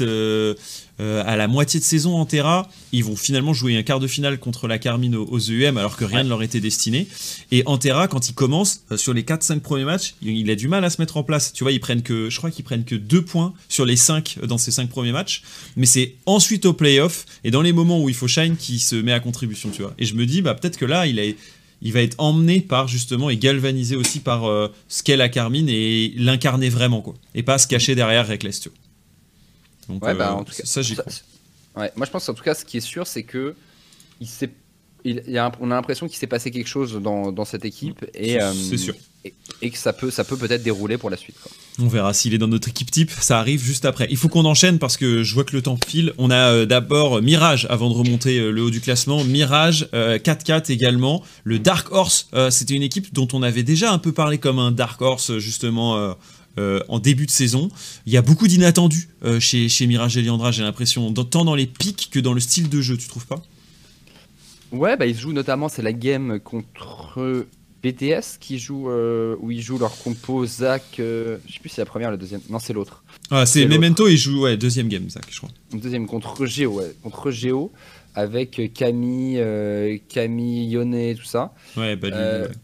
[0.98, 4.06] euh, à la moitié de saison en Terra, ils vont finalement jouer un quart de
[4.06, 7.06] finale contre la Carmine aux, EUM alors que rien ne leur était destiné.
[7.50, 10.68] Et en Terra, quand ils commencent, euh, sur les 4-5 premiers matchs, il, a du
[10.68, 11.52] mal à se mettre en place.
[11.52, 14.38] Tu vois, ils prennent que, je crois qu'ils prennent que 2 points sur les 5
[14.42, 15.42] euh, dans ces 5 premiers matchs.
[15.76, 18.96] Mais c'est ensuite au playoff et dans les moments où il faut shine qui se
[18.96, 19.92] met à contribution, tu vois.
[19.98, 21.24] Et je me dis, bah peut-être que là, il a
[21.82, 24.42] il va être emmené par justement et galvanisé aussi par
[24.88, 28.70] ce qu'est la Carmine et l'incarner vraiment quoi et pas se cacher derrière Reckless tu
[28.70, 28.78] vois
[29.88, 31.12] ouais, bah, euh, en tout cas, ça, j'y crois.
[31.76, 33.54] Ouais, moi, je pense en tout cas, ce qui est sûr, c'est que
[35.04, 38.04] il y a on a l'impression qu'il s'est passé quelque chose dans, dans cette équipe
[38.14, 38.94] et, euh, sûr.
[39.24, 41.36] et, et que ça peut ça peut peut-être dérouler pour la suite.
[41.40, 41.52] quoi.
[41.78, 44.06] On verra s'il est dans notre équipe type, ça arrive juste après.
[44.10, 46.14] Il faut qu'on enchaîne parce que je vois que le temps file.
[46.16, 49.22] On a euh, d'abord Mirage avant de remonter euh, le haut du classement.
[49.24, 51.22] Mirage, euh, 4-4 également.
[51.44, 54.58] Le Dark Horse, euh, c'était une équipe dont on avait déjà un peu parlé comme
[54.58, 56.14] un Dark Horse justement euh,
[56.58, 57.68] euh, en début de saison.
[58.06, 61.66] Il y a beaucoup d'inattendus euh, chez, Mirage et Liandra, j'ai l'impression, tant dans les
[61.66, 63.42] pics que dans le style de jeu, tu trouves pas?
[64.72, 67.46] Ouais, bah ils jouent notamment, c'est la game contre
[67.92, 70.82] BTS qui joue euh, où ils jouent leur compo Zach.
[70.98, 72.40] euh, je sais plus si c'est la première ou la deuxième.
[72.50, 73.04] Non, c'est l'autre.
[73.30, 73.66] Ah, c'est.
[73.66, 75.50] Memento, il joue, ouais, deuxième game, Zach, je crois.
[75.72, 77.72] Deuxième contre Géo, ouais, contre Géo
[78.14, 81.52] avec euh, Camille, euh, Camille, Yone, tout ça.
[81.76, 82.54] Ouais, bah, lui, Euh, ouais.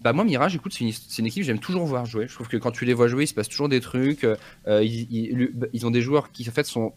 [0.00, 0.84] Bah moi Mirage, écoute, c'est
[1.18, 2.26] une, équipe que j'aime toujours voir jouer.
[2.28, 4.24] Je trouve que quand tu les vois jouer, il se passe toujours des trucs.
[4.24, 4.36] euh,
[4.82, 6.92] ils, ils- ils ont des joueurs qui en fait sont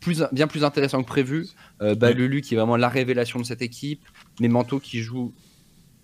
[0.00, 1.46] plus, bien plus intéressants que prévu.
[1.82, 2.14] Euh, bah, Ouais.
[2.14, 4.00] Lulu qui est vraiment la révélation de cette équipe.
[4.40, 5.32] Memento qui joue,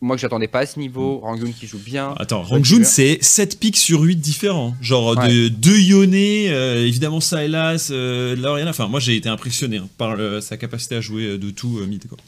[0.00, 1.18] moi que j'attendais pas à ce niveau.
[1.20, 2.14] Rangoon qui joue bien.
[2.18, 4.74] Attends, tu c'est 7 pics sur 8 différents.
[4.80, 5.28] Genre Ouais.
[5.28, 8.70] de 2 Yone, euh, évidemment Silas, euh, Lauriana.
[8.70, 11.78] Enfin, moi j'ai été impressionné hein, par le- sa capacité à jouer euh, de tout
[11.78, 12.06] euh, mid.
[12.08, 12.18] Quoi.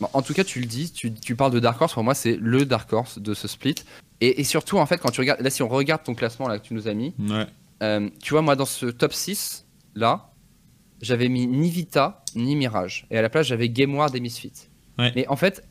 [0.00, 1.92] Bon, en tout cas, tu le dis, tu, tu parles de Dark Horse.
[1.94, 3.74] Pour moi, c'est le Dark Horse de ce split.
[4.20, 6.58] Et, et surtout, en fait, quand tu regardes, là, si on regarde ton classement là
[6.60, 7.46] que tu nous as mis, Ouais.
[7.82, 9.64] Euh, tu vois, moi, dans ce top 6,
[9.96, 10.30] là,
[11.00, 13.06] j'avais mis ni Vita, ni Mirage.
[13.10, 14.52] Et à la place, j'avais Game Ward et Misfit.
[14.98, 15.12] Ouais.
[15.14, 15.67] Mais en fait, là,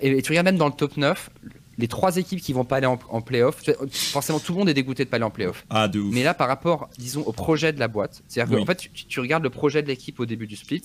[0.00, 1.30] et, tu regardes même dans le top 9,
[1.78, 3.62] les trois équipes qui vont pas aller en, en playoff,
[3.92, 5.64] forcément, tout le monde est dégoûté de pas aller en playoff.
[5.70, 6.12] Ah, de ouf.
[6.14, 8.60] Mais là, par rapport, disons, au projet de la boîte, c'est-à-dire Oui.
[8.60, 10.82] qu'en fait, tu, tu regardes le projet de l'équipe au début du split,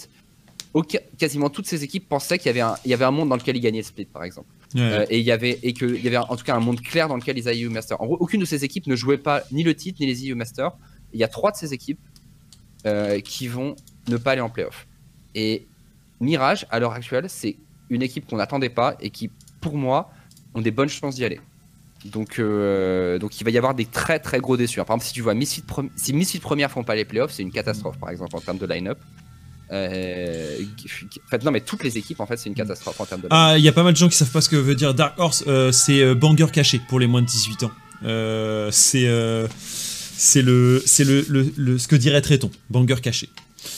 [0.74, 3.30] aucun- quasiment toutes ces équipes pensaient qu'il y avait un, il y avait un monde
[3.30, 4.47] dans lequel ils gagnaient le split, par exemple.
[4.76, 4.82] Ouais.
[4.82, 6.82] Euh, et il y avait et que il y avait en tout cas un monde
[6.82, 8.01] clair dans lequel ils allaient EU Master.
[8.01, 10.34] En gros, aucune de ces équipes ne jouait pas ni le titre ni les EU
[10.36, 10.72] Master.
[11.14, 11.99] Il y a trois de ces équipes
[12.88, 13.76] euh, qui vont
[14.08, 14.88] ne pas aller en playoff.
[15.36, 15.68] Et
[16.20, 17.56] Mirage, à l'heure actuelle, c'est
[17.94, 19.30] une équipe qu'on n'attendait pas et qui,
[19.62, 20.12] pour moi,
[20.54, 21.39] ont des bonnes chances d'y aller.
[22.06, 24.78] Donc, euh, donc il va y avoir des très très gros déçus.
[24.78, 25.64] Par exemple, si tu vois Misfit,
[25.96, 28.66] si Misfit première font pas les playoffs, c'est une catastrophe par exemple en termes de
[28.66, 28.98] line-up.
[29.72, 30.58] Euh,
[31.26, 33.28] en fait, non, mais toutes les équipes en fait, c'est une catastrophe en termes de.
[33.32, 34.94] Ah, il y a pas mal de gens qui savent pas ce que veut dire
[34.94, 35.46] Dark Horse.
[35.48, 37.72] euh, c'est banger caché pour les moins de 18 ans.
[38.04, 39.08] Euh, c'est
[40.16, 42.52] c'est le c'est le, le, le- ce que dirait Tréton.
[42.70, 43.30] Banger caché.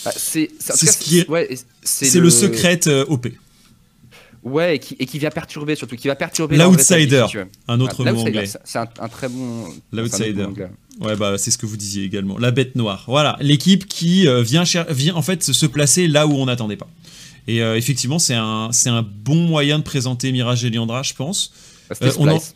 [0.03, 1.47] Bah, c'est ce qui ouais,
[2.15, 3.27] le, secret OP.
[4.45, 7.25] Ouais, et qui, et qui vient perturber surtout, qui va perturber L'outsider.
[7.29, 7.37] si.
[7.67, 8.45] Un autre Ah, mot anglais.
[8.45, 9.65] c'est- un, un très bon.
[9.91, 10.45] L'outsider.
[11.01, 12.37] Ouais, bah c'est ce que vous disiez également.
[12.37, 13.03] La bête noire.
[13.07, 16.87] Voilà, l'équipe qui euh, vient, vient en fait se placer là où on n'attendait pas.
[17.47, 21.51] Et euh, effectivement, c'est un, un bon moyen de présenter Mirage et Liandra, je pense.
[21.89, 22.55] Bah, C'était Euh, on en- Splice.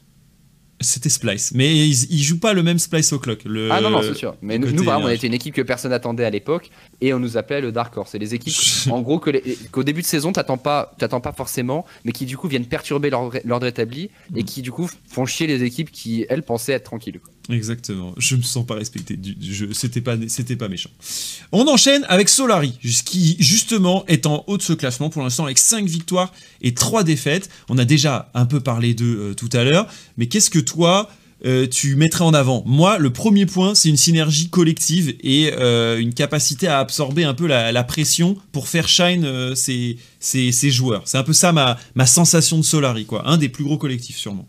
[0.81, 1.51] C'était Splice.
[1.53, 3.41] Mais ils, ils jouent pas le même Splice au clock.
[3.43, 4.35] Le, Ah non, non, c'est sûr.
[4.41, 6.69] Mais nous, nous, exemple, on était une équipe que personne n'attendait à l'époque
[7.01, 8.11] et on nous appelait le Dark Horse.
[8.11, 8.55] C'est les équipes,
[8.91, 12.25] en gros, que les- qu'au début de saison, t'attends pas, t'attends pas forcément, mais qui
[12.25, 16.25] du coup viennent perturber l'ordre établi et qui du coup font chier les équipes qui,
[16.29, 17.19] elles, pensaient être tranquilles.
[17.19, 17.55] quoi.
[17.55, 18.13] Exactement.
[18.17, 19.69] Je me sens pas respecté du, jeu.
[19.73, 20.89] C'était pas, c'était pas méchant.
[21.51, 25.57] On enchaîne avec Solari, qui justement est en haut de ce classement pour l'instant avec
[25.57, 26.31] 5 victoires
[26.61, 27.49] et 3 défaites.
[27.67, 29.87] On a déjà un peu parlé d'eux euh, tout à l'heure.
[30.17, 31.09] Mais qu'est-ce que toi,
[31.45, 35.99] euh, tu mettrais en avant Moi, le premier point, c'est une synergie collective et euh,
[35.99, 41.03] une capacité à absorber un peu la, pression pour faire shine euh, ces- ces joueurs.
[41.05, 43.27] C'est un peu ça ma, ma sensation de Solari, quoi.
[43.27, 44.47] Un des plus gros collectifs, sûrement.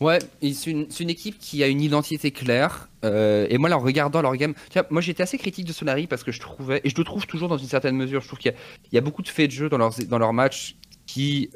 [0.00, 2.88] Ouais, c'est une, une équipe qui a une identité claire.
[3.04, 4.54] euh, et moi, en regardant leur game,
[4.88, 7.48] moi j'étais assez critique de Solari parce que je trouvais, et je le trouve toujours
[7.48, 8.54] dans une certaine mesure, je trouve qu'il
[8.92, 10.76] y, a- beaucoup de faits de jeu dans leurs, dans leurs matchs
[11.06, 11.50] qui.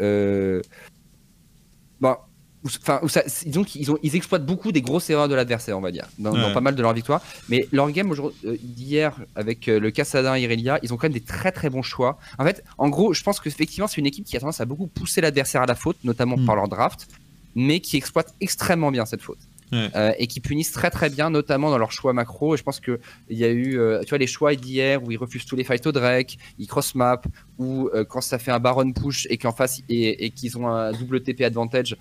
[2.00, 2.26] Bah,
[2.66, 5.82] Enfin, où ça- disons qu'ils ont, ils exploitent beaucoup des grosses erreurs de l'adversaire, on
[5.82, 7.20] va dire, dans, pas mal de leurs victoires.
[7.50, 11.12] Mais leur game euh, d'hier avec euh, le Cassadin et Irelia, ils ont quand même
[11.12, 12.18] des très très bons choix.
[12.38, 14.64] En fait, en gros, je pense que effectivement, c'est une équipe qui a tendance à
[14.64, 16.46] beaucoup pousser l'adversaire à la faute, notamment Mm.
[16.46, 17.06] par leur draft,
[17.54, 19.38] mais qui exploite extrêmement bien cette faute.
[19.74, 19.90] Ouais.
[19.96, 22.54] Euh, et qui punissent très très bien, notamment dans leurs choix macro.
[22.54, 25.10] Et je pense que il y a eu, euh, tu vois, les choix d'hier où
[25.10, 27.20] ils refusent tous les fights au Drake, ils cross map,
[27.58, 30.68] ou euh, quand ça fait un baron push et qu'en face et, et qu'ils ont
[30.68, 31.96] un double TP advantage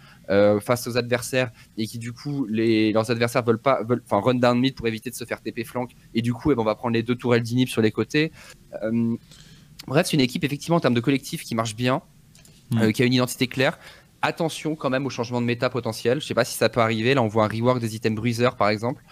[0.61, 4.35] face aux adversaires et qui du coup les leurs adversaires veulent pas, veulent, enfin run
[4.35, 5.91] down mid pour éviter de se faire TP flank.
[6.13, 8.31] Et du coup, eh ben, on va prendre les deux tourelles d'inhib sur les côtés.
[9.87, 12.01] Bref, c'est une équipe effectivement en termes de collectif qui marche bien,
[12.73, 12.91] Mm.
[12.91, 13.77] qui a une identité claire.
[14.23, 16.19] Attention quand même au changement de méta potentiel.
[16.21, 17.13] Je sais pas si ça peut arriver.
[17.13, 19.03] Là, on voit un rework des items bruiser par exemple.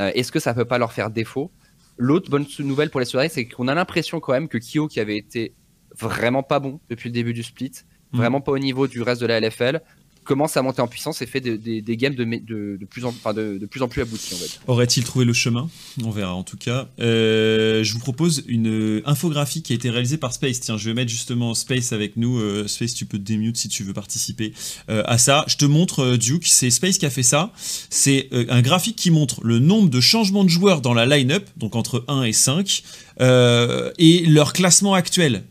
[0.00, 1.50] Euh, Est-ce que ça peut pas leur faire défaut?
[1.98, 5.00] L'autre bonne nouvelle pour les Solaris, c'est qu'on a l'impression quand même que Kyo, qui
[5.00, 5.54] avait été
[5.98, 7.72] vraiment pas bon depuis le début du split,
[8.12, 8.16] Mm.
[8.16, 9.80] vraiment pas au niveau du reste de la LFL,
[10.24, 13.82] commence à monter en puissance et fait des, games de, plus en, enfin de, plus
[13.82, 14.34] en plus aboutis.
[14.66, 15.68] Aurait-il trouvé le chemin?
[16.04, 16.88] On verra en tout cas.
[17.00, 20.60] Euh, je vous propose une infographie qui a été réalisée par Space.
[20.60, 22.38] Tiens, je vais mettre justement Space avec nous.
[22.38, 24.52] Euh, Space, tu peux te démute si tu veux participer
[24.88, 25.44] euh, à ça.
[25.48, 27.52] Je te montre Duke, c'est Space qui a fait ça.
[27.90, 31.76] C'est un graphique qui montre le nombre de changements de joueurs dans la line-up, donc
[31.76, 32.82] entre 1 et 5,
[33.20, 35.44] et leur classement actuel.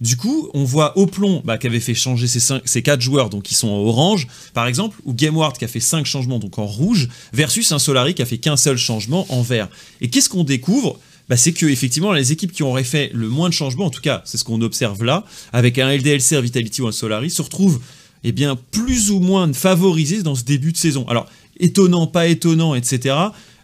[0.00, 3.42] Du coup, on voit Oplon bah, qui avait fait changer ses, ses 4 joueurs, donc
[3.42, 6.66] qui sont en orange, par exemple, ou GameWard qui a fait 5 changements, donc en
[6.66, 9.68] rouge, versus un Solari qui a fait qu'un seul changement en vert.
[10.00, 10.98] Et qu'est-ce qu'on découvre?
[11.28, 14.00] Bah, c'est que effectivement les équipes qui auraient fait le moins de changements, en tout
[14.00, 17.80] cas c'est ce qu'on observe là, avec un LDLC, Vitality ou un Solari, se retrouvent
[18.24, 21.06] eh bien, plus ou moins favorisés dans ce début de saison.
[21.08, 21.26] Alors,
[21.58, 23.16] étonnant, pas étonnant, etc.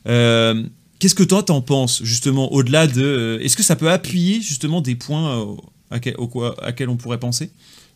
[0.07, 0.62] Euh,
[0.99, 3.03] qu'est-ce que toi t'en penses justement au-delà de...
[3.03, 5.57] Euh, est-ce que ça peut appuyer justement des points
[5.93, 7.51] euh, à quel, on pourrait penser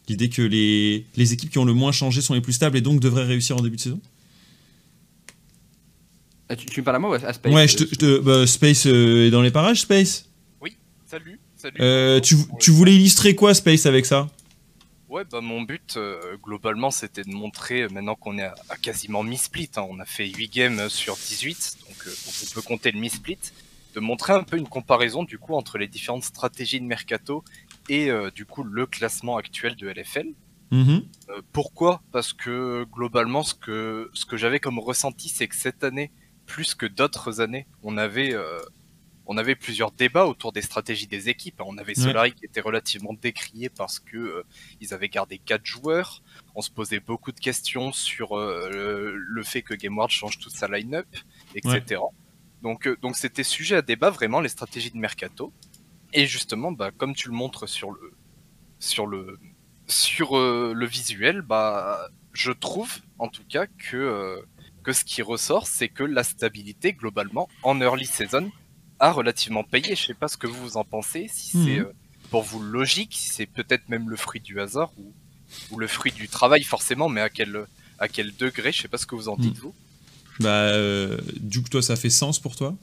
[0.09, 3.01] L'idée que les, équipes qui ont le moins changé sont les plus stables et donc
[3.01, 4.01] devraient réussir en début de saison
[6.49, 9.29] ah, tu, me parles à moi ou à Space Ouais, je te, bah, Space euh,
[9.29, 10.29] est dans les parages, Space
[10.61, 10.77] Oui,
[11.07, 11.39] salut.
[11.57, 11.77] salut.
[11.79, 14.29] Euh, tu, tu, voulais illustrer quoi, Space, avec ça?
[15.09, 19.71] Ouais, bah mon but, euh, globalement, c'était de montrer, maintenant qu'on est à, quasiment mi-split,
[19.77, 23.39] hein, on a fait 8 games sur 18, donc on peut compter le mi-split,
[23.95, 27.45] de montrer un peu une comparaison du coup entre les différentes stratégies de mercato
[27.91, 30.29] et euh, du coup le classement actuel de LFL.
[30.71, 31.03] Mhm.
[31.29, 32.01] Euh, pourquoi?
[32.13, 36.13] Parce que globalement, ce que, ce que j'avais comme ressenti, c'est que cette année,
[36.47, 38.61] plus que d'autres années, on avait, euh,
[39.27, 41.61] on avait plusieurs débats autour des stratégies des équipes.
[41.67, 44.45] On avait Solari qui était relativement décrié parce que
[44.81, 46.23] ils avaient gardé quatre joueurs.
[46.55, 51.09] On se posait beaucoup de questions sur le, fait que GameWard change toute sa line-up,
[51.57, 52.01] etc.
[52.63, 55.53] Donc, donc c'était sujet à débat vraiment les stratégies de mercato.
[56.13, 58.13] Et justement, bah, comme tu le montres sur le
[58.79, 59.39] sur le
[59.87, 64.41] sur euh, le visuel, bah je trouve en tout cas que euh,
[64.83, 68.51] que ce qui ressort, c'est que la stabilité globalement en early season
[68.99, 69.95] a relativement payé.
[69.95, 71.87] Je sais pas ce que vous en pensez, si c'est mhm.
[71.87, 71.93] euh,
[72.31, 75.13] pour vous logique, si c'est peut-être même le fruit du hasard ou,
[75.71, 77.67] ou le fruit du travail forcément, mais à quel
[77.99, 79.61] à quel degré, je sais pas ce que vous en dites mhm.
[79.61, 79.75] vous.
[80.41, 80.73] Bah,
[81.39, 82.75] du coup, toi, ça fait sens pour toi?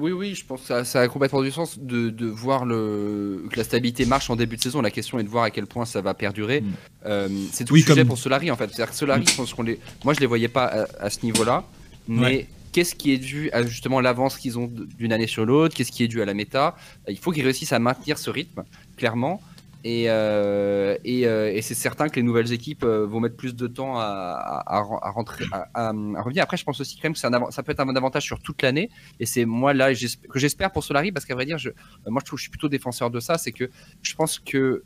[0.00, 3.64] Oui, oui, je pense que ça, a complètement du sens de, voir le, que la
[3.64, 4.80] stabilité marche en début de saison.
[4.80, 6.62] La question est de voir à quel point ça va perdurer.
[6.62, 6.72] Mm.
[7.06, 8.68] Euh, c'est tout le sujet pour Solari en fait.
[8.68, 9.78] C'est-à-dire que Solari, je pense qu'on les...
[10.04, 11.64] moi je les voyais pas à, ce niveau-là,
[12.08, 15.74] mais qu'est-ce qui est dû à justement l'avance qu'ils ont d'une année sur l'autre?
[15.74, 16.76] Qu'est-ce qui est dû à la méta?
[17.08, 18.64] Il faut qu'ils réussissent à maintenir ce rythme,
[18.96, 19.40] clairement.
[19.82, 23.66] Et, euh, euh, et, c'est certain que les nouvelles équipes euh, vont mettre plus de
[23.66, 26.42] temps à, à, rentrer, à, revenir.
[26.42, 28.90] Après, je pense aussi quand même que ça peut être un avantage sur toute l'année.
[29.20, 31.70] Et c'est moi là que j'espère pour Solari, parce qu'à vrai dire, je,
[32.06, 33.38] moi je trouve que je suis plutôt défenseur de ça.
[33.38, 33.70] C'est que
[34.02, 34.82] je pense que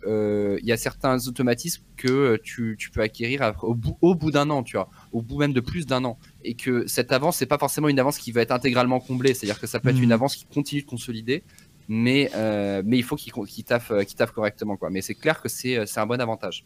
[0.63, 4.49] il y a certains automatismes que tu, tu peux acquérir au bout, au bout d'un
[4.51, 6.19] an, tu vois, au bout même de plus d'un an.
[6.45, 9.35] Et que cette avance, c'est pas forcément une avance qui va être intégralement comblée.
[9.35, 10.13] C'est-à-dire que ça peut être une mmh.
[10.13, 11.43] avance qui continue de consolider
[11.89, 14.77] mais, euh, mais il faut qu'il qu taffe, euh, correctement.
[14.77, 14.91] Quoi.
[14.91, 16.65] Mais c'est clair que euh, c'est un bon avantage.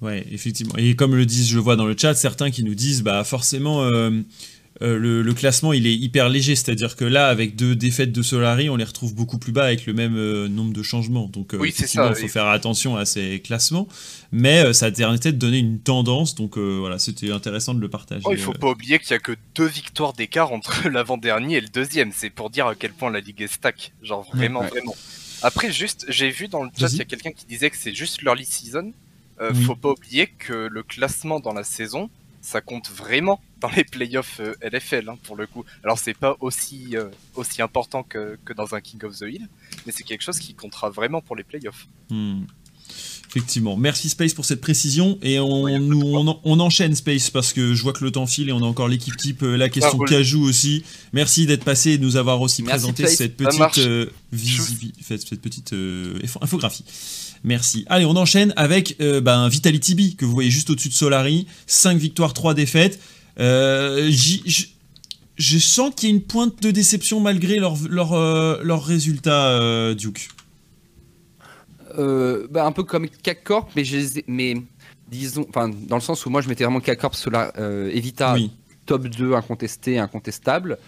[0.00, 0.74] Ouais, effectivement.
[0.76, 3.82] Et comme le disent, je vois dans le chat, certains qui nous disent, bah forcément,
[4.80, 8.76] le, classement il est hyper léger, c'est-à-dire que là, avec deux défaites de Solari, on
[8.76, 11.26] les retrouve beaucoup plus bas avec le même euh, nombre de changements.
[11.26, 13.88] Donc, euh, effectivement, il faut faire attention à ces classements,
[14.30, 16.34] mais ça a permettait de donner une tendance.
[16.34, 18.22] Donc, voilà, c'était intéressant de le partager.
[18.24, 21.60] Oh, il faut pas oublier qu'il y a que deux victoires d'écart entre l'avant-dernier et
[21.60, 22.12] le deuxième.
[22.14, 23.92] C'est pour dire à quel point la ligue est stack.
[24.02, 24.96] Genre vraiment, vraiment.
[25.42, 27.94] Après, juste, j'ai vu dans le chat, il y a quelqu'un qui disait que c'est
[27.94, 28.92] juste l'early season.
[29.64, 34.40] Faut pas oublier que le classement dans la saison, ça compte vraiment dans les playoffs
[34.40, 35.64] euh, LFL hein, pour le coup.
[35.82, 39.48] Alors c'est pas aussi euh, aussi important que, que, dans un King of the Hill,
[39.86, 41.86] mais c'est quelque chose qui comptera vraiment pour les playoffs.
[42.10, 42.44] Hmm.
[43.28, 43.76] Effectivement.
[43.76, 45.18] Merci Space pour cette précision.
[45.20, 46.00] Et on, nous,
[46.44, 48.88] on, enchaîne Space parce que je vois que le temps file et on a encore
[48.88, 50.82] l'équipe type, euh, la question Cajou aussi.
[51.12, 54.06] Merci d'être passé et de nous avoir aussi présenté cette petite, euh,
[55.02, 55.74] cette petite
[56.40, 56.84] infographie.
[57.44, 57.84] Merci.
[57.88, 61.46] Allez, on enchaîne avec euh, ben, Vitality B, que vous voyez juste au-dessus de Solari.
[61.66, 63.00] 5 victoires, 3 défaites.
[63.38, 68.84] Euh, je sens qu'il y a une pointe de déception malgré leurs leur, euh, leur
[68.84, 70.28] résultats, Duke.
[71.96, 73.82] Bah, un peu comme K-Corp, mais,
[74.26, 74.54] mais
[75.10, 77.16] disons, dans le sens où moi je mettais vraiment K-Corp
[77.92, 78.36] Evita,
[78.86, 80.78] top 2 incontesté, incontestable.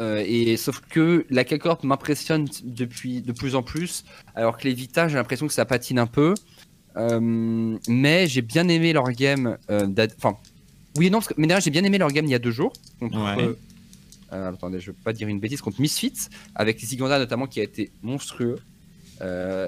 [0.00, 4.04] Euh, et sauf que la K-Corp m'impressionne depuis de plus en plus,
[4.34, 6.34] alors que les Vita, j'ai l'impression que ça patine un peu.
[6.96, 9.56] Euh, mais j'ai bien aimé leur game.
[9.70, 9.86] Euh,
[10.18, 10.36] enfin,
[10.96, 12.50] oui et non, parce que, mais j'ai bien aimé leur game il y a deux
[12.50, 12.72] jours.
[13.00, 13.18] Contre,
[14.30, 17.90] attendez, je veux pas dire une bêtise, contre Misfits, avec Ziganda notamment qui a été
[18.02, 18.58] monstrueux.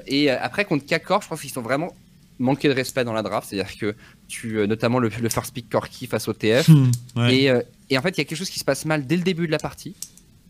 [0.07, 1.93] et après, contre K-Corp, je pense qu'ils sont vraiment
[2.39, 3.97] manqué de respect dans la draft, c'est-à-dire que
[4.29, 7.35] tu, notamment le, le first pick Corky face au TF, Hmm, ouais.
[7.35, 7.53] et,
[7.91, 9.47] et en fait il y a quelque chose qui se passe mal dès le début
[9.49, 9.97] de la partie,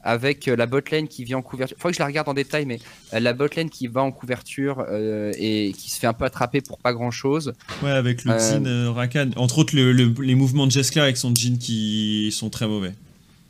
[0.03, 1.77] avec euh, la botlane qui vient en couverture.
[1.81, 2.79] Faut que je la regarde en détail, mais
[3.15, 6.61] euh, la botlane qui va en couverture euh, et qui se fait un peu attraper
[6.61, 7.53] pour pas grand chose.
[7.83, 9.31] Ouais, avec le jean euh, Rakan.
[9.37, 12.93] Entre autres, le- le- les mouvements de Jeskar avec son jean qui sont très mauvais.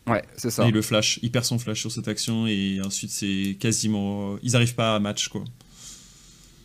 [0.07, 0.67] Ouais, c'est ça.
[0.67, 4.37] Et le flash, il perd son flash sur cette action et ensuite c'est quasiment.
[4.43, 5.45] Ils arrivent pas à match quoi.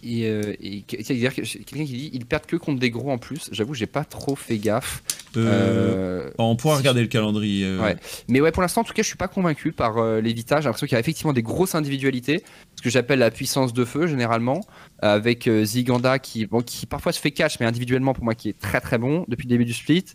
[0.03, 3.49] Et, euh, et c'est-à-dire quelqu'un qui dit ils perdent que contre des gros en plus.
[3.51, 5.01] J'avoue, j'ai pas trop fait gaffe.
[5.37, 7.77] Euh, Euh, On pourra regarder le calendrier.
[7.77, 7.95] Ouais.
[8.27, 10.59] Mais ouais, pour l'instant, en tout cas, je suis pas convaincu par Vita.
[10.59, 12.43] J'ai l'impression qu'il y a effectivement des grosses individualités,
[12.75, 14.61] ce que j'appelle la puissance de feu généralement,
[14.99, 18.59] avec Ziganda qui, bon, qui parfois se fait catch, mais individuellement pour moi qui est
[18.59, 20.05] très très bon depuis le début du split.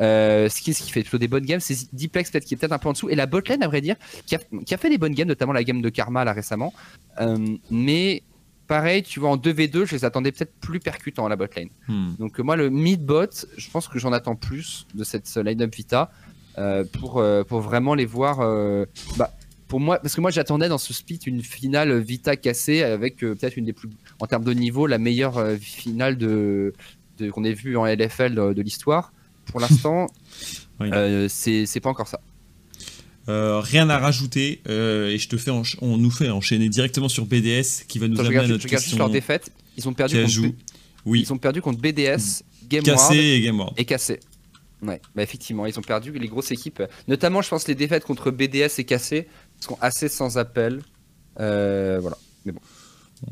[0.00, 2.78] Euh, Skins qui fait plutôt des bonnes games, c'est Diplex peut-être qui est peut-être un
[2.78, 3.94] peu en dessous, et la botlane à vrai dire,
[4.26, 6.74] qui a, qui a fait des bonnes games, notamment la game de Karma là récemment.
[7.20, 7.38] Euh,
[7.70, 8.24] mais
[8.66, 11.68] pareil, tu vois, en 2v2, je les attendais peut-être plus percutants à la botlane.
[11.88, 12.14] hmm.
[12.18, 13.26] Donc moi le mid-bot,
[13.56, 16.10] je pense que j'en attends plus de cette euh, line-up Vita
[16.58, 18.40] euh, pour, euh, pour vraiment les voir.
[18.40, 18.86] euh,
[19.16, 19.32] bah,
[19.68, 23.56] pour moi, parce que moi j'attendais dans ce split une finale Vita cassée avec peut-être
[23.56, 23.88] une des plus,
[24.20, 26.72] en termes de niveau, la meilleure finale de,
[27.18, 29.12] de- qu'on ait vue en LFL de, de l'histoire.
[29.46, 30.06] Pour l'instant,
[30.80, 30.90] Oui.
[31.28, 32.20] c'est c'est pas encore ça.
[33.28, 37.24] Euh, rien à rajouter euh, et je te fais on nous fait enchaîner directement sur
[37.24, 39.50] BDS qui va nous Attends, amener à regarde, je notre juste question leur défaite.
[39.78, 40.34] Ils ont perdu contre.
[40.42, 40.54] B-
[41.06, 43.74] Oui, ils ont perdu contre BDS, Game cassé et Game World.
[43.78, 44.20] et cassé.
[44.82, 46.82] Ouais, bah effectivement, ils ont perdu les grosses équipes.
[47.08, 49.26] Notamment, je pense, les défaites contre BDS et cassé
[49.58, 50.82] sont assez sans appel.
[51.40, 52.18] Euh, voilà.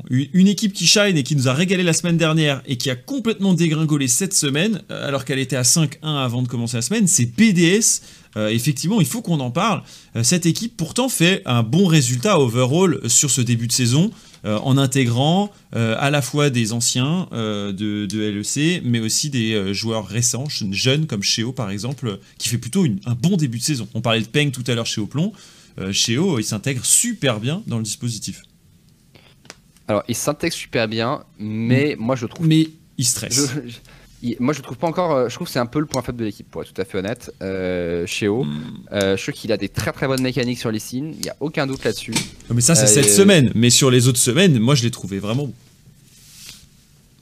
[0.09, 2.89] Une une équipe qui shine et qui nous a régalé la semaine dernière et qui
[2.89, 7.05] a complètement dégringolé cette semaine, alors qu'elle était à 5-1 avant de commencer la semaine,
[7.05, 8.01] c'est BDS.
[8.35, 9.83] Euh, effectivement, il faut qu'on en parle.
[10.15, 14.11] Euh, cette équipe pourtant fait un bon résultat overall sur ce début de saison,
[14.45, 19.29] euh, en intégrant euh, à la fois des anciens euh, de, de LEC, mais aussi
[19.29, 23.37] des joueurs récents, je- jeunes comme Cheo par exemple, qui fait plutôt une- un bon
[23.37, 23.87] début de saison.
[23.93, 25.31] On parlait de Peng tout à l'heure chez Oplon.
[25.91, 28.41] Cheo, il s'intègre super bien dans le dispositif.
[29.87, 32.47] Alors, ils s'intègrent super bien, mais moi, je trouve.
[32.47, 33.35] Mais il stresse.
[33.55, 33.75] je- je-
[34.23, 35.11] il- moi, je trouve pas encore.
[35.11, 36.81] euh, Je trouve que c'est un peu le point faible de l'équipe, pour être tout
[36.81, 37.31] à fait honnête.
[37.41, 38.49] Euh, Cheo, Hmm.
[38.93, 41.13] euh, je trouve qu'il a des très très bonnes mécaniques sur les signes.
[41.19, 42.13] Il y a aucun doute là-dessus.
[42.49, 43.51] Ah, Mais ça, c'est Euh, cette semaine.
[43.53, 45.53] Mais sur les autres semaines, moi, je l'ai trouvé vraiment bon.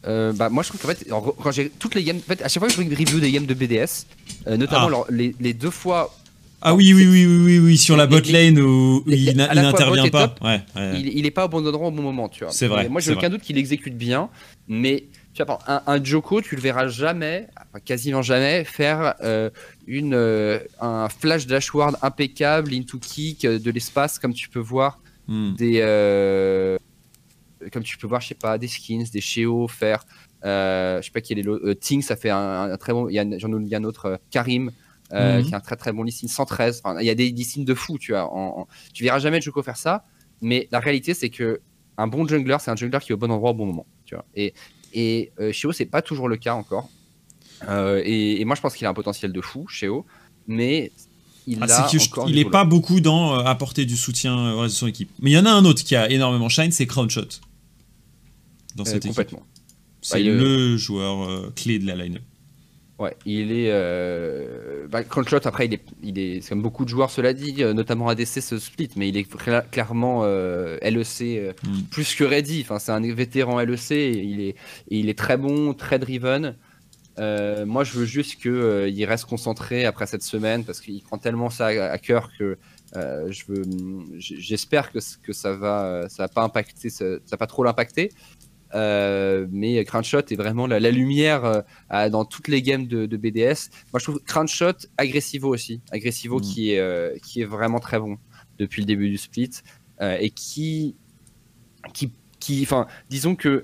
[0.08, 2.42] Euh, bah, moi je trouve qu'en fait, en- quand j'ai toutes les games, en fait,
[2.42, 4.08] à chaque fois que je review des games de BDS,
[4.48, 5.12] euh, notamment Ah.
[5.12, 6.16] les, les deux fois,
[6.64, 9.36] Ah oui, oui, oui, oui, oui, oui, sur la Les- bot lane où les- il
[9.38, 10.28] n'intervient pas.
[10.28, 11.00] top, Ouais, ouais.
[11.00, 12.54] il, il est pas au bon endroit au bon moment, tu vois.
[12.54, 14.30] C'est vrai, Et moi j'ai aucun doute qu'il exécute bien,
[14.68, 15.04] mais
[15.34, 17.48] tu vois, un, un Joko, tu le verras jamais,
[17.86, 19.50] quasiment jamais, faire euh,
[19.88, 25.00] une, euh, un flash dashward impeccable, into kick euh, de l'espace, comme tu peux voir
[25.28, 25.54] Hmm.
[25.56, 26.78] des euh,
[27.72, 30.04] comme tu peux voir je sais pas des skins des Sheo faire
[30.44, 33.20] je sais pas qui est euh, Ting ça fait un, un très bon il y
[33.20, 34.72] a un- j'en oublie un autre Karim
[35.14, 35.44] Mhm.
[35.44, 37.74] qui a un très très bon listing 113 Enfin, il y a des listings de
[37.74, 40.06] fou tu vois en, en- tu verras jamais Joko faire ça
[40.42, 41.62] mais la réalité c'est que
[41.98, 44.16] un bon jungler c'est un jungler qui est au bon endroit au bon moment tu
[44.16, 44.54] vois et
[44.94, 46.90] et euh, Sheo c'est pas toujours le cas encore
[47.70, 50.06] Euh, et, et moi je pense qu'il a un potentiel de fou Sheo
[50.48, 50.92] mais
[51.48, 53.86] il Ah, a c'est que je- encore il du est pas beaucoup dans euh, apporter
[53.86, 55.10] du soutien au reste de son équipe.
[55.22, 57.28] Mais il y en a un autre qui a énormément shine, c'est Crownshot.
[58.76, 59.10] Dans cette équipe.
[59.10, 59.44] complètement
[60.02, 62.20] C'est Bah, le joueur clé de la line.
[63.02, 63.70] Ouais, il est.
[63.72, 64.88] Euh...
[64.90, 65.02] Bah,
[65.46, 66.42] après, il est, il est.
[66.42, 69.28] C'est comme beaucoup de joueurs, cela dit, euh, notamment ADC se split, mais il est
[69.32, 71.82] cla- clairement euh, LEC euh, Mm.
[71.90, 72.62] plus que ready.
[72.62, 74.50] Enfin, c'est un vétéran LEC, et il est,
[74.90, 76.56] et il est très bon, très driven.
[77.18, 81.68] Moi, je veux juste qu'il reste concentré après cette semaine parce qu'il prend tellement ça
[81.68, 82.58] à, à cœur que
[82.96, 83.64] je veux.
[84.18, 87.64] j- J'espère que, que ça va, ça va pas impacter, ça, ça va pas trop
[87.64, 88.12] l'impacter.
[88.76, 93.18] Euh, mais Crunchshot est vraiment la, la lumière euh, dans toutes les games de, de
[93.18, 93.70] BDS.
[93.92, 95.82] Moi, je trouve Crunchshot, Agressivo aussi.
[95.92, 96.42] Agressivo Mm.
[96.42, 98.18] qui, est, euh, qui est vraiment très bon
[98.60, 99.52] depuis le début du split
[100.20, 100.96] et qui,
[101.94, 103.64] qui, qui, enfin, disons que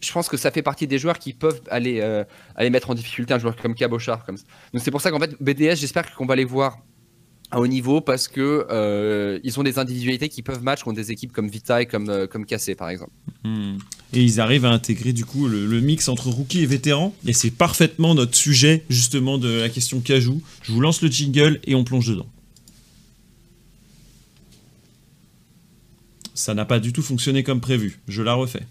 [0.00, 2.00] je pense que ça fait partie des joueurs qui peuvent aller,
[2.54, 4.24] aller mettre en difficulté un joueur comme Cabochard.
[4.24, 4.44] Comme ça.
[4.72, 6.78] Donc c'est pour ça qu'en fait, BDS, j'espère qu'on va les voir
[7.50, 11.12] à haut niveau parce que euh, ils ont des individualités qui peuvent match contre des
[11.12, 13.12] équipes comme Vitae, comme, euh, comme Cassé par exemple.
[13.44, 13.78] Hmm.
[14.12, 17.14] Et ils arrivent à intégrer du coup le, le mix entre rookie et vétéran.
[17.24, 20.42] Et c'est parfaitement notre sujet justement de la question Cajou.
[20.62, 22.26] Je vous lance le jingle et on plonge dedans.
[26.34, 28.00] Ça n'a pas du tout fonctionné comme prévu.
[28.08, 28.62] Je la refais.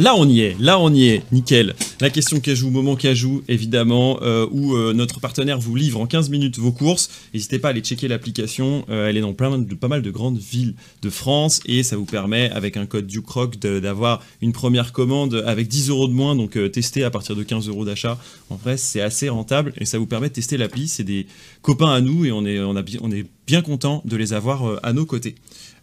[0.00, 1.74] Là on y est, là on y est, nickel.
[2.00, 6.30] La question cajou, moment cajou, évidemment, euh, où euh, notre partenaire vous livre en 15
[6.30, 7.10] minutes vos courses.
[7.34, 8.86] N'hésitez pas à aller checker l'application.
[8.88, 11.98] Euh, elle est dans plein de, pas mal de grandes villes de France et ça
[11.98, 16.34] vous permet, avec un code DuCroc, d'avoir une première commande avec 10 euros de moins,
[16.34, 18.18] donc tester à partir de 15 euros d'achat.
[18.48, 20.88] En vrai, c'est assez rentable et ça vous permet de tester l'appli.
[20.88, 21.26] C'est des
[21.60, 25.04] copains à nous et on est, on est bien content de les avoir à nos
[25.04, 25.34] côtés.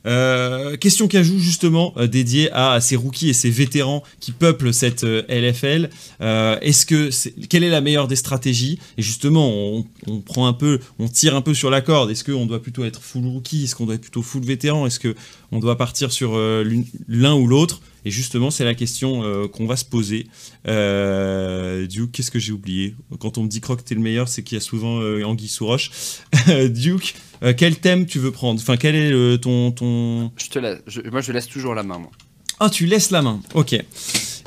[0.07, 5.03] Euh, question qu'ajoute justement euh, dédiée à, ces rookies et ces vétérans qui peuplent cette
[5.03, 5.89] euh, LFL.
[6.21, 7.09] Euh, Est-ce que
[7.47, 8.79] quelle est la meilleure des stratégies?
[8.97, 12.09] Et justement, on, prend un peu, on tire un peu sur la corde.
[12.09, 13.65] Est-ce qu'on doit plutôt être full rookie?
[13.65, 14.85] Est-ce qu'on doit être plutôt full vétéran?
[14.87, 15.15] Est-ce que
[15.51, 16.63] on doit partir sur euh,
[17.07, 17.81] l'un ou l'autre?
[18.05, 20.27] Et justement, c'est la question euh, qu'on va se poser.
[20.67, 22.95] Euh, Duke, qu'est-ce que j'ai oublié?
[23.19, 25.47] Quand on me dit Croc, t'es le meilleur, c'est qu'il y a souvent euh, Anguille
[25.49, 25.91] sous roche.
[26.69, 28.61] Duke, euh, quel thème tu veux prendre?
[28.61, 30.31] Enfin, quel est le- ton, ton...
[30.37, 30.79] Je te laisse.
[30.87, 31.97] je- moi, je laisse toujours la main.
[31.99, 32.11] Moi.
[32.59, 33.41] Ah, tu laisses la main.
[33.53, 33.75] Ok.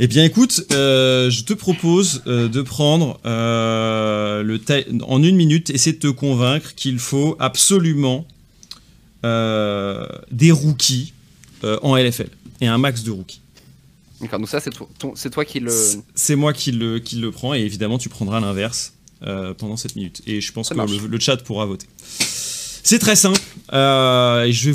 [0.02, 4.58] Eh bien, écoute, euh, je te propose euh, de prendre euh, le
[5.06, 8.26] en une minute, essayer de te convaincre qu'il faut absolument
[9.22, 11.12] des rookies
[11.82, 12.30] en LFL
[12.60, 13.40] et un max de rookies.
[14.20, 14.38] D'accord.
[14.38, 14.70] Donc ça, c'est
[15.30, 15.70] toi, qui le.
[16.14, 18.92] C'est- moi qui le, qui le prends et évidemment, tu prendras l'inverse
[19.22, 20.20] euh, pendant cette minute.
[20.26, 21.86] Et je pense Ça que le, le chat pourra voter.
[22.82, 23.40] C'est très simple
[23.72, 24.70] euh, je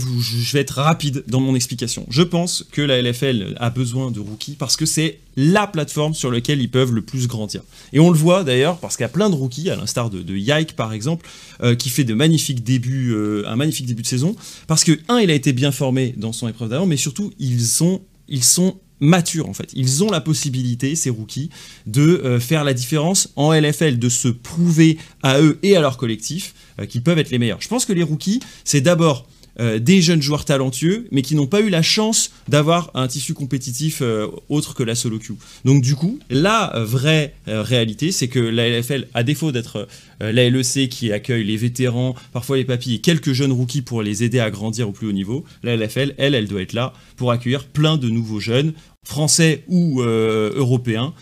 [0.53, 2.05] vais, être rapide dans mon explication.
[2.09, 6.31] Je pense que la LFL a besoin de rookies parce que c'est la plateforme sur
[6.31, 7.61] laquelle ils peuvent le plus grandir.
[7.91, 10.21] Et on le voit d'ailleurs parce qu'il y a plein de rookies, à l'instar de,
[10.21, 11.27] de Yike par exemple,
[11.61, 14.35] euh, qui fait euh, un magnifique début de saison.
[14.67, 17.65] Parce que, un, il a été bien formé dans son épreuve d'avant, mais surtout, ils
[17.65, 19.71] sont, ils sont matures en fait.
[19.73, 21.49] Ils ont la possibilité, ces rookies,
[21.85, 25.97] de euh, faire la différence en LFL, de se prouver à eux et à leur
[25.97, 27.61] collectif euh, qu'ils peuvent être les meilleurs.
[27.61, 29.27] Je pense que les rookies, c'est d'abord
[29.59, 33.33] euh, des jeunes joueurs talentueux, mais qui n'ont pas eu la chance d'avoir un tissu
[33.33, 35.35] compétitif euh, autre que la solo queue.
[35.63, 39.87] Donc du coup, la vraie réalité, c'est que la LFL, à défaut d'être
[40.19, 44.23] la LEC qui accueille les vétérans, parfois les papilles et quelques jeunes rookies pour les
[44.23, 47.31] aider à grandir au plus haut niveau, la LFL, elle, elle doit être là pour
[47.31, 48.73] accueillir plein de nouveaux jeunes,
[49.03, 51.13] français ou européens,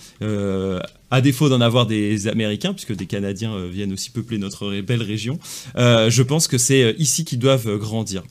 [1.14, 5.03] à défaut d'en avoir des Américains, puisque des Canadiens euh, viennent aussi peupler notre belle
[5.03, 5.38] région,
[5.77, 8.23] euh, je pense que c'est euh, ici qu'ils doivent grandir.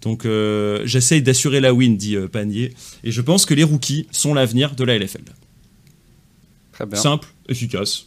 [0.00, 0.26] Donc
[0.84, 2.72] j'essaye d'assurer la win, dit Panier,
[3.04, 5.20] et je pense que les rookies sont l'avenir de la LFL.
[6.72, 6.98] Très bien.
[6.98, 8.06] Simple, efficace.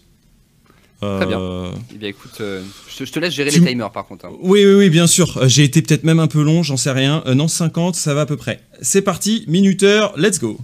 [0.99, 1.39] Très bien.
[1.39, 4.07] Euh, Eh bien, écoute, euh, je, te- je te laisse gérer Tu les timers par
[4.07, 4.25] contre.
[4.25, 4.31] hein.
[4.39, 5.47] Oui, oui, oui, bien sûr.
[5.49, 7.21] J'ai été peut-être même un peu long, j'en sais rien.
[7.27, 8.61] Euh, non, 50, ça va à peu près.
[8.81, 10.57] C'est parti, minuteur, let's go.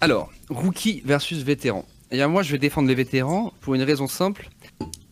[0.00, 1.84] Alors, rookie versus vétéran.
[2.12, 4.50] Et bien, moi, je vais défendre les vétérans pour une raison simple.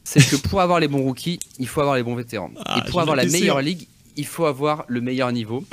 [0.04, 2.50] C'est que pour avoir les bons rookies, il faut avoir les bons vétérans.
[2.66, 5.64] Ah, Et pour avoir la meilleure ligue, il faut avoir le meilleur niveau.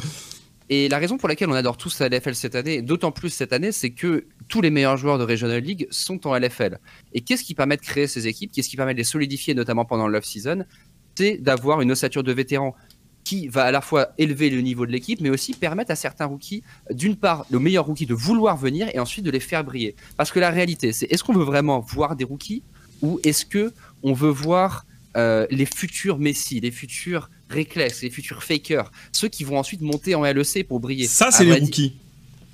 [0.69, 3.51] Et la raison pour laquelle on adore tous la LFL cette année, d'autant plus cette
[3.51, 6.79] année, c'est que tous les meilleurs joueurs de Regional League sont en LFL.
[7.13, 8.53] Et qu'est-ce qui permet de créer ces équipes?
[8.53, 10.63] Qu'est-ce qui permet de les solidifier, notamment pendant l'off-season?
[11.15, 12.73] C'est d'avoir une ossature de vétérans
[13.27, 16.27] qui va à la fois élever le niveau de l'équipe, mais aussi permettre à certains
[16.27, 19.97] rookies, d'une part, le meilleur rookie de vouloir venir et ensuite de les faire briller.
[20.15, 22.63] Parce que la réalité, c'est est-ce qu'on veut vraiment voir des rookies
[23.01, 24.85] ou est-ce que on veut voir
[25.17, 30.15] euh, les futurs Messi, les futurs Reckless, les futurs Fakers, ceux qui vont ensuite monter
[30.15, 31.05] en LEC pour briller?
[31.05, 31.97] Ça, c'est les rookies.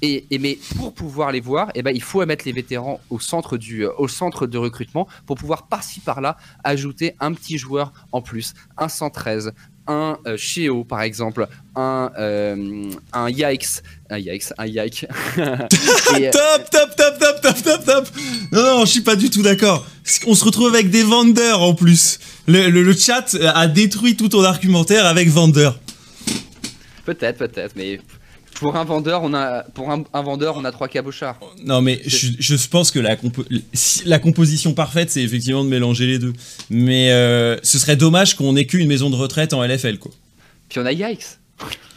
[0.01, 3.19] et, et mais pour pouvoir les voir, eh ben, il faut mettre les vétérans au
[3.19, 7.93] centre, du, euh, au centre de recrutement pour pouvoir par-ci par-là ajouter un petit joueur
[8.11, 9.53] en plus, un 113,
[9.87, 15.05] un euh, Sheo par exemple, un, euh, un Yikes, un Yikes, un Yike.
[15.37, 18.07] Et, euh, Top, top, top, top, top, top, top.
[18.51, 19.85] Non, non, je suis pas du tout d'accord.
[20.27, 22.19] On se retrouve avec des vendeurs en plus.
[22.47, 25.79] Le, le- le chat a détruit tout ton argumentaire avec vendeur.
[27.05, 27.99] peut-être, peut-être, mais
[28.55, 31.39] pour un vendeur, on a, pour un, un vendeur, on a trois cabochards.
[31.65, 33.45] Non, mais je, je pense que la, compo-
[34.05, 36.33] la composition parfaite, c'est effectivement de mélanger les deux.
[36.69, 40.11] Mais euh, ce serait dommage qu'on ait qu'une maison de retraite en LFL, quoi.
[40.69, 41.25] Puis on a Yikes.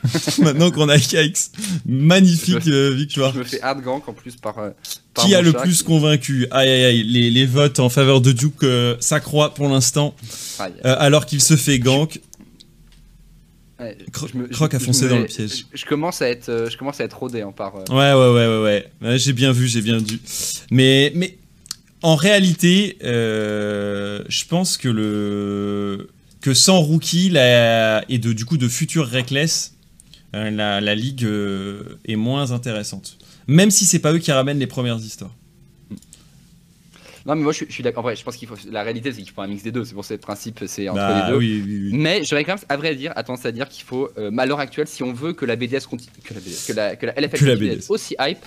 [0.38, 1.38] Maintenant qu'on a Yikes.
[1.86, 3.32] Magnifique euh, victoire.
[3.32, 4.58] Je me fais hard gank en plus par.
[4.58, 4.70] euh,
[5.14, 6.46] par Qui a le plus qui- convaincu?
[6.50, 10.14] Aïe aïe aïe, les, les votes en faveur de Duke euh, s'accroît pour l'instant,
[10.60, 10.66] euh,
[10.98, 12.20] alors qu'il se fait gank.
[13.78, 15.66] Ouais, Cro- je me- Croc a foncé me- dans le piège.
[15.72, 17.76] Je, je commence à être, euh, je commence à être rodé hein, par.
[17.76, 19.18] euh, Ouais, ouais, ouais, ouais, ouais.
[19.18, 20.18] J'ai bien vu, j'ai bien vu.
[20.70, 21.36] Mais, mais
[22.02, 26.08] en réalité, euh, je pense que le
[26.40, 29.74] que sans rookie la, et de du coup de futurs reckless,
[30.34, 31.26] euh, la, la ligue
[32.06, 33.18] est moins intéressante.
[33.48, 35.34] Même si c'est pas eux qui ramènent les premières histoires.
[37.26, 38.00] Non, mais moi je, suis- je suis d'accord.
[38.04, 38.54] En vrai, je pense qu'il faut.
[38.70, 39.84] La réalité, c'est qu'il faut un mix des deux.
[39.84, 41.38] C'est pour ça que le principe, c'est entre Bah les deux.
[41.38, 41.98] oui, oui, oui.
[41.98, 44.60] Mais j'aurais quand même, à vrai dire, tendance à dire qu'il faut, euh, à l'heure
[44.60, 47.12] actuelle, si on veut que la BDS continue, que la, BDS, que la, que la
[47.20, 47.86] LFL Que la continue BDS.
[47.90, 48.38] aussi hype,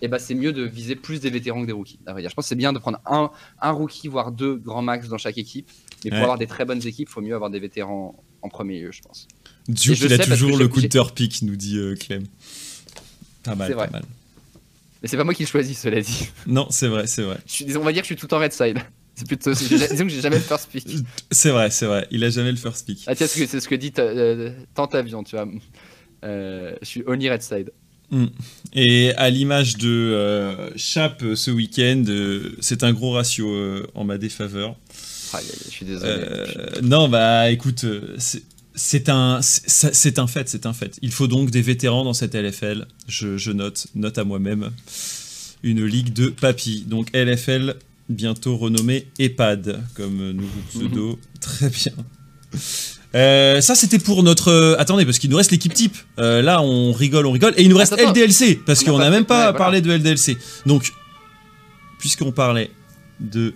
[0.00, 1.98] et bah c'est mieux de viser plus des vétérans que des rookies.
[2.06, 2.30] À vrai dire.
[2.30, 5.18] Je pense que c'est bien de prendre un, un rookie, voire deux grands max dans
[5.18, 5.68] chaque équipe.
[6.04, 6.22] Mais pour Ouais.
[6.22, 9.02] avoir des très bonnes équipes, il faut mieux avoir des vétérans en premier lieu, je
[9.02, 9.26] pense.
[9.66, 12.22] Duke, il a toujours le counter pick, nous dit euh, Clem.
[13.42, 13.90] Pas mal, C'est pas vrai.
[13.90, 14.02] mal.
[15.02, 16.28] Mais c'est pas moi qui le choisis, cela dit.
[16.46, 17.38] Non, c'est vrai, c'est vrai.
[17.46, 18.78] Je suis, on va dire que je suis tout en red side.
[19.14, 19.52] C'est plutôt.
[19.52, 20.86] Disons que j'ai jamais le first pick.
[21.32, 22.06] C'est vrai, c'est vrai.
[22.12, 23.02] Il a jamais le first pick.
[23.08, 25.48] Ah tiens, c'est ce que- c'est ce que dit euh, Tant Avion, tu vois.
[26.24, 27.72] Euh, je suis only red side.
[28.72, 34.04] Et à l'image de euh, Chap ce week-end, euh, c'est un gros ratio euh, en
[34.04, 34.76] ma défaveur.
[35.34, 36.24] Aïe, je suis désolé.
[36.82, 37.84] Non, bah écoute,
[38.18, 38.42] c'est-
[38.78, 40.98] c'est un, c'est un fait, c'est un fait.
[41.02, 42.86] Il faut donc des vétérans dans cette LFL.
[43.08, 44.70] Je, je note, note à moi-même,
[45.62, 46.84] une ligue de papy.
[46.86, 47.74] Donc LFL
[48.08, 51.18] bientôt renommée EHPAD comme nouveau pseudo.
[51.40, 51.92] Très bien.
[53.14, 56.60] Euh, ça c'était pour notre euh, attendez parce qu'il nous reste l'équipe type Euh, là
[56.60, 58.10] on rigole on rigole et il nous reste Attends.
[58.10, 59.58] LDLC parce n'a qu'on n'a même pas ouais, voilà.
[59.58, 60.36] parlé de LDLC
[60.66, 60.92] donc
[61.98, 62.70] puisqu'on parlait
[63.18, 63.54] de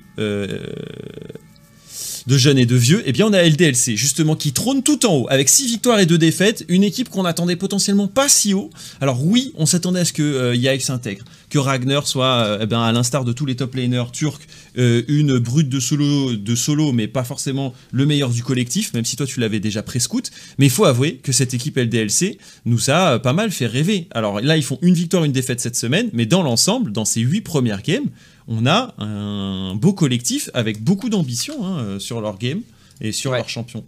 [2.27, 5.17] de jeunes et de vieux, eh bien on a LDLC justement qui trône tout en
[5.17, 8.71] haut avec 6 victoires et 2 défaites, une équipe qu'on attendait potentiellement pas si haut.
[9.01, 12.81] Alors oui, on s'attendait à ce que euh, s'intègre, que Ragnar soit euh, eh ben,
[12.81, 14.41] à l'instar de tous les top laners turcs,
[14.79, 19.05] euh, une brute de solo, de solo, mais pas forcément le meilleur du collectif, même
[19.05, 20.31] si toi tu l'avais déjà pré-scout.
[20.59, 24.09] Mais il faut avouer que cette équipe LDLC nous a euh, pas mal fait rêver.
[24.13, 27.21] Alors là, ils font une victoire, une défaite cette semaine, mais dans l'ensemble, dans ces
[27.21, 28.07] 8 premières games,
[28.49, 32.61] on a un beau collectif avec beaucoup d'ambition hein, euh, sur leur game
[33.01, 33.39] et sur Ouais.
[33.39, 33.85] leur champion.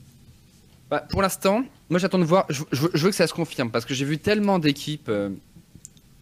[0.91, 2.47] Bah, pour l'instant, moi j'attends de voir.
[2.51, 5.31] Je, je- je veux que ça se confirme parce que j'ai vu tellement d'équipes euh,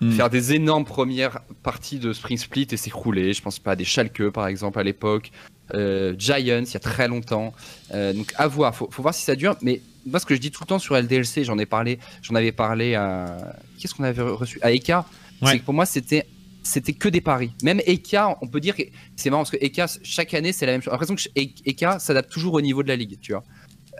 [0.00, 0.10] Hmm.
[0.10, 3.32] faire des énormes premières parties de Spring Split et s'écrouler.
[3.34, 5.30] Je pense pas à des Schalke par exemple à l'époque,
[5.74, 6.36] euh, Giants
[6.66, 7.54] il y a très longtemps.
[7.94, 9.54] Euh, donc à voir, faut, faut voir si ça dure.
[9.62, 12.34] Mais moi ce que je dis tout le temps sur LDLC, j'en ai parlé, j'en
[12.34, 14.59] avais parlé à qu'est-ce qu'on avait reçu?
[14.62, 15.06] À Eka.
[15.40, 15.52] Ouais.
[15.52, 16.26] C'est que pour moi c'était
[16.62, 17.51] c'était que des paris.
[17.62, 18.82] Même Eka, on peut dire que
[19.16, 20.93] c'est marrant parce que Eka chaque année c'est la même chose.
[20.93, 21.40] J'ai l'impression que
[21.70, 23.43] Eka s'adapte toujours au niveau de la ligue, tu vois.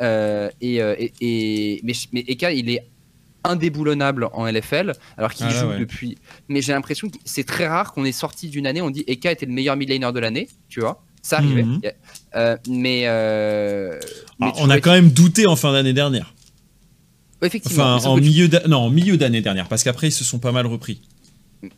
[0.01, 2.89] Euh, et, euh, et, et- mais, mais Eka, il est
[3.45, 5.79] indéboulonnable en LFL, alors qu'il Ah joue ouais.
[5.79, 6.17] depuis.
[6.49, 9.33] Mais j'ai l'impression que c'est très rare qu'on est sorti d'une année, on dit Eka
[9.33, 11.03] était le meilleur mid laner de l'année, tu vois.
[11.23, 11.63] Ça arrivait.
[11.65, 11.81] Mhm.
[12.37, 13.99] Euh, mais, euh,
[14.41, 16.35] mais Ah, on a quand même douté en fin d'année dernière.
[17.43, 17.95] Effectivement.
[17.97, 20.53] Enfin, en tu- milieu non, en milieu d'année dernière, parce qu'après ils se sont pas
[20.53, 21.01] mal repris.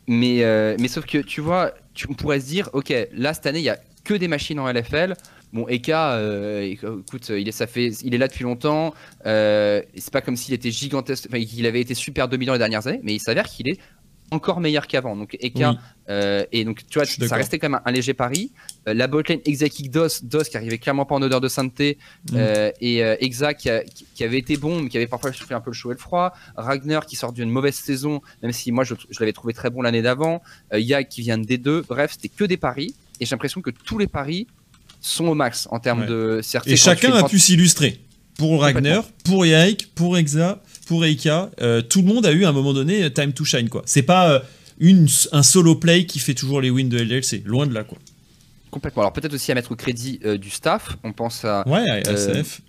[0.07, 1.73] Mais, euh, mais sauf que tu vois,
[2.09, 4.71] on pourrait se dire, ok, là cette année il y a que des machines en
[4.71, 5.15] LFL.
[5.53, 8.93] Bon, Eka, euh, écoute, il est, ça fait, il est là depuis longtemps.
[9.25, 12.87] Euh, c'est pas comme s'il était gigantesque, enfin, qu'il avait été super dominant les dernières
[12.87, 13.79] années, mais il s'avère qu'il est
[14.31, 15.15] encore meilleur qu'avant.
[15.15, 15.77] Donc Eka, Oui.
[16.09, 18.51] euh, et donc tu vois, ça restait quand même un, un léger pari.
[18.87, 21.97] Euh, la botlane Exakik DOS, DOS qui arrivait clairement pas en odeur de sainteté,
[22.31, 22.35] Mm.
[22.37, 25.55] euh, et Exa qui, a- qui- qui avait été bon, mais qui avait parfois soufflé
[25.55, 26.33] un peu le chaud et le froid.
[26.55, 29.81] Ragnar qui sort d'une mauvaise saison, même si moi je, je l'avais trouvé très bon
[29.81, 30.41] l'année d'avant.
[30.73, 31.83] Yag qui vient de D2.
[31.87, 32.95] Bref, c'était que des paris.
[33.19, 34.47] Et j'ai l'impression que tous les paris
[35.01, 36.07] sont au max en termes Ouais.
[36.07, 36.67] de CRT.
[36.71, 38.01] Et chacun a pu s'illustrer.
[38.37, 42.49] Pour Ragnar, pour Yike, pour Exa, pour Eika, euh, tout le monde a eu à
[42.49, 43.81] un moment donné euh, time to shine quoi.
[43.85, 44.39] C'est pas euh,
[44.79, 47.97] une, un solo play qui fait toujours les wins de LDLC, loin de là quoi.
[48.71, 49.01] Complètement.
[49.03, 50.97] Alors peut-être aussi à mettre au crédit euh, du staff.
[51.03, 52.61] On pense à, Ouais, à LCF.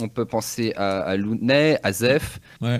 [0.00, 2.78] on peut penser à, à Looney, à Zef, Ouais.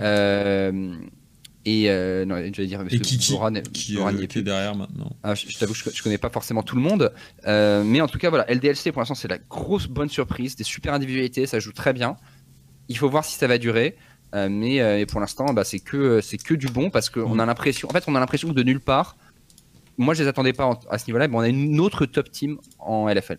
[1.67, 1.89] et
[2.27, 4.43] non, j'allais dire Et Kiki, qui, y est qui est plus.
[4.43, 5.11] derrière maintenant.
[5.23, 7.13] Ah, je je t'avoue, je, je connais pas forcément tout le monde,
[7.47, 10.93] mais en tout cas, voilà, LDLC pour l'instant c'est la grosse bonne surprise, des super
[10.95, 12.17] individualités, ça joue très bien.
[12.91, 13.97] Il faut voir si ça va durer,
[14.35, 17.35] euh, mais euh, et pour l'instant, bah, c'est que c'est que du bon parce qu'on
[17.35, 17.41] Mm.
[17.41, 19.17] a l'impression, en fait, on a l'impression que de nulle part.
[19.97, 22.31] Moi, je les attendais pas en- à ce niveau-là, mais on a une autre top
[22.31, 23.39] team en LFL.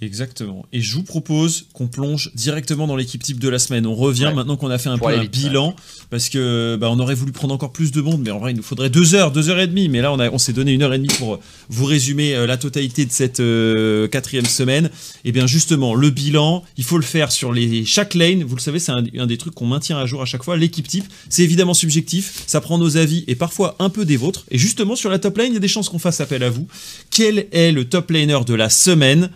[0.00, 0.64] Exactement.
[0.72, 3.84] Et je vous propose qu'on plonge directement dans l'équipe type de la semaine.
[3.84, 4.34] On revient Ouais.
[4.34, 5.74] maintenant qu'on a fait un Pour peu un vite, bilan,
[6.08, 8.56] parce que bah, on aurait voulu prendre encore plus de monde, mais en vrai il
[8.56, 9.88] nous faudrait deux heures, deux heures et demie.
[9.88, 12.46] Mais là on, a- on s'est donné une heure et demie pour vous résumer euh,
[12.46, 14.90] la totalité de cette euh, quatrième semaine.
[15.24, 18.44] Et bien justement, le bilan, il faut le faire sur les chaque lane.
[18.44, 20.56] Vous le savez, c'est un, un des trucs qu'on maintient à jour à chaque fois.
[20.56, 24.44] L'équipe type, c'est évidemment subjectif, ça prend nos avis et parfois un peu des vôtres.
[24.52, 26.50] Et justement sur la top lane, il y a des chances qu'on fasse appel à
[26.50, 26.68] vous.
[27.10, 29.30] Quel est le top laner de la semaine?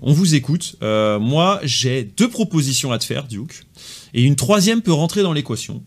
[0.00, 0.76] On vous écoute.
[0.82, 3.64] Euh, moi, j'ai deux propositions à te faire, Duke.
[4.14, 5.82] Et une troisième peut rentrer dans l'équation.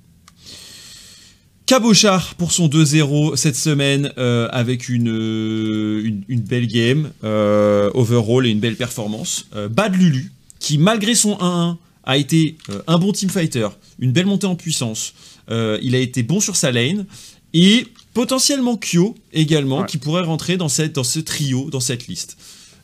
[1.66, 7.92] Cabochard pour son 2-0 cette semaine euh, avec une, euh, une, une belle game euh,
[7.94, 9.46] overall et une belle performance.
[9.70, 12.58] Bad Lulu qui malgré son 1-1 a été
[12.88, 13.68] un bon teamfighter,
[14.00, 15.14] une belle montée en puissance.
[15.50, 17.06] Il a été bon sur sa lane
[17.54, 19.86] et potentiellement Kyo également Ouais.
[19.86, 22.38] qui pourrait rentrer dans, cette, dans ce trio, dans cette liste.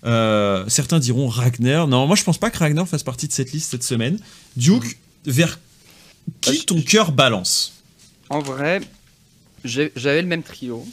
[0.06, 1.88] Euh, certains diront Ragnar.
[1.88, 4.20] Non, moi je pense pas que Ragnar fasse partie de cette liste cette semaine.
[4.56, 5.60] Duke, vers
[6.42, 7.84] qui je- ton cœur balance?
[8.30, 8.82] En vrai,
[9.64, 10.86] j'avais le même trio.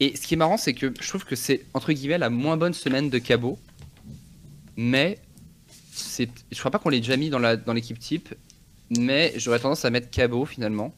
[0.00, 2.56] Et ce qui est marrant, c'est que je trouve que c'est entre guillemets la moins
[2.56, 3.58] bonne semaine de Cabot.
[4.76, 5.18] Mais
[6.16, 7.38] je crois pas qu'on l'ait déjà mis dans,
[7.72, 8.34] l'équipe type.
[8.90, 10.94] Mais j'aurais tendance à mettre Cabot finalement.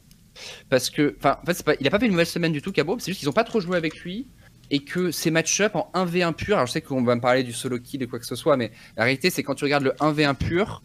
[0.69, 2.71] Parce que, enfin, en fait, pas, il a pas fait une mauvaise semaine du tout,
[2.71, 2.97] Cabot.
[2.99, 4.27] C'est juste qu'ils ont pas trop joué avec lui.
[4.69, 7.53] Et que ces match-up en 1v1 pur, alors je sais qu'on va me parler du
[7.53, 9.91] solo kill et quoi que ce soit, mais la réalité c'est quand tu regardes le
[9.99, 10.81] 1v1 pur,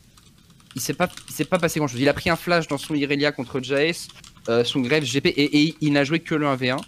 [0.76, 2.00] il s'est pas, il s'est pas passé grand chose.
[2.00, 4.09] Il a pris un flash dans son Irelia contre Jace,
[4.48, 6.78] euh, son Grave GP, et, et il n'a joué que le 1v1.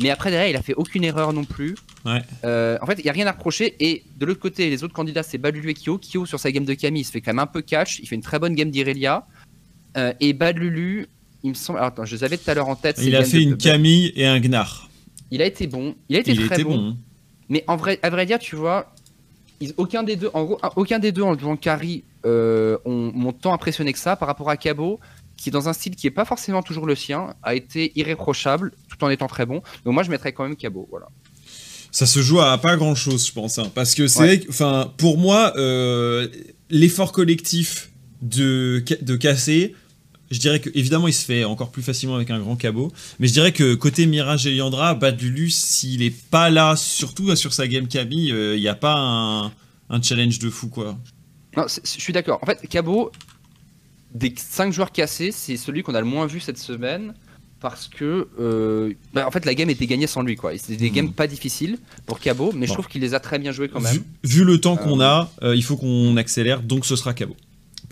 [0.00, 1.76] Mais après, derrière, il a fait aucune erreur non plus.
[2.04, 2.20] Ouais.
[2.44, 3.76] Euh, en fait, il n'y a rien à reprocher.
[3.78, 5.98] Et de l'autre côté, les autres candidats, c'est Badlulu et Kyo.
[5.98, 8.00] Kyo, sur sa game de Camille, il se fait quand même un peu catch.
[8.00, 9.24] Il fait une très bonne game d'Irelia.
[9.96, 11.06] Euh, et Badlulu,
[11.44, 11.78] il me semble.
[11.78, 12.96] Alors, attends, je les avais tout à l'heure en tête.
[13.02, 14.88] Il a fait de- une Camille et un Gnar.
[15.30, 15.94] Il a été bon.
[16.08, 16.76] Il a été Il très était bon.
[16.76, 16.88] bon.
[16.90, 16.96] hein.
[17.48, 18.92] Mais en vrai, à vrai dire, tu vois,
[19.60, 23.12] ils- aucun des deux, en gros, un- aucun des deux en jouant carry euh, ont-
[23.14, 24.98] m'ont tant impressionné que ça par rapport à Cabo,
[25.36, 29.04] qui dans un style qui est pas forcément toujours le sien, a été irréprochable tout
[29.04, 29.60] en étant très bon.
[29.84, 30.86] Donc moi, je mettrais quand même Cabo.
[30.90, 31.06] Voilà.
[31.90, 33.58] Ça se joue à pas grand chose, je pense.
[33.58, 34.46] hein, parce que c'est Ouais.
[34.48, 36.28] enfin, pour moi, euh,
[36.70, 37.90] l'effort collectif
[38.22, 39.74] de, de casser,
[40.30, 42.92] je dirais que évidemment, il se fait encore plus facilement avec un grand cabot.
[43.18, 47.52] Mais je dirais que côté Mirage et Yandra, Badlulu, s'il est pas là, surtout sur
[47.52, 49.46] sa game Camille, il n'y a pas un,
[49.90, 50.96] un challenge de fou, quoi.
[51.56, 52.38] Non, je suis d'accord.
[52.42, 53.12] En fait, Cabo,
[54.14, 57.14] des 5 joueurs cassés, c'est celui qu'on a le moins vu cette semaine.
[57.60, 60.52] Parce que, euh, bah, en fait, la game était gagnée sans lui, quoi.
[60.58, 60.94] C'était des Mhm.
[60.96, 63.80] games pas difficiles pour Cabo, mais je trouve qu'il les a très bien joués quand
[63.80, 63.90] même.
[63.94, 67.14] Vu, vu le temps qu'on Euh, a, euh, il faut qu'on accélère, donc ce sera
[67.14, 67.36] cabot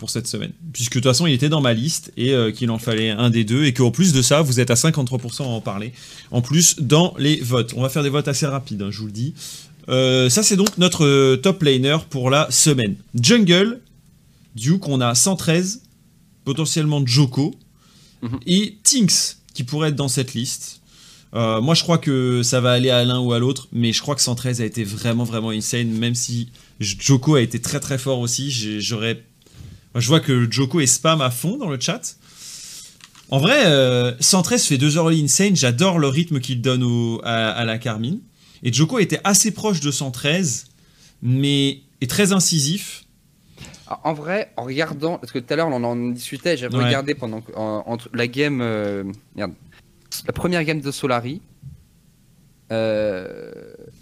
[0.03, 0.51] pour cette semaine.
[0.73, 3.29] Puisque de toute façon, il était dans ma liste et euh, qu'il en fallait un
[3.29, 5.93] des deux, et qu'en plus de ça, vous êtes à 53% à en parler.
[6.29, 7.73] En plus, dans les votes.
[7.77, 9.33] On va faire des votes assez rapides, hein, je vous le dis.
[9.87, 12.95] Euh, ça, c'est donc notre euh, top laner pour la semaine.
[13.15, 13.79] Jungle,
[14.55, 15.83] Duke, on a 113,
[16.43, 17.55] potentiellement Joko,
[18.23, 18.39] Mhm.
[18.45, 20.81] et Tinks, qui pourrait être dans cette liste.
[21.33, 24.01] Euh, moi, je crois que ça va aller à l'un ou à l'autre, mais je
[24.01, 26.49] crois que 113 a été vraiment, vraiment insane, même si
[26.79, 28.51] Joko a été très, très fort aussi.
[28.81, 29.23] J'aurais.
[29.93, 32.15] Moi, je vois que Joko est spam à fond dans le chat.
[33.29, 35.55] En vrai, euh, 113 fait deux early insane.
[35.55, 38.19] J'adore le rythme qu'il donne au- à, à la Carmine.
[38.63, 40.65] Et Joko était assez proche de 113,
[41.21, 43.05] mais est très incisif.
[43.87, 46.85] Alors, En vrai, en regardant, parce que tout à l'heure on en discutait, j'ai Ouais.
[46.85, 49.03] regardé pendant en- entre la game, euh,
[49.35, 49.53] merde,
[50.25, 51.41] la première game de Solari.
[52.71, 53.51] Euh,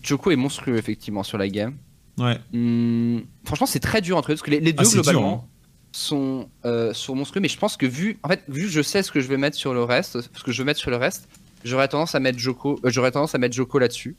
[0.04, 1.76] Joko est monstrueux effectivement sur la game.
[2.18, 2.38] Ouais.
[2.54, 5.46] Hum, franchement, c'est très dur entre eux parce que les, les deux Ah, dur, globalement
[5.48, 5.51] hein.
[5.92, 7.42] Sont euh, sont monstrueux.
[7.42, 9.38] Mais je pense que vu, en fait, vu que je sais ce que je vais
[9.38, 11.28] mettre sur le reste, ce que je vais mettre sur le reste,
[11.64, 14.16] j'aurais tendance à mettre Joko, euh, j'aurais tendance à mettre Joko là-dessus.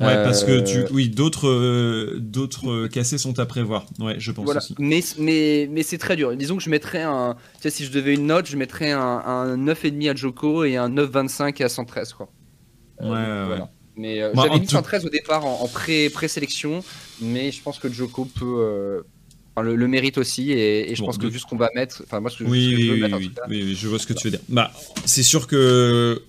[0.00, 3.86] Ouais, parce que Euh, tu, oui, d'autres, euh, d'autres euh, cassés sont à prévoir.
[4.00, 4.74] Ouais, je pense Voilà, aussi.
[4.78, 6.34] mais, mais, mais c'est très dur.
[6.34, 7.36] Disons que je mettrais un.
[7.56, 10.76] Tu sais, si je devais une note, je mettrais un, un 9,5 à Joko et
[10.76, 12.28] un 9,25 à 113, quoi.
[13.00, 13.70] Euh, Ouais, donc, ouais, voilà.
[13.96, 16.82] Mais euh, Bah, j'avais mis tout- 113 au départ en, en pré- présélection,
[17.20, 19.04] mais je pense que Joko peut.
[19.54, 21.70] Enfin, le, le mérite aussi, et, et je Bon, pense que vu ce qu'on va
[21.74, 22.02] mettre.
[22.06, 23.42] Enfin, moi, ce que, Oui, je veux oui, mettre en oui, tout cas.
[23.48, 24.40] oui, oui, je vois ce que tu veux dire.
[24.48, 24.72] Bah,
[25.04, 26.22] c'est sûr que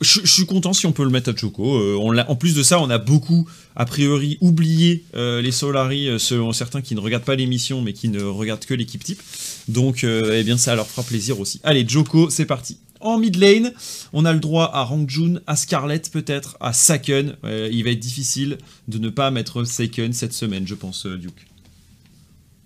[0.00, 1.76] je, je suis content si on peut le mettre à Joko.
[1.78, 6.08] Euh, on en plus de ça, on a beaucoup, a priori, oublié euh, les Solari,
[6.08, 9.22] euh, selon certains qui ne regardent pas l'émission, mais qui ne regardent que l'équipe type.
[9.68, 11.60] Donc, euh, eh bien, ça leur fera plaisir aussi.
[11.64, 12.78] Allez, Joko, c'est parti.
[13.00, 13.72] En mid lane,
[14.14, 17.36] on a le droit à Rangjun, à Scarlett peut-être, à Saken.
[17.44, 18.56] Il va être difficile
[18.88, 21.46] de ne pas mettre Saken cette semaine, je pense, Duke.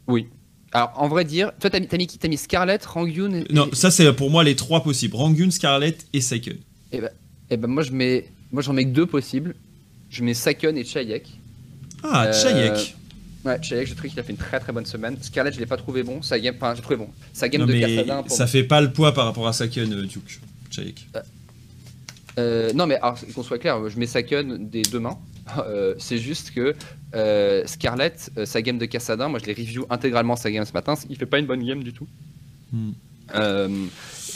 [0.08, 0.26] Oui.
[0.72, 2.18] Alors, en vrai dire, toi, t'as mis, qui?
[2.18, 5.16] T'as mis Scarlett, Rangyun et, Non, ça c'est pour moi les trois possibles.
[5.16, 6.56] Rangjun, Scarlett et Saken.
[6.92, 7.10] et, ben,
[7.50, 9.54] et ben, moi, je mets, moi, j'en mets que deux possibles.
[10.10, 11.38] Je mets Saken et Chayek.
[12.02, 12.96] Ah, Euh, Chayek.
[13.44, 15.16] Ouais, Chayek, je trouve qu'il a fait une très très bonne semaine.
[15.22, 16.20] Scarlett, je l'ai pas trouvé bon.
[16.22, 17.08] Sa game, enfin, j'ai trouvé bon.
[17.32, 20.40] Sa game Non, de ça fait pas le poids par rapport à Saken, euh, Duke.
[20.70, 21.08] Chayek.
[22.38, 25.18] Euh, non, mais alors, qu'on soit clair, je mets Saken des deux mains.
[25.58, 26.74] Euh, c'est juste que
[27.14, 30.72] euh, Scarlett, euh, sa game de Cassadin, moi je l'ai review intégralement sa game ce
[30.72, 30.94] matin.
[31.08, 32.06] Il fait pas une bonne game du tout.
[32.72, 32.92] Hmm.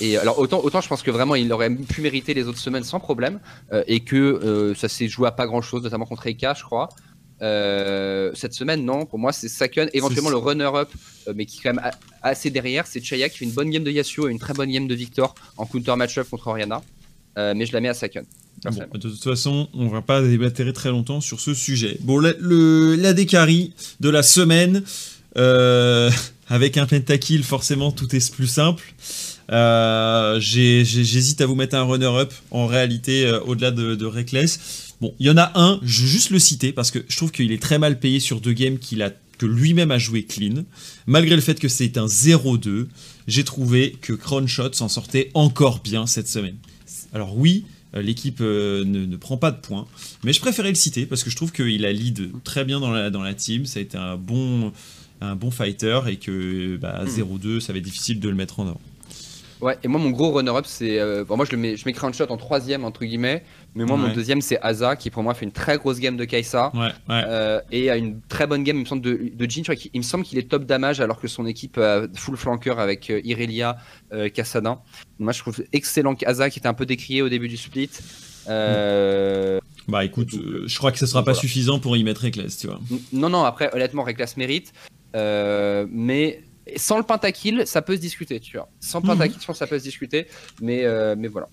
[0.01, 2.84] Et alors autant, autant je pense que vraiment il aurait pu mériter les autres semaines
[2.84, 3.40] sans problème
[3.86, 6.90] et que ça s'est joué à pas grand chose, notamment contre Eka, je crois.
[7.40, 10.90] Cette semaine, non, pour moi c'est Saken, éventuellement le runner-up,
[11.34, 11.90] mais qui est quand même
[12.20, 14.70] assez derrière, c'est Chaya qui fait une bonne game de Yasuo et une très bonne
[14.70, 16.82] game de Victor en counter match-up contre Oriana.
[17.38, 18.24] Euh, mais je la mets à Saken.
[18.24, 18.28] Bon,
[18.62, 18.94] personnellement.
[18.98, 21.96] de toute façon, on va pas débattre très longtemps sur ce sujet.
[22.00, 24.82] Bon, la, le, la décarie de la semaine,
[25.36, 26.10] euh,
[26.48, 28.94] avec un pentakill, forcément, tout est plus simple.
[29.50, 34.94] Euh, J'hésite à vous mettre un runner-up, en réalité, au-delà de, de Reckless.
[35.00, 37.32] Bon, il y en a un, je vais juste le citer, parce que je trouve
[37.32, 39.10] qu'il est très mal payé sur deux games qu'il a
[39.42, 40.64] que lui-même a joué clean.
[41.06, 42.86] Malgré le fait que c'est un 0-2,
[43.26, 46.56] j'ai trouvé que Cronshot s'en sortait encore bien cette semaine.
[47.12, 47.64] Alors oui,
[47.94, 49.86] l'équipe ne, prend pas de points.
[50.24, 52.90] Mais je préférais le citer parce que je trouve qu'il a lead très bien dans
[52.90, 53.66] la, dans la team.
[53.66, 54.72] Ça a été un bon,
[55.20, 58.68] un bon fighter et que bah, 0-2, ça va être difficile de le mettre en
[58.68, 58.80] avant.
[59.62, 60.98] Ouais, et moi, mon gros runner-up, c'est.
[60.98, 63.44] Euh, moi, je, le mets, je mets Crownshot en troisième, entre guillemets.
[63.76, 66.24] Mais moi, mon deuxième, c'est Aza, qui pour moi fait une très grosse game de
[66.24, 66.72] Kaisa.
[66.74, 69.62] Ouais, euh, et a une très bonne game, il me semble, de, de Jin.
[69.94, 73.09] Il me semble qu'il est top damage, alors que son équipe a full flanker avec
[73.09, 73.76] euh, Irelia,
[74.34, 74.80] Kassadin.
[75.20, 77.90] Moi, je trouve excellent Aza, qui était un peu décrié au début du split.
[79.89, 80.30] Bah écoute,
[80.66, 82.80] je crois que ce sera pas suffisant pour y mettre Reckless, tu vois.
[83.12, 84.72] Non, non, après, honnêtement, Reckless mérite.
[85.14, 86.43] mais
[86.76, 88.68] sans le pentakill, ça peut se discuter, tu vois.
[88.80, 89.06] Sans mhm.
[89.06, 90.26] pentakill, je pense que ça peut se discuter,
[90.60, 91.48] mais, euh, mais voilà.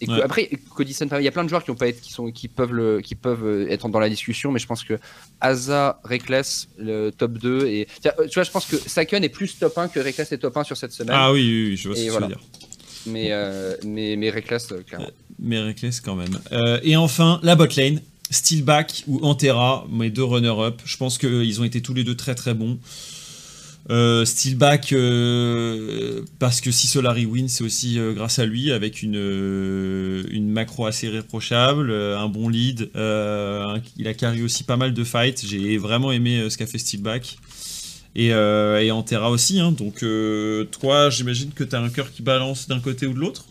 [0.00, 2.30] Et Après, Codison, il y a plein de joueurs qui, ont pas être, qui, sont,
[2.30, 4.94] qui, peuvent le, qui peuvent euh, être dans la discussion, mais je pense que
[5.40, 9.58] Asa, Reckless, le top 2, et euh, tu vois, je pense que Saken est plus
[9.58, 11.16] top 1 que Reckless est top 1 sur cette semaine.
[11.18, 12.40] Ah oui, oui, je vois ce que tu veux dire.
[13.06, 13.32] Mais,
[13.84, 15.10] mais, mais Reckless, clairement.
[15.40, 16.38] Mais Reckless quand même.
[16.84, 18.00] et enfin, la bot lane.
[18.30, 20.82] Steelback ou Antera, mes deux runners-up.
[20.84, 22.78] Je pense qu'ils ont été tous les deux très très bons.
[23.90, 29.02] Euh, Steelback, euh, parce que si Solari win, c'est aussi euh, grâce à lui, avec
[29.02, 29.14] une,
[30.30, 32.90] une macro assez réprochable, un bon lead.
[32.94, 35.44] il a carré aussi pas mal de fights.
[35.46, 37.38] J'ai vraiment aimé ce qu'a fait Steelback.
[38.14, 39.60] Et, et Antera aussi.
[39.60, 39.72] Hein.
[39.72, 40.04] Donc,
[40.70, 43.46] toi, j'imagine que tu as un cœur qui balance d'un côté ou de l'autre?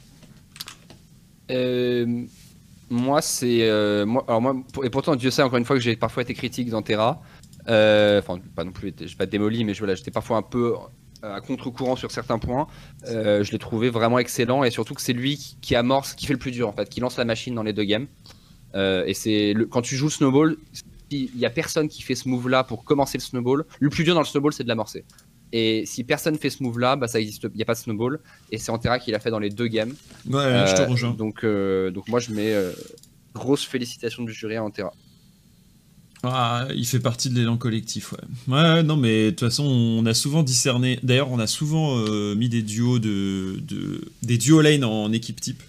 [2.90, 4.06] Moi, c'est.
[4.06, 7.22] moi, moi, et pourtant, Dieu sait encore une fois que j'ai parfois été critique d'Antera.
[7.70, 10.76] Euh, enfin, pas non plus, je pas démoli, mais j'étais parfois un peu
[11.24, 12.68] euh, à contre-courant sur certains points.
[13.08, 16.34] Euh, je l'ai trouvé vraiment excellent et surtout que c'est lui qui, amorce, qui fait
[16.34, 18.08] le plus dur en fait, qui lance la machine dans les deux games.
[18.76, 20.58] et c'est quand tu joues snowball,
[21.10, 23.66] il y a personne qui fait ce move là pour commencer le snowball.
[23.80, 25.06] Le plus dur dans le snowball, c'est de l'amorcer.
[25.54, 27.80] Et si personne fait ce move là, bah ça existe, il n'y a pas de
[27.80, 28.20] snowball.
[28.52, 29.94] Et c'est Antera qui l'a fait dans les deux games.
[30.30, 31.12] Ouais, je te rejoins.
[31.12, 32.54] Donc, donc moi je mets
[33.34, 34.94] grosse félicitations du jury à Antera.
[36.24, 38.18] Ah, il fait partie de l'élan collectif, ouais.
[38.48, 41.00] Ouais, non, mais de toute façon, on a souvent discerné.
[41.04, 43.62] D'ailleurs, on a souvent euh, mis des duos de,
[44.24, 45.62] des duo lane en équipe type.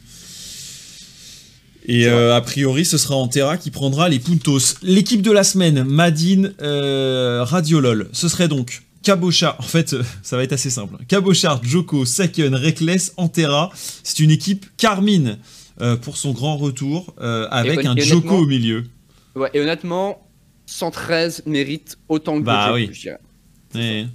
[1.85, 4.77] Et euh, a priori, ce sera Antera qui prendra les puntos.
[4.83, 8.09] L'équipe de la semaine, Madine, euh, Radiolol.
[8.12, 9.57] Ce serait donc Cabochard.
[9.59, 10.97] En fait, ça va être assez simple.
[11.09, 13.70] Cabochard, Joko, Saken, Reckless, Antera.
[13.75, 15.39] C'est une équipe Carmine
[16.03, 18.85] pour son grand retour avec un Joko au milieu.
[19.35, 20.28] Ouais, et honnêtement,
[20.69, 22.90] 113 mérite autant que bah, oui.
[22.93, 24.07] je dirais.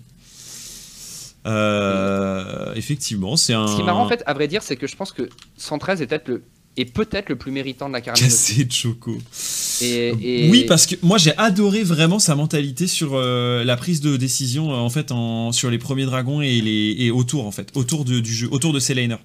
[1.45, 3.67] Euh, effectivement, c'est un.
[3.67, 6.01] Ce qui est marrant, en fait, à vrai dire, c'est que je pense que 113
[6.01, 6.43] est peut-être le,
[6.77, 8.23] est peut-être le plus méritant de la carrière.
[8.29, 9.17] Cassé de Choco.
[9.81, 14.15] Et, Oui, parce que moi j'ai adoré vraiment sa mentalité sur euh, la prise de
[14.15, 18.05] décision en fait en, sur les premiers dragons et, les, et autour en fait, autour
[18.05, 19.17] de, du jeu, autour de ses laners.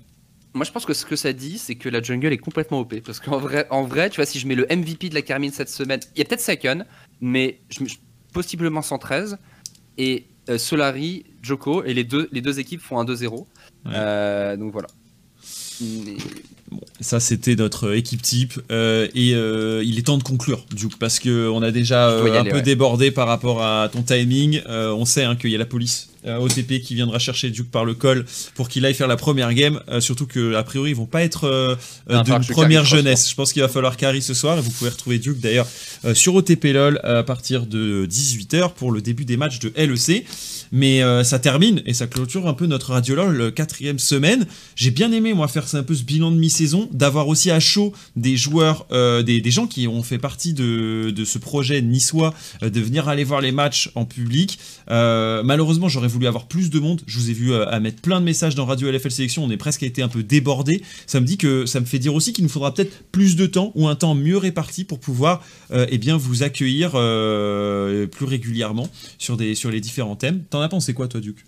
[0.54, 3.00] Moi, je pense que ce que ça dit, c'est que la jungle est complètement OP.
[3.04, 5.52] Parce qu'en vrai, en vrai, tu vois, si je mets le MVP de la Carmine
[5.52, 6.84] cette semaine, il y a peut-être Second,
[7.20, 7.84] mais je,
[8.32, 9.38] possiblement 113.
[9.96, 13.46] Et euh, Solari, Joko, et les deux, les deux équipes font un 2-0.
[13.86, 14.88] Euh, donc voilà.
[17.00, 19.30] ça c'était notre équipe type euh, et
[19.86, 23.28] il est temps de conclure Duke parce que on a déjà un peu débordé par
[23.28, 24.60] rapport à ton timing.
[24.66, 27.94] on sait hein, qu'il y a la police OTP qui viendra chercher Duke par le
[27.94, 28.24] col
[28.54, 29.80] pour qu'il aille faire la première game.
[29.88, 31.76] Euh, surtout que a priori ils vont pas être euh,
[32.24, 33.30] d'une première jeunesse.
[33.30, 35.66] Je pense qu'il va falloir carry ce soir et vous pouvez retrouver Duke d'ailleurs
[36.14, 40.24] sur OTP LOL à partir de 18h pour le début des matchs de LEC.
[40.70, 44.46] Mais ça termine et ça clôture un peu notre Radio LOL quatrième semaine.
[44.76, 47.92] J'ai bien aimé moi faire un peu ce bilan de mi-saison, d'avoir aussi à chaud
[48.16, 48.86] des joueurs,
[49.24, 53.24] des, des, gens qui ont fait partie de, de ce projet niçois, de venir aller
[53.24, 54.58] voir les matchs en public.
[54.88, 57.02] malheureusement j'aurais voulu avoir plus de monde.
[57.06, 59.44] Je vous ai vu euh, à mettre plein de messages dans Radio LFL Sélection.
[59.44, 60.82] On est presque été un peu débordé.
[61.06, 63.46] Ça me dit que ça me fait dire aussi qu'il nous faudra peut-être plus de
[63.46, 68.26] temps ou un temps mieux réparti pour pouvoir euh, eh bien, vous accueillir euh, plus
[68.26, 70.42] régulièrement sur, des, sur les différents thèmes.
[70.50, 71.44] T'en as pensé quoi, toi, Duc?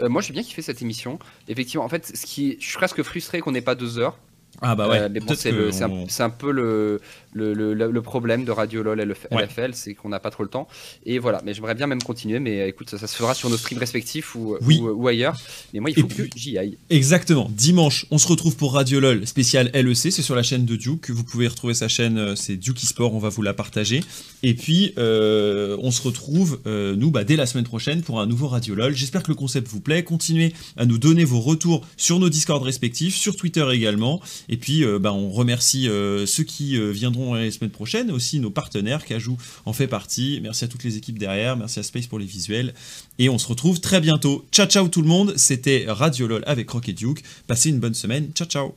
[0.00, 1.18] Moi, j'ai bien kiffé cette émission.
[1.48, 4.18] Effectivement, en fait, ce qui, je suis presque frustré qu'on n'ait pas deux heures.
[4.62, 4.98] Ah bah ouais.
[4.98, 7.00] Euh, mais bon, c'est un, peu le,
[7.34, 10.68] le, le, problème de Radio LOL et LFL, c'est qu'on n'a pas trop le temps.
[11.04, 13.50] Et voilà, mais j'aimerais bien même continuer, mais euh, écoute, ça, ça, se fera sur
[13.50, 15.36] nos streams respectifs ou, ou, ailleurs.
[15.72, 16.78] Mais moi, il faut que j'y aille.
[16.90, 17.50] Exactement.
[17.50, 21.10] Dimanche, on se retrouve pour Radio LOL spécial LEC, c'est sur la chaîne de Duke.
[21.10, 24.02] Vous pouvez retrouver sa chaîne, euh, c'est Duke eSport, on va vous la partager.
[24.42, 28.74] Et puis, on se retrouve, nous, bah, dès la semaine prochaine pour un nouveau Radio
[28.74, 28.94] LOL.
[28.94, 30.04] J'espère que le concept vous plaît.
[30.04, 34.20] Continuez à nous donner vos retours sur nos Discord respectifs, sur Twitter également.
[34.48, 36.90] Et puis, euh, bah, on remercie euh, ceux qui euh,
[37.24, 40.40] viendront les semaines prochaines, aussi nos partenaires, Cajou en fait partie.
[40.42, 42.74] Merci à toutes les équipes derrière, merci à Space pour les visuels.
[43.18, 44.44] Et on se retrouve très bientôt.
[44.52, 45.34] Ciao, ciao tout le monde.
[45.36, 47.22] C'était Radio LOL avec Rocket Duke.
[47.46, 48.30] Passez une bonne semaine.
[48.34, 48.74] Ciao, ciao.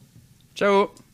[0.55, 1.06] Ciao.